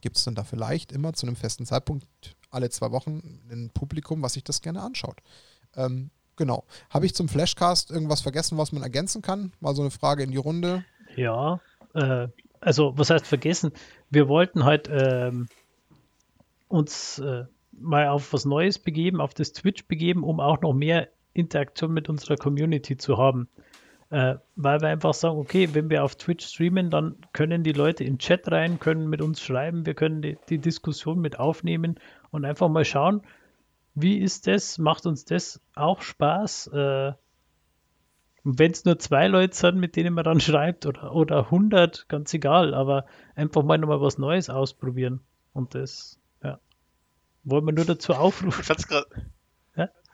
[0.01, 2.07] gibt es dann da vielleicht immer zu einem festen Zeitpunkt
[2.51, 5.21] alle zwei Wochen ein Publikum, was sich das gerne anschaut.
[5.77, 6.65] Ähm, genau.
[6.91, 9.53] Habe ich zum Flashcast irgendwas vergessen, was man ergänzen kann?
[9.61, 10.85] Mal so eine Frage in die Runde.
[11.17, 11.61] Ja,
[11.95, 12.29] äh,
[12.61, 13.73] also was heißt vergessen?
[14.11, 15.49] Wir wollten halt ähm,
[16.69, 21.09] uns äh, mal auf was Neues begeben, auf das Twitch begeben, um auch noch mehr
[21.33, 23.49] Interaktion mit unserer Community zu haben.
[24.11, 28.03] Äh, weil wir einfach sagen, okay, wenn wir auf Twitch streamen, dann können die Leute
[28.03, 31.99] in Chat rein, können mit uns schreiben, wir können die, die Diskussion mit aufnehmen
[32.33, 33.23] und einfach mal schauen,
[33.95, 36.69] wie ist das, macht uns das auch Spaß?
[36.69, 37.13] Äh,
[38.43, 42.35] wenn es nur zwei Leute sind, mit denen man dann schreibt oder, oder 100, ganz
[42.35, 43.07] egal, aber
[43.37, 45.21] einfach mal nochmal was Neues ausprobieren
[45.53, 46.59] und das, ja,
[47.45, 48.61] wollen wir nur dazu aufrufen.
[48.61, 49.07] Ich fand's gerade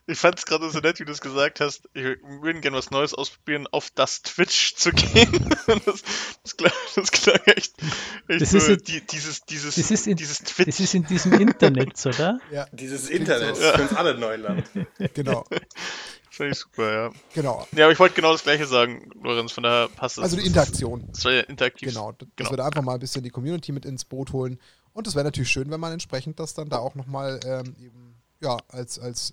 [0.09, 1.89] ich fand es gerade so nett, wie du es gesagt hast.
[1.93, 5.57] Ich würde gerne was Neues ausprobieren, auf das Twitch zu gehen.
[5.67, 6.03] das,
[6.45, 7.75] das, klang, das klang echt,
[8.29, 10.67] echt das so, ist die, dieses, dieses, das ist in, dieses Twitch.
[10.67, 12.39] Das ist in diesem Internet, oder?
[12.53, 13.63] Ja, dieses Internet, so.
[13.63, 14.65] für uns alle Neuland.
[15.15, 15.45] Genau.
[16.31, 17.11] Fand ich super, ja.
[17.35, 17.67] Genau.
[17.73, 20.23] Ja, aber ich wollte genau das Gleiche sagen, Lorenz, von daher passt es.
[20.25, 21.09] Also die Interaktion.
[21.11, 21.89] Das war ja interaktiv.
[21.89, 22.51] Genau, dass genau.
[22.51, 24.61] wir da einfach mal ein bisschen die Community mit ins Boot holen.
[24.93, 28.17] Und es wäre natürlich schön, wenn man entsprechend das dann da auch nochmal ähm, eben,
[28.41, 29.33] ja, als, als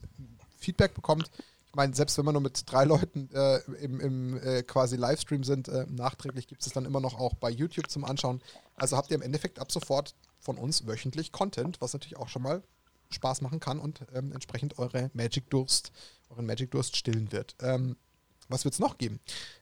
[0.63, 1.29] Feedback bekommt.
[1.67, 5.43] Ich meine, selbst wenn wir nur mit drei Leuten äh, im, im äh, quasi Livestream
[5.43, 8.41] sind, äh, nachträglich gibt es dann immer noch auch bei YouTube zum Anschauen.
[8.75, 12.43] Also habt ihr im Endeffekt ab sofort von uns wöchentlich Content, was natürlich auch schon
[12.43, 12.61] mal
[13.09, 15.91] Spaß machen kann und ähm, entsprechend eure Magic Durst,
[16.29, 17.55] euren Magic Durst stillen wird.
[17.61, 17.95] Ähm,
[18.49, 19.19] was wird es noch geben?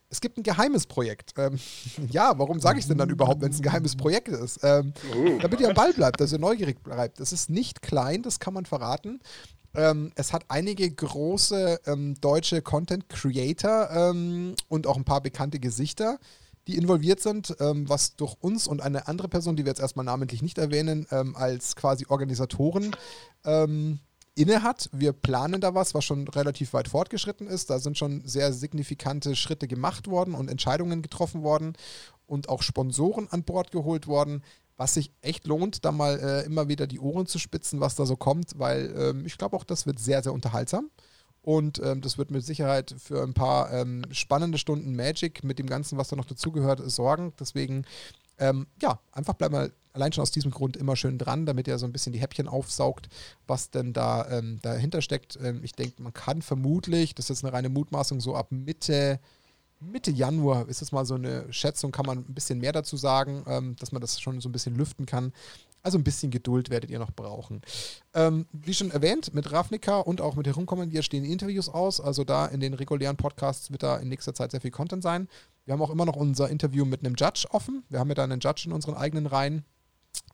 [0.10, 1.34] Es gibt ein geheimes Projekt.
[1.38, 1.60] Ähm,
[2.10, 4.60] ja, warum sage ich es denn dann überhaupt, wenn es ein geheimes Projekt ist?
[4.64, 5.40] Ähm, uh.
[5.40, 7.20] Damit ihr am Ball bleibt, dass ihr neugierig bleibt.
[7.20, 9.22] Es ist nicht klein, das kann man verraten.
[9.74, 15.60] Ähm, es hat einige große ähm, deutsche Content Creator ähm, und auch ein paar bekannte
[15.60, 16.20] Gesichter,
[16.68, 20.06] die involviert sind, ähm, was durch uns und eine andere Person, die wir jetzt erstmal
[20.06, 22.96] namentlich nicht erwähnen, ähm, als quasi Organisatoren
[23.46, 24.00] ähm,
[24.36, 24.90] inne hat.
[24.92, 27.70] Wir planen da was, was schon relativ weit fortgeschritten ist.
[27.70, 31.74] Da sind schon sehr signifikante Schritte gemacht worden und Entscheidungen getroffen worden
[32.28, 34.44] und auch Sponsoren an Bord geholt worden
[34.78, 38.06] was sich echt lohnt, da mal äh, immer wieder die Ohren zu spitzen, was da
[38.06, 40.90] so kommt, weil ähm, ich glaube auch, das wird sehr, sehr unterhaltsam.
[41.44, 45.68] Und ähm, das wird mit Sicherheit für ein paar ähm, spannende Stunden Magic mit dem
[45.68, 47.34] Ganzen, was da noch dazugehört, sorgen.
[47.40, 47.86] Deswegen,
[48.38, 51.80] ähm, ja, einfach bleiben wir allein schon aus diesem Grund immer schön dran, damit ihr
[51.80, 53.10] so ein bisschen die Häppchen aufsaugt,
[53.48, 55.38] was denn da ähm, dahinter steckt.
[55.42, 59.20] Ähm, ich denke, man kann vermutlich, das ist jetzt eine reine Mutmaßung, so ab Mitte
[59.82, 63.44] Mitte Januar ist es mal so eine Schätzung, kann man ein bisschen mehr dazu sagen,
[63.48, 65.34] ähm, dass man das schon so ein bisschen lüften kann.
[65.84, 67.62] Also ein bisschen Geduld werdet ihr noch brauchen.
[68.14, 72.00] Ähm, wie schon erwähnt, mit Ravnica und auch mit Herumkommandier stehen Interviews aus.
[72.00, 75.28] Also da in den regulären Podcasts wird da in nächster Zeit sehr viel Content sein.
[75.66, 77.84] Wir haben auch immer noch unser Interview mit einem Judge offen.
[77.90, 79.66] Wir haben ja da einen Judge in unseren eigenen Reihen.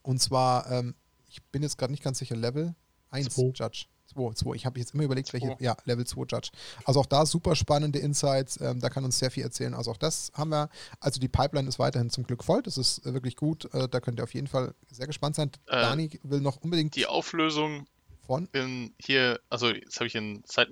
[0.01, 0.95] Und zwar, ähm,
[1.29, 2.75] ich bin jetzt gerade nicht ganz sicher, Level
[3.11, 3.85] 1 Judge.
[4.07, 4.55] 2, 2.
[4.55, 5.55] Ich habe jetzt immer überlegt, welche.
[5.59, 6.49] Ja, Level 2 Judge.
[6.85, 8.59] Also auch da super spannende Insights.
[8.61, 9.73] Ähm, da kann uns sehr viel erzählen.
[9.73, 10.69] Also auch das haben wir.
[10.99, 12.61] Also die Pipeline ist weiterhin zum Glück voll.
[12.61, 13.73] Das ist äh, wirklich gut.
[13.73, 15.51] Äh, da könnt ihr auf jeden Fall sehr gespannt sein.
[15.67, 16.95] Äh, Dani will noch unbedingt.
[16.95, 17.87] Die Auflösung
[18.25, 18.47] von?
[18.51, 20.69] In hier, also jetzt habe ich in Zeit.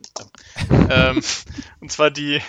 [0.69, 1.21] ähm,
[1.79, 2.41] und zwar die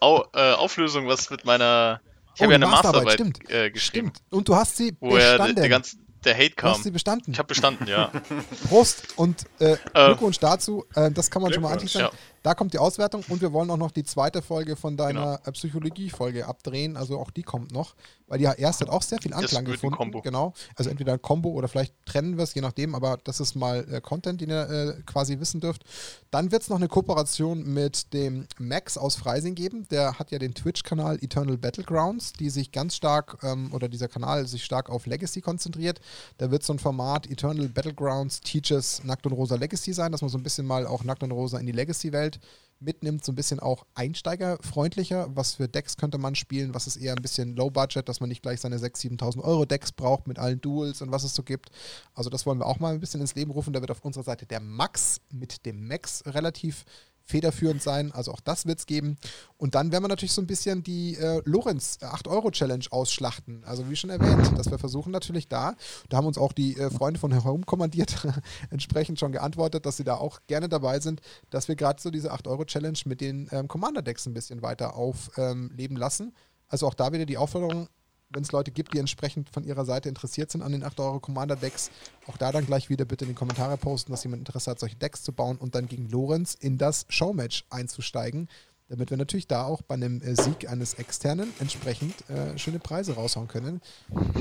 [0.00, 2.00] Au, äh, Auflösung, was mit meiner.
[2.34, 4.08] Ich oh, habe ja eine Masterarbeit, Masterarbeit äh, geschrieben.
[4.08, 4.22] Stimmt.
[4.30, 5.56] Und du hast sie wo bestanden.
[5.56, 6.70] Er, der, ganze, der Hate kam.
[6.70, 7.32] Du hast sie bestanden.
[7.32, 8.10] Ich habe bestanden, ja.
[8.68, 10.84] Prost und äh, Glückwunsch dazu.
[10.94, 12.02] Äh, das kann man schon mal anteasern.
[12.02, 12.10] Ja.
[12.44, 15.52] Da kommt die Auswertung und wir wollen auch noch die zweite Folge von deiner genau.
[15.52, 16.94] Psychologie-Folge abdrehen.
[16.94, 17.94] Also auch die kommt noch,
[18.26, 19.96] weil die erste hat auch sehr viel Anklang das gefunden.
[19.96, 20.20] Kombo.
[20.20, 20.52] Genau.
[20.76, 23.86] Also entweder ein Combo oder vielleicht trennen wir es, je nachdem, aber das ist mal
[23.90, 25.84] äh, Content, den ihr äh, quasi wissen dürft.
[26.30, 29.88] Dann wird es noch eine Kooperation mit dem Max aus Freising geben.
[29.88, 34.46] Der hat ja den Twitch-Kanal Eternal Battlegrounds, die sich ganz stark, ähm, oder dieser Kanal
[34.46, 35.98] sich stark auf Legacy konzentriert.
[36.36, 40.28] Da wird so ein Format Eternal Battlegrounds Teaches Nackt und Rosa Legacy sein, dass man
[40.28, 42.33] so ein bisschen mal auch Nackt und Rosa in die Legacy-Welt
[42.80, 45.28] mitnimmt, so ein bisschen auch einsteigerfreundlicher.
[45.34, 46.74] Was für Decks könnte man spielen?
[46.74, 49.64] Was ist eher ein bisschen Low Budget, dass man nicht gleich seine 6.000, 7.000 Euro
[49.64, 51.70] Decks braucht mit allen Duels und was es so gibt.
[52.14, 53.72] Also das wollen wir auch mal ein bisschen ins Leben rufen.
[53.72, 56.84] Da wird auf unserer Seite der Max mit dem Max relativ
[57.24, 58.12] federführend sein.
[58.12, 59.16] Also auch das wird es geben.
[59.56, 63.64] Und dann werden wir natürlich so ein bisschen die äh, Lorenz 8-Euro-Challenge ausschlachten.
[63.64, 65.74] Also wie schon erwähnt, dass wir versuchen natürlich da,
[66.08, 68.26] da haben uns auch die äh, Freunde von herumkommandiert
[68.70, 71.20] entsprechend schon geantwortet, dass sie da auch gerne dabei sind,
[71.50, 75.96] dass wir gerade so diese 8-Euro-Challenge mit den ähm, Commander-Decks ein bisschen weiter aufleben ähm,
[75.96, 76.34] lassen.
[76.68, 77.88] Also auch da wieder die Aufforderung,
[78.34, 81.20] wenn es Leute gibt, die entsprechend von ihrer Seite interessiert sind an den 8 Euro
[81.20, 81.90] Commander Decks,
[82.26, 84.96] auch da dann gleich wieder bitte in die Kommentare posten, dass jemand Interesse hat, solche
[84.96, 88.48] Decks zu bauen und dann gegen Lorenz in das Showmatch einzusteigen,
[88.88, 93.14] damit wir natürlich da auch bei einem äh, Sieg eines Externen entsprechend äh, schöne Preise
[93.14, 93.80] raushauen können.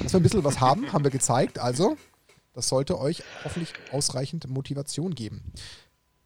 [0.03, 1.59] Dass wir ein bisschen was haben, haben wir gezeigt.
[1.59, 1.97] Also
[2.53, 5.43] Das sollte euch hoffentlich ausreichend Motivation geben.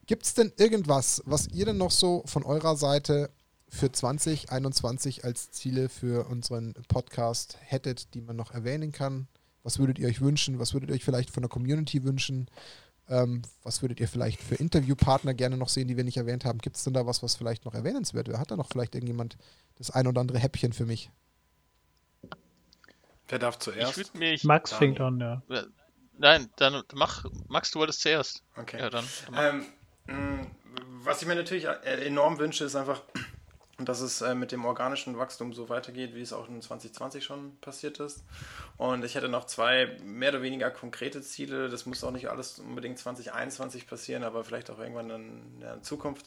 [0.05, 3.29] Gibt es denn irgendwas, was ihr denn noch so von eurer Seite
[3.69, 9.27] für 2021 als Ziele für unseren Podcast hättet, die man noch erwähnen kann?
[9.63, 10.59] Was würdet ihr euch wünschen?
[10.59, 12.49] Was würdet ihr euch vielleicht von der Community wünschen?
[13.09, 16.59] Ähm, was würdet ihr vielleicht für Interviewpartner gerne noch sehen, die wir nicht erwähnt haben?
[16.59, 18.39] Gibt es denn da was, was vielleicht noch erwähnenswert wäre?
[18.39, 19.37] Hat da noch vielleicht irgendjemand
[19.77, 21.09] das ein oder andere Häppchen für mich?
[23.27, 24.15] Wer darf zuerst?
[24.15, 25.41] Mich, Max dann, fängt an, ja.
[26.17, 28.43] Nein, dann mach, Max, du wolltest zuerst.
[28.55, 28.79] Okay.
[28.79, 29.65] Ja, dann, dann
[30.07, 30.47] ähm,
[31.03, 33.03] was ich mir natürlich enorm wünsche, ist einfach,
[33.79, 37.57] dass es äh, mit dem organischen Wachstum so weitergeht, wie es auch in 2020 schon
[37.59, 38.23] passiert ist.
[38.77, 41.69] Und ich hätte noch zwei mehr oder weniger konkrete Ziele.
[41.69, 46.25] Das muss auch nicht alles unbedingt 2021 passieren, aber vielleicht auch irgendwann in der Zukunft.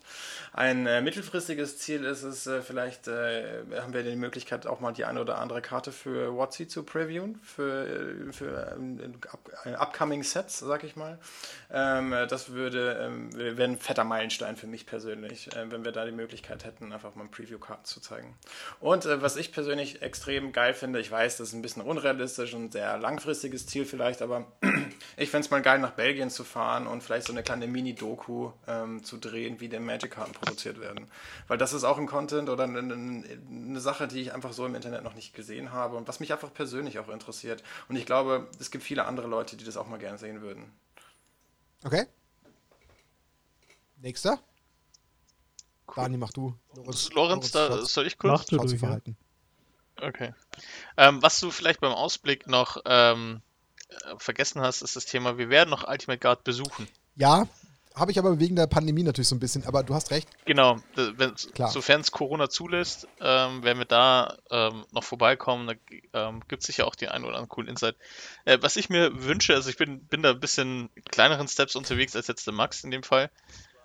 [0.53, 4.93] Ein äh, mittelfristiges Ziel ist es, äh, vielleicht äh, haben wir die Möglichkeit, auch mal
[4.93, 8.79] die eine oder andere Karte für WotC zu previewen, für, für
[9.65, 11.19] äh, upcoming Sets, sag ich mal.
[11.73, 16.05] Ähm, das würde, ähm, wäre ein fetter Meilenstein für mich persönlich, äh, wenn wir da
[16.05, 18.37] die Möglichkeit hätten, einfach mal ein Preview-Karten zu zeigen.
[18.81, 22.55] Und äh, was ich persönlich extrem geil finde, ich weiß, das ist ein bisschen unrealistisch
[22.55, 24.47] und sehr langfristiges Ziel vielleicht, aber
[25.17, 28.53] ich fände es mal geil, nach Belgien zu fahren und vielleicht so eine kleine Mini-Doku
[28.67, 31.11] ähm, zu drehen, wie die Magic-Karten produziert werden.
[31.49, 34.75] Weil das ist auch ein Content oder eine, eine Sache, die ich einfach so im
[34.75, 37.63] Internet noch nicht gesehen habe und was mich einfach persönlich auch interessiert.
[37.89, 40.73] Und ich glaube, es gibt viele andere Leute, die das auch mal gerne sehen würden.
[41.85, 42.07] Okay.
[43.97, 44.39] Nächster.
[45.97, 46.05] Cool.
[46.05, 46.55] Dani, mach du.
[46.75, 48.33] Lorenz, Lorenz da soll ich kurz?
[48.33, 49.17] Mach du durch, verhalten.
[50.01, 50.33] Okay.
[50.97, 53.43] Ähm, was du vielleicht beim Ausblick noch ähm,
[53.89, 56.89] äh, vergessen hast, ist das Thema, wir werden noch Ultimate Guard besuchen.
[57.17, 57.47] Ja,
[57.95, 60.29] habe ich aber wegen der Pandemie natürlich so ein bisschen, aber du hast recht.
[60.45, 60.79] Genau,
[61.69, 65.67] sofern es Corona zulässt, ähm, werden wir da ähm, noch vorbeikommen.
[65.67, 67.97] Da ähm, gibt es sicher auch die einen oder anderen coolen Insight.
[68.45, 72.15] Äh, was ich mir wünsche, also ich bin, bin da ein bisschen kleineren Steps unterwegs
[72.15, 73.29] als jetzt der Max in dem Fall.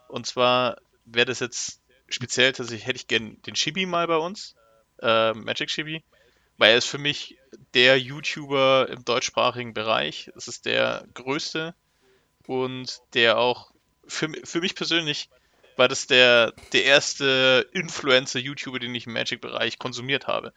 [0.08, 4.56] Und zwar wäre das jetzt speziell tatsächlich hätte ich gern den Shibi mal bei uns,
[5.02, 6.04] äh, Magic Shibi,
[6.58, 7.38] weil er ist für mich
[7.74, 10.32] der YouTuber im deutschsprachigen Bereich.
[10.36, 11.76] Es ist der größte
[12.48, 13.72] und der auch
[14.08, 15.30] für, für mich persönlich
[15.78, 20.54] war das der, der erste Influencer-YouTuber, den ich im Magic-Bereich konsumiert habe.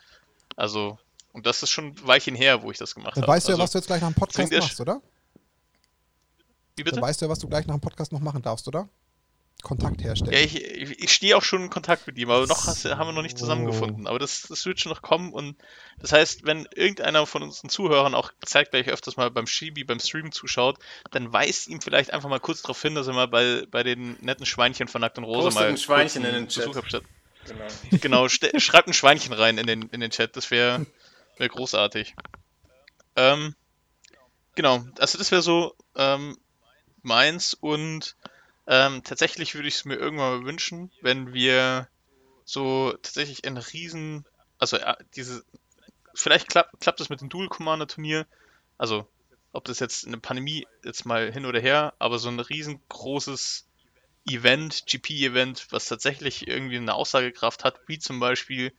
[0.57, 0.99] Also,
[1.33, 3.27] und das ist schon ein Weilchen her, wo ich das gemacht habe.
[3.27, 5.03] Weißt du ja, was du jetzt gleich nach dem Podcast machst, oder?
[6.77, 6.97] Wie bitte?
[6.97, 8.89] Dann weißt du ja, was du gleich nach dem Podcast noch machen darfst, oder?
[9.63, 10.37] Kontakt herstellen.
[10.37, 10.55] Ja, ich,
[11.03, 13.37] ich, stehe auch schon in Kontakt mit ihm, aber noch hast, haben wir noch nicht
[13.37, 14.07] zusammengefunden.
[14.07, 15.57] Aber das, das wird schon noch kommen und
[15.99, 20.31] das heißt, wenn irgendeiner von unseren Zuhörern auch zeitgleich öfters mal beim Shibi, beim Stream
[20.31, 20.79] zuschaut,
[21.11, 24.17] dann weist ihm vielleicht einfach mal kurz darauf hin, dass er mal bei, bei den
[24.21, 26.71] netten Schweinchen von Nackt und Rose Post mal ein Schweinchen in den Chat.
[27.45, 27.69] Genau,
[28.01, 30.87] genau schreibt ein Schweinchen rein in den, in den Chat, das wäre
[31.37, 32.15] wär großartig.
[33.17, 33.57] Ähm,
[34.55, 36.39] genau, also das wäre so ähm,
[37.03, 38.17] meins und
[38.69, 41.89] ähm, tatsächlich würde ich es mir irgendwann mal wünschen, wenn wir
[42.45, 44.27] so tatsächlich ein riesen,
[44.59, 45.43] also äh, diese,
[46.15, 48.27] vielleicht klappt, klappt das mit dem Dual Commander Turnier,
[48.77, 49.09] also
[49.53, 53.67] ob das jetzt eine Pandemie jetzt mal hin oder her, aber so ein riesengroßes
[54.27, 58.75] Event, GP-Event, was tatsächlich irgendwie eine Aussagekraft hat, wie zum Beispiel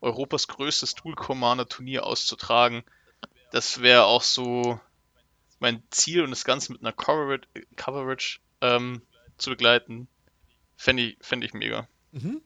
[0.00, 2.82] Europas größtes Dual Commander Turnier auszutragen.
[3.52, 4.80] Das wäre auch so
[5.60, 7.46] mein Ziel und das Ganze mit einer Coverage,
[7.76, 9.02] Coverage ähm,
[9.40, 10.08] zu begleiten,
[10.76, 11.88] fände ich, fänd ich mega.
[12.12, 12.40] Mhm.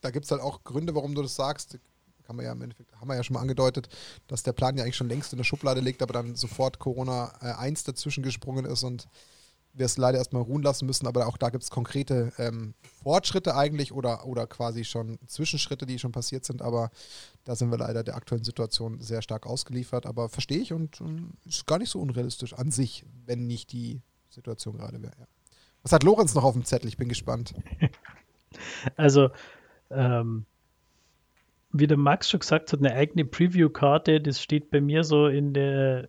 [0.00, 1.78] Da gibt es halt auch Gründe, warum du das sagst.
[2.24, 3.88] Kann man ja im Endeffekt, haben wir ja schon mal angedeutet,
[4.26, 7.32] dass der Plan ja eigentlich schon längst in der Schublade liegt, aber dann sofort Corona
[7.40, 9.06] äh, 1 dazwischen gesprungen ist und
[9.76, 13.54] wir es leider erstmal ruhen lassen müssen, aber auch da gibt es konkrete ähm, Fortschritte
[13.54, 16.90] eigentlich oder, oder quasi schon Zwischenschritte, die schon passiert sind, aber
[17.44, 21.34] da sind wir leider der aktuellen Situation sehr stark ausgeliefert, aber verstehe ich und, und
[21.44, 24.00] ist gar nicht so unrealistisch an sich, wenn nicht die
[24.30, 25.14] Situation gerade wäre.
[25.18, 25.26] Ja.
[25.86, 26.88] Was hat Lorenz noch auf dem Zettel?
[26.88, 27.54] Ich bin gespannt.
[28.96, 29.28] Also,
[29.90, 30.46] ähm,
[31.72, 35.52] wie der Max schon gesagt hat, eine eigene Preview-Karte, das steht bei mir so in
[35.52, 36.08] der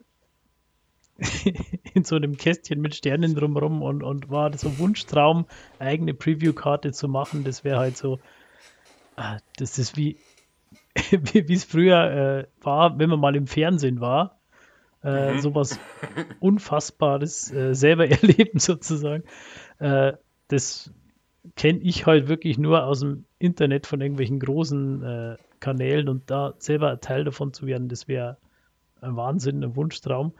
[1.93, 5.45] in so einem Kästchen mit Sternen drumherum und, und war so ein Wunschtraum,
[5.77, 7.43] eigene Preview-Karte zu machen.
[7.43, 8.19] Das wäre halt so,
[9.15, 10.17] ah, das ist wie
[11.11, 14.36] wie es früher äh, war, wenn man mal im Fernsehen war
[15.07, 15.39] äh, mhm.
[15.39, 15.79] sowas
[16.39, 19.23] Unfassbares äh, selber erleben sozusagen.
[19.79, 20.13] Äh,
[20.49, 20.91] das
[21.55, 26.53] kenne ich halt wirklich nur aus dem Internet von irgendwelchen großen äh, Kanälen und da
[26.57, 28.37] selber ein Teil davon zu werden, das wäre
[28.99, 30.33] ein Wahnsinn, ein Wunschtraum.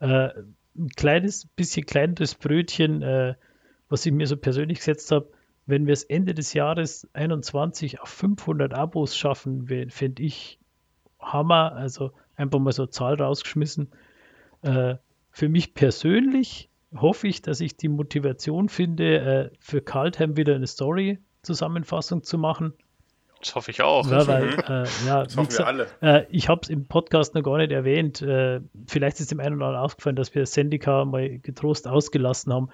[0.00, 0.30] Äh,
[0.76, 3.34] ein kleines, bisschen kleineres Brötchen, äh,
[3.88, 5.28] was ich mir so persönlich gesetzt habe,
[5.66, 10.58] wenn wir es Ende des Jahres 21 auf 500 Abos schaffen, fände ich
[11.20, 11.72] Hammer.
[11.72, 13.90] Also einfach mal so eine Zahl rausgeschmissen.
[14.64, 14.96] Äh,
[15.30, 20.66] für mich persönlich hoffe ich, dass ich die Motivation finde, äh, für Kaltheim wieder eine
[20.66, 22.72] Story-Zusammenfassung zu machen.
[23.40, 24.10] Das hoffe ich auch.
[24.10, 25.86] Ja, weil, äh, ja, das hoffen wir alle.
[26.00, 28.22] Äh, ich habe es im Podcast noch gar nicht erwähnt.
[28.22, 32.70] Äh, vielleicht ist dem einen oder anderen aufgefallen, dass wir Sendika mal getrost ausgelassen haben.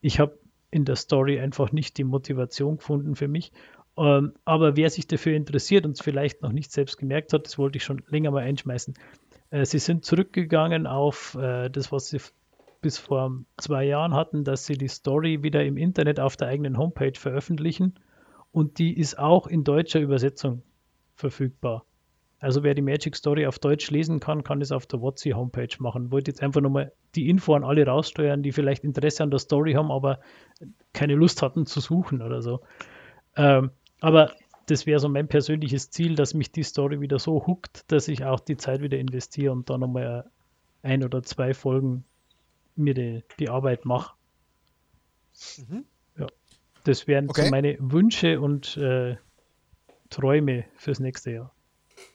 [0.00, 0.36] Ich habe
[0.72, 3.52] in der Story einfach nicht die Motivation gefunden für mich.
[3.96, 7.58] Ähm, aber wer sich dafür interessiert und es vielleicht noch nicht selbst gemerkt hat, das
[7.58, 8.94] wollte ich schon länger mal einschmeißen.
[9.54, 12.18] Äh, sie sind zurückgegangen auf äh, das, was sie
[12.80, 16.76] bis vor zwei Jahren hatten, dass sie die Story wieder im Internet auf der eigenen
[16.76, 17.94] Homepage veröffentlichen.
[18.50, 20.62] Und die ist auch in deutscher Übersetzung
[21.14, 21.84] verfügbar.
[22.40, 25.74] Also wer die Magic Story auf Deutsch lesen kann, kann es auf der WotC Homepage
[25.78, 26.10] machen.
[26.10, 29.74] Wollte jetzt einfach nochmal die Info an alle raussteuern, die vielleicht Interesse an der Story
[29.74, 30.18] haben, aber
[30.92, 32.60] keine Lust hatten zu suchen oder so.
[33.36, 33.70] Ähm,
[34.00, 34.32] aber
[34.66, 38.24] das wäre so mein persönliches Ziel, dass mich die Story wieder so huckt, dass ich
[38.24, 40.30] auch die Zeit wieder investiere und dann nochmal
[40.82, 42.04] ein oder zwei Folgen
[42.76, 44.14] mir die, die Arbeit mache.
[45.68, 45.84] Mhm.
[46.18, 46.26] Ja.
[46.84, 47.44] Das wären okay.
[47.44, 49.16] so meine Wünsche und äh,
[50.10, 51.54] Träume fürs nächste Jahr.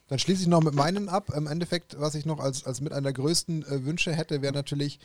[0.08, 1.32] Dann schließe ich noch mit meinen ab.
[1.36, 5.00] Im Endeffekt, was ich noch als, als mit einer größten äh, Wünsche hätte, wäre natürlich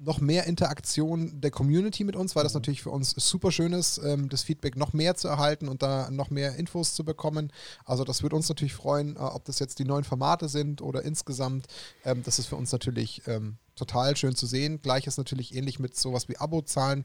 [0.00, 3.98] noch mehr Interaktion der Community mit uns, weil das natürlich für uns super schön ist,
[3.98, 7.52] ähm, das Feedback noch mehr zu erhalten und da noch mehr Infos zu bekommen.
[7.84, 11.02] Also das würde uns natürlich freuen, äh, ob das jetzt die neuen Formate sind oder
[11.02, 11.66] insgesamt.
[12.04, 14.80] Ähm, das ist für uns natürlich ähm, total schön zu sehen.
[14.82, 17.04] Gleiches natürlich ähnlich mit sowas wie Abozahlen.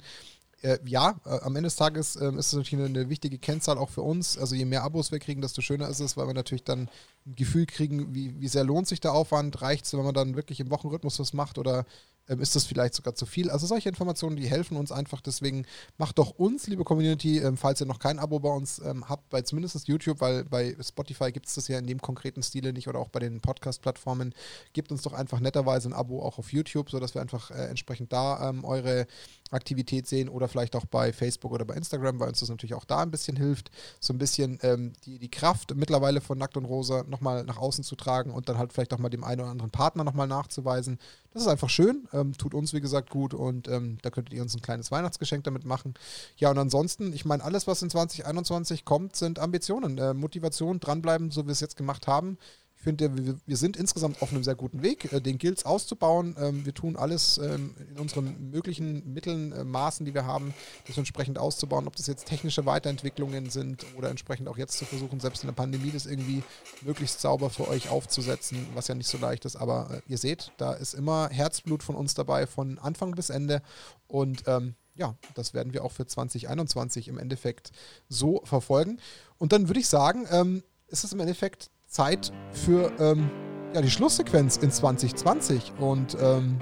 [0.62, 4.04] Äh, ja, äh, am Ende des Tages ist es natürlich eine, wichtige Kennzahl auch für
[4.04, 4.38] uns.
[4.38, 6.90] Also je mehr Abos wir kriegen, desto schöner ist es, weil wir natürlich dann
[7.26, 9.62] ein Gefühl kriegen, wie, wie sehr lohnt sich der Aufwand.
[9.62, 11.86] Reicht es, wenn man dann wirklich im Wochenrhythmus was macht oder
[12.28, 13.50] ist das vielleicht sogar zu viel?
[13.50, 15.20] Also solche Informationen, die helfen uns einfach.
[15.22, 15.66] Deswegen
[15.98, 19.30] macht doch uns, liebe Community, ähm, falls ihr noch kein Abo bei uns ähm, habt,
[19.30, 22.88] bei zumindest YouTube, weil bei Spotify gibt es das ja in dem konkreten Stile nicht
[22.88, 24.34] oder auch bei den Podcast-Plattformen,
[24.72, 28.14] gebt uns doch einfach netterweise ein Abo auch auf YouTube, sodass wir einfach äh, entsprechend
[28.14, 29.06] da ähm, eure
[29.54, 32.86] Aktivität sehen oder vielleicht auch bei Facebook oder bei Instagram, weil uns das natürlich auch
[32.86, 36.66] da ein bisschen hilft, so ein bisschen ähm, die, die Kraft mittlerweile von Nackt und
[36.66, 39.52] Rosa nochmal nach außen zu tragen und dann halt vielleicht auch mal dem einen oder
[39.52, 41.00] anderen Partner nochmal nachzuweisen.
[41.34, 44.42] Das ist einfach schön, ähm, tut uns wie gesagt gut und ähm, da könntet ihr
[44.42, 45.96] uns ein kleines Weihnachtsgeschenk damit machen.
[46.38, 51.32] Ja, und ansonsten, ich meine, alles, was in 2021 kommt, sind Ambitionen, äh, Motivation, dranbleiben,
[51.32, 52.38] so wie wir es jetzt gemacht haben
[52.84, 55.12] finde, wir, sind insgesamt auf einem sehr guten Weg.
[55.12, 56.36] Äh, den gilt auszubauen.
[56.40, 60.54] Ähm, wir tun alles ähm, in unseren möglichen Mitteln, äh, Maßen, die wir haben,
[60.88, 61.88] das entsprechend auszubauen.
[61.88, 65.56] Ob das jetzt technische Weiterentwicklungen sind oder entsprechend auch jetzt zu versuchen, selbst in der
[65.56, 66.44] Pandemie das irgendwie
[66.82, 69.56] möglichst sauber für euch aufzusetzen, was ja nicht so leicht ist.
[69.56, 73.62] Aber äh, ihr seht, da ist immer Herzblut von uns dabei, von Anfang bis Ende.
[74.08, 77.72] Und ähm, ja, das werden wir auch für 2021 im Endeffekt
[78.10, 79.00] so verfolgen.
[79.38, 83.30] Und dann würde ich sagen, ähm, ist es im Endeffekt Zeit für ähm,
[83.74, 85.74] ja, die Schlusssequenz in 2020.
[85.80, 86.58] Und ähm,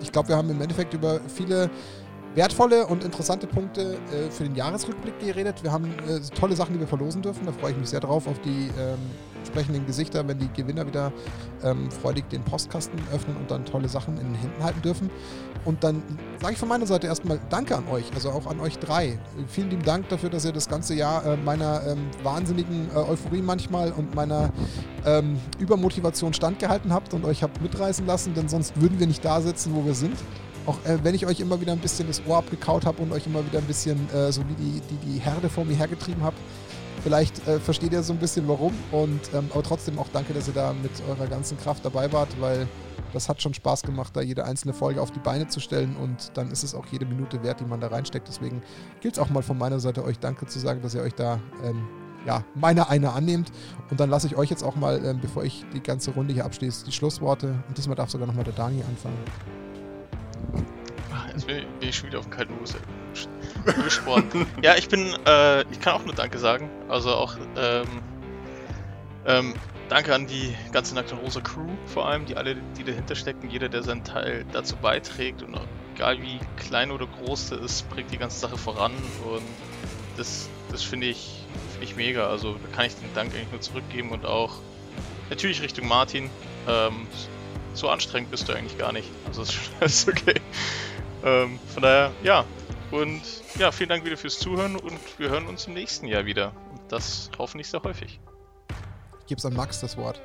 [0.00, 1.68] ich glaube, wir haben im Endeffekt über viele
[2.38, 5.64] wertvolle und interessante Punkte äh, für den Jahresrückblick geredet.
[5.64, 7.44] Wir haben äh, tolle Sachen, die wir verlosen dürfen.
[7.44, 8.98] Da freue ich mich sehr drauf auf die ähm,
[9.38, 11.12] entsprechenden Gesichter, wenn die Gewinner wieder
[11.64, 15.10] ähm, freudig den Postkasten öffnen und dann tolle Sachen in den Händen halten dürfen.
[15.64, 16.00] Und dann
[16.40, 19.18] sage ich von meiner Seite erstmal Danke an euch, also auch an euch drei.
[19.48, 23.42] Vielen lieben Dank dafür, dass ihr das ganze Jahr äh, meiner ähm, wahnsinnigen äh, Euphorie
[23.42, 24.52] manchmal und meiner
[25.04, 29.40] ähm, Übermotivation standgehalten habt und euch habt mitreißen lassen, denn sonst würden wir nicht da
[29.40, 30.16] sitzen, wo wir sind.
[30.66, 33.26] Auch äh, wenn ich euch immer wieder ein bisschen das Ohr abgekaut habe und euch
[33.26, 36.36] immer wieder ein bisschen äh, so wie die, die, die Herde vor mir hergetrieben habe,
[37.02, 38.74] Vielleicht äh, versteht ihr so ein bisschen warum.
[38.90, 42.28] Und ähm, aber trotzdem auch danke, dass ihr da mit eurer ganzen Kraft dabei wart,
[42.40, 42.66] weil
[43.12, 46.36] das hat schon Spaß gemacht, da jede einzelne Folge auf die Beine zu stellen und
[46.36, 48.28] dann ist es auch jede Minute wert, die man da reinsteckt.
[48.28, 48.62] Deswegen
[49.00, 51.40] gilt es auch mal von meiner Seite, euch Danke zu sagen, dass ihr euch da
[51.64, 51.86] ähm,
[52.26, 53.50] ja, meine eine annehmt.
[53.90, 56.44] Und dann lasse ich euch jetzt auch mal, ähm, bevor ich die ganze Runde hier
[56.44, 57.54] abschließe, die Schlussworte.
[57.68, 59.16] Und diesmal darf sogar nochmal der Dani anfangen.
[61.32, 62.76] Jetzt bin ich schon wieder auf dem kalten Fuß
[64.62, 66.70] ja, ich bin, äh, ich kann auch nur Danke sagen.
[66.88, 67.86] Also auch, ähm,
[69.26, 69.54] ähm,
[69.88, 73.70] Danke an die ganze Nackte Rosa Crew vor allem, die alle, die dahinter stecken, jeder,
[73.70, 75.58] der seinen Teil dazu beiträgt und
[75.94, 78.92] egal wie klein oder groß der ist, bringt die ganze Sache voran
[79.24, 79.42] und
[80.18, 81.42] das, das finde ich,
[81.72, 82.28] find ich mega.
[82.28, 84.56] Also da kann ich den Dank eigentlich nur zurückgeben und auch
[85.30, 86.28] natürlich Richtung Martin.
[86.68, 87.06] Ähm,
[87.78, 89.08] so anstrengend bist du eigentlich gar nicht.
[89.26, 90.40] Also das ist okay.
[91.24, 92.44] Ähm, von daher, ja.
[92.90, 93.22] Und
[93.58, 96.52] ja, vielen Dank wieder fürs Zuhören und wir hören uns im nächsten Jahr wieder.
[96.70, 98.18] Und das hoffentlich sehr häufig.
[99.20, 100.22] Ich gebe es an Max das Wort.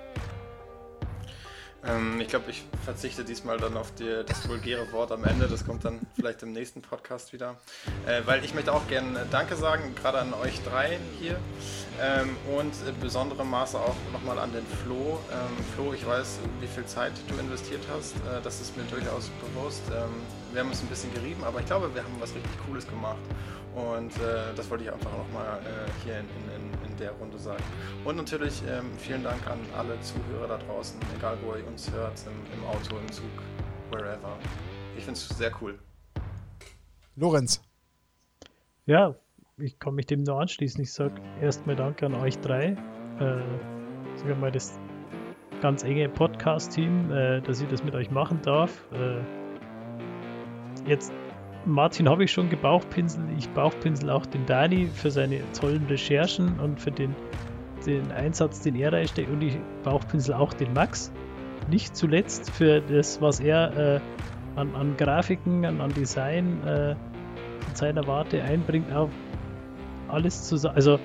[1.86, 5.48] Ähm, ich glaube, ich verzichte diesmal dann auf die, das vulgäre Wort am Ende.
[5.48, 7.58] Das kommt dann vielleicht im nächsten Podcast wieder.
[8.06, 11.38] Äh, weil ich möchte auch gerne Danke sagen, gerade an euch drei hier.
[12.02, 15.20] Ähm, und in besonderem Maße auch nochmal an den Flo.
[15.32, 18.16] Ähm, Flo, ich weiß, wie viel Zeit du investiert hast.
[18.16, 19.84] Äh, das ist mir durchaus bewusst.
[19.90, 20.10] Ähm,
[20.54, 23.18] wir haben uns ein bisschen gerieben, aber ich glaube, wir haben was richtig Cooles gemacht.
[23.76, 27.64] Und äh, das wollte ich einfach nochmal äh, hier in, in, in, der Runde sagen.
[28.06, 32.14] Und natürlich ähm, vielen Dank an alle Zuhörer da draußen, egal wo ihr uns hört,
[32.26, 33.26] im, im Auto, im Zug,
[33.92, 34.38] wherever.
[34.98, 35.78] Ich finde es sehr cool.
[37.16, 37.62] Lorenz.
[38.86, 39.16] Ja,
[39.58, 40.82] ich kann mich dem nur anschließen.
[40.82, 42.76] Ich sage erstmal Danke an euch drei.
[43.20, 44.80] Äh, sogar mal das
[45.62, 48.84] ganz enge Podcast-Team, äh, dass ich das mit euch machen darf.
[48.92, 49.22] Äh,
[50.90, 51.14] jetzt,
[51.66, 53.28] Martin habe ich schon gebauchpinselt.
[53.38, 57.16] Ich bauchpinsel auch den Dani für seine tollen Recherchen und für den,
[57.86, 59.30] den Einsatz, den er da steckt.
[59.30, 61.12] Und ich bauchpinsel auch den Max.
[61.70, 64.00] Nicht zuletzt für das, was er äh,
[64.60, 66.96] an, an, Grafiken, an, an Design äh,
[67.66, 69.10] von seiner Warte einbringt, auch
[70.10, 70.76] alles zusammen.
[70.76, 71.00] Also,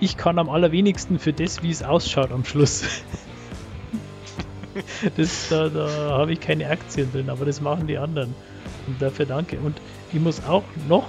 [0.00, 2.84] ich kann am allerwenigsten für das, wie es ausschaut am Schluss.
[5.16, 8.34] das, da, da habe ich keine Aktien drin, aber das machen die anderen.
[8.86, 9.58] Und dafür danke.
[9.58, 9.80] Und
[10.12, 11.06] ich muss auch noch,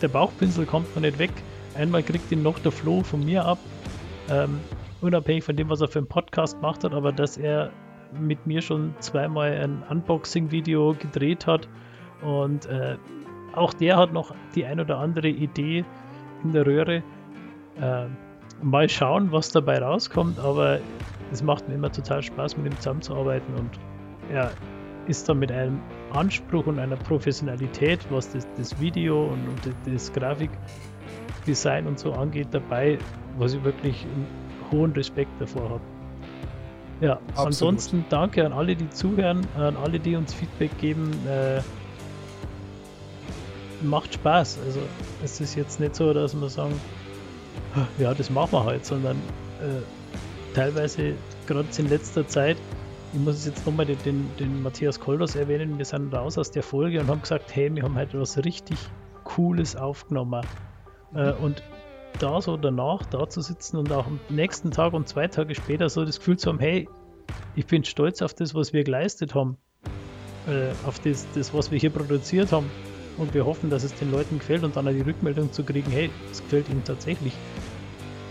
[0.00, 1.32] der Bauchpinsel kommt noch nicht weg.
[1.74, 3.58] Einmal kriegt ihn noch der Flo von mir ab.
[4.28, 4.60] Ähm,
[5.00, 7.70] unabhängig von dem, was er für einen Podcast gemacht hat, aber dass er
[8.18, 11.68] mit mir schon zweimal ein Unboxing-Video gedreht hat
[12.22, 12.96] und äh,
[13.54, 15.84] auch der hat noch die ein oder andere Idee
[16.44, 17.02] in der Röhre.
[17.80, 18.06] Äh,
[18.62, 20.80] mal schauen, was dabei rauskommt, aber
[21.32, 23.70] es macht mir immer total Spaß, mit ihm zusammenzuarbeiten und
[24.30, 24.50] er
[25.06, 25.80] ist da mit einem
[26.10, 32.48] Anspruch und einer Professionalität, was das, das Video und, und das Grafikdesign und so angeht,
[32.50, 32.98] dabei,
[33.38, 34.26] was ich wirklich einen
[34.70, 35.80] hohen Respekt davor habe.
[37.00, 37.46] Ja, Absolut.
[37.46, 41.10] ansonsten danke an alle, die zuhören, an alle, die uns Feedback geben.
[41.26, 41.60] Äh,
[43.82, 44.58] macht Spaß.
[44.66, 44.80] Also
[45.24, 46.78] es ist jetzt nicht so, dass wir sagen,
[47.98, 49.16] ja, das machen wir halt, sondern
[49.60, 51.14] äh, teilweise,
[51.46, 52.56] gerade in letzter Zeit,
[53.12, 56.62] ich muss jetzt nochmal den, den, den Matthias Koldos erwähnen, wir sind raus aus der
[56.62, 58.78] Folge und haben gesagt, hey, wir haben heute was richtig
[59.24, 60.46] Cooles aufgenommen.
[61.14, 61.62] Äh, und
[62.18, 65.88] da so danach da zu sitzen und auch am nächsten Tag und zwei Tage später
[65.88, 66.88] so das Gefühl zu haben, hey,
[67.56, 69.56] ich bin stolz auf das, was wir geleistet haben,
[70.46, 72.70] äh, auf das, das, was wir hier produziert haben
[73.18, 75.90] und wir hoffen, dass es den Leuten gefällt und dann auch die Rückmeldung zu kriegen,
[75.90, 77.32] hey, es gefällt ihnen tatsächlich.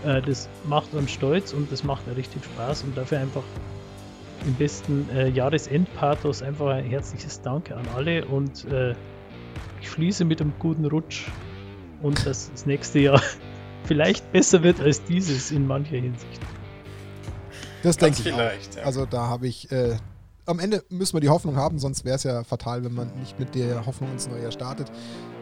[0.04, 3.44] Äh, das macht uns stolz und das macht richtig Spaß und dafür einfach
[4.46, 8.94] im besten äh, Jahresendpathos einfach ein herzliches Danke an alle und äh,
[9.80, 11.26] ich schließe mit einem guten Rutsch
[12.02, 13.22] und dass das nächste Jahr
[13.84, 16.40] vielleicht besser wird als dieses in mancher Hinsicht.
[17.82, 18.76] Das denke ich vielleicht.
[18.76, 18.82] Ja.
[18.82, 19.96] Also da habe ich äh,
[20.46, 23.38] am Ende müssen wir die Hoffnung haben, sonst wäre es ja fatal, wenn man nicht
[23.38, 24.90] mit der Hoffnung ins neue Jahr startet.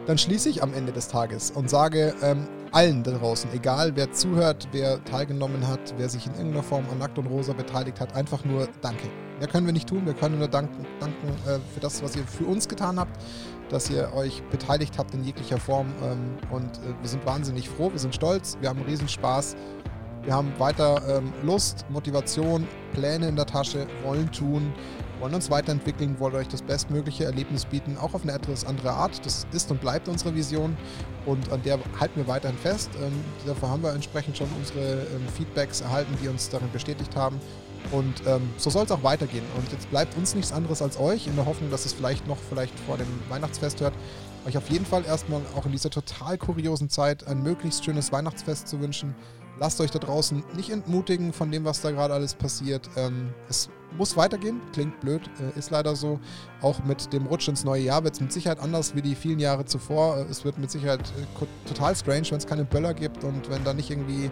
[0.05, 4.11] Dann schließe ich am Ende des Tages und sage ähm, allen da draußen, egal wer
[4.11, 8.15] zuhört, wer teilgenommen hat, wer sich in irgendeiner Form an Nackt und Rosa beteiligt hat,
[8.15, 9.07] einfach nur Danke.
[9.39, 12.23] Mehr können wir nicht tun, wir können nur danken, danken äh, für das, was ihr
[12.23, 13.17] für uns getan habt,
[13.69, 17.91] dass ihr euch beteiligt habt in jeglicher Form ähm, und äh, wir sind wahnsinnig froh,
[17.91, 19.55] wir sind stolz, wir haben riesen Spaß.
[20.23, 24.73] Wir haben weiter ähm, Lust, Motivation, Pläne in der Tasche, wollen tun,
[25.19, 29.25] wollen uns weiterentwickeln, wollen euch das bestmögliche Erlebnis bieten, auch auf eine etwas andere Art.
[29.25, 30.77] Das ist und bleibt unsere Vision
[31.25, 32.89] und an der halten wir weiterhin fest.
[33.01, 33.11] Ähm,
[33.45, 37.39] dafür haben wir entsprechend schon unsere ähm, Feedbacks erhalten, die uns darin bestätigt haben.
[37.91, 39.43] Und ähm, so soll es auch weitergehen.
[39.57, 42.37] Und jetzt bleibt uns nichts anderes als euch, in der Hoffnung, dass es vielleicht noch
[42.49, 43.93] vielleicht vor dem Weihnachtsfest hört,
[44.45, 48.67] euch auf jeden Fall erstmal auch in dieser total kuriosen Zeit ein möglichst schönes Weihnachtsfest
[48.67, 49.15] zu wünschen.
[49.59, 52.89] Lasst euch da draußen nicht entmutigen von dem, was da gerade alles passiert.
[52.95, 56.19] Ähm, es muss weitergehen, klingt blöd, äh, ist leider so.
[56.61, 59.39] Auch mit dem Rutsch ins neue Jahr wird es mit Sicherheit anders wie die vielen
[59.39, 60.17] Jahre zuvor.
[60.17, 63.63] Äh, es wird mit Sicherheit äh, total strange, wenn es keine Böller gibt und wenn
[63.63, 64.31] da nicht irgendwie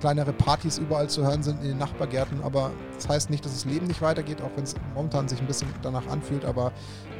[0.00, 2.42] kleinere Partys überall zu hören sind in den Nachbargärten.
[2.42, 5.46] Aber das heißt nicht, dass das Leben nicht weitergeht, auch wenn es momentan sich ein
[5.46, 6.44] bisschen danach anfühlt.
[6.44, 6.72] Aber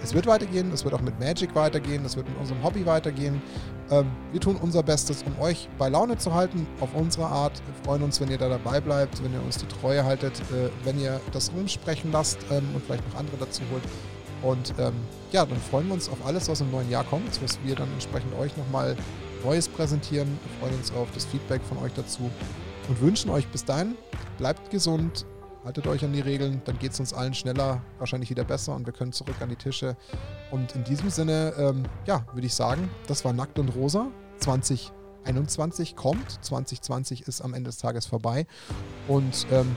[0.03, 3.43] es wird weitergehen, es wird auch mit Magic weitergehen, es wird mit unserem Hobby weitergehen.
[3.91, 7.53] Ähm, wir tun unser Bestes, um euch bei Laune zu halten, auf unsere Art.
[7.67, 10.71] Wir freuen uns, wenn ihr da dabei bleibt, wenn ihr uns die Treue haltet, äh,
[10.85, 13.83] wenn ihr das rumsprechen lasst ähm, und vielleicht noch andere dazu holt.
[14.43, 14.95] Und ähm,
[15.33, 17.93] ja, dann freuen wir uns auf alles, was im neuen Jahr kommt, was wir dann
[17.93, 18.97] entsprechend euch nochmal
[19.45, 20.29] Neues präsentieren.
[20.29, 22.31] Wir freuen uns auf das Feedback von euch dazu
[22.89, 23.97] und wünschen euch bis dahin,
[24.39, 25.27] bleibt gesund,
[25.65, 28.87] haltet euch an die Regeln, dann geht es uns allen schneller, wahrscheinlich wieder besser und
[28.87, 29.97] wir können zurück an die Tische.
[30.51, 34.09] Und in diesem Sinne, ähm, ja, würde ich sagen, das war Nackt und Rosa.
[34.39, 38.47] 2021 kommt, 2020 ist am Ende des Tages vorbei.
[39.09, 39.75] Und ähm,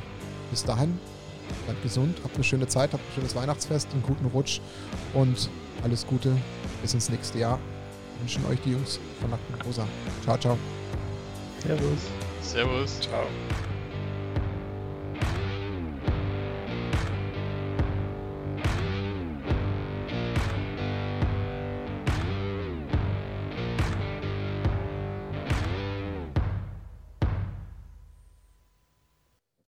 [0.49, 0.99] bis dahin,
[1.65, 4.61] bleibt gesund, habt eine schöne Zeit, habt ein schönes Weihnachtsfest, einen guten Rutsch
[5.13, 5.49] und
[5.83, 6.35] alles Gute
[6.81, 7.59] bis ins nächste Jahr.
[8.19, 9.87] Wünschen euch die Jungs von Nackt und Rosa.
[10.23, 10.57] Ciao, ciao.
[11.63, 11.99] Servus.
[12.41, 12.99] Servus.
[12.99, 13.25] Ciao.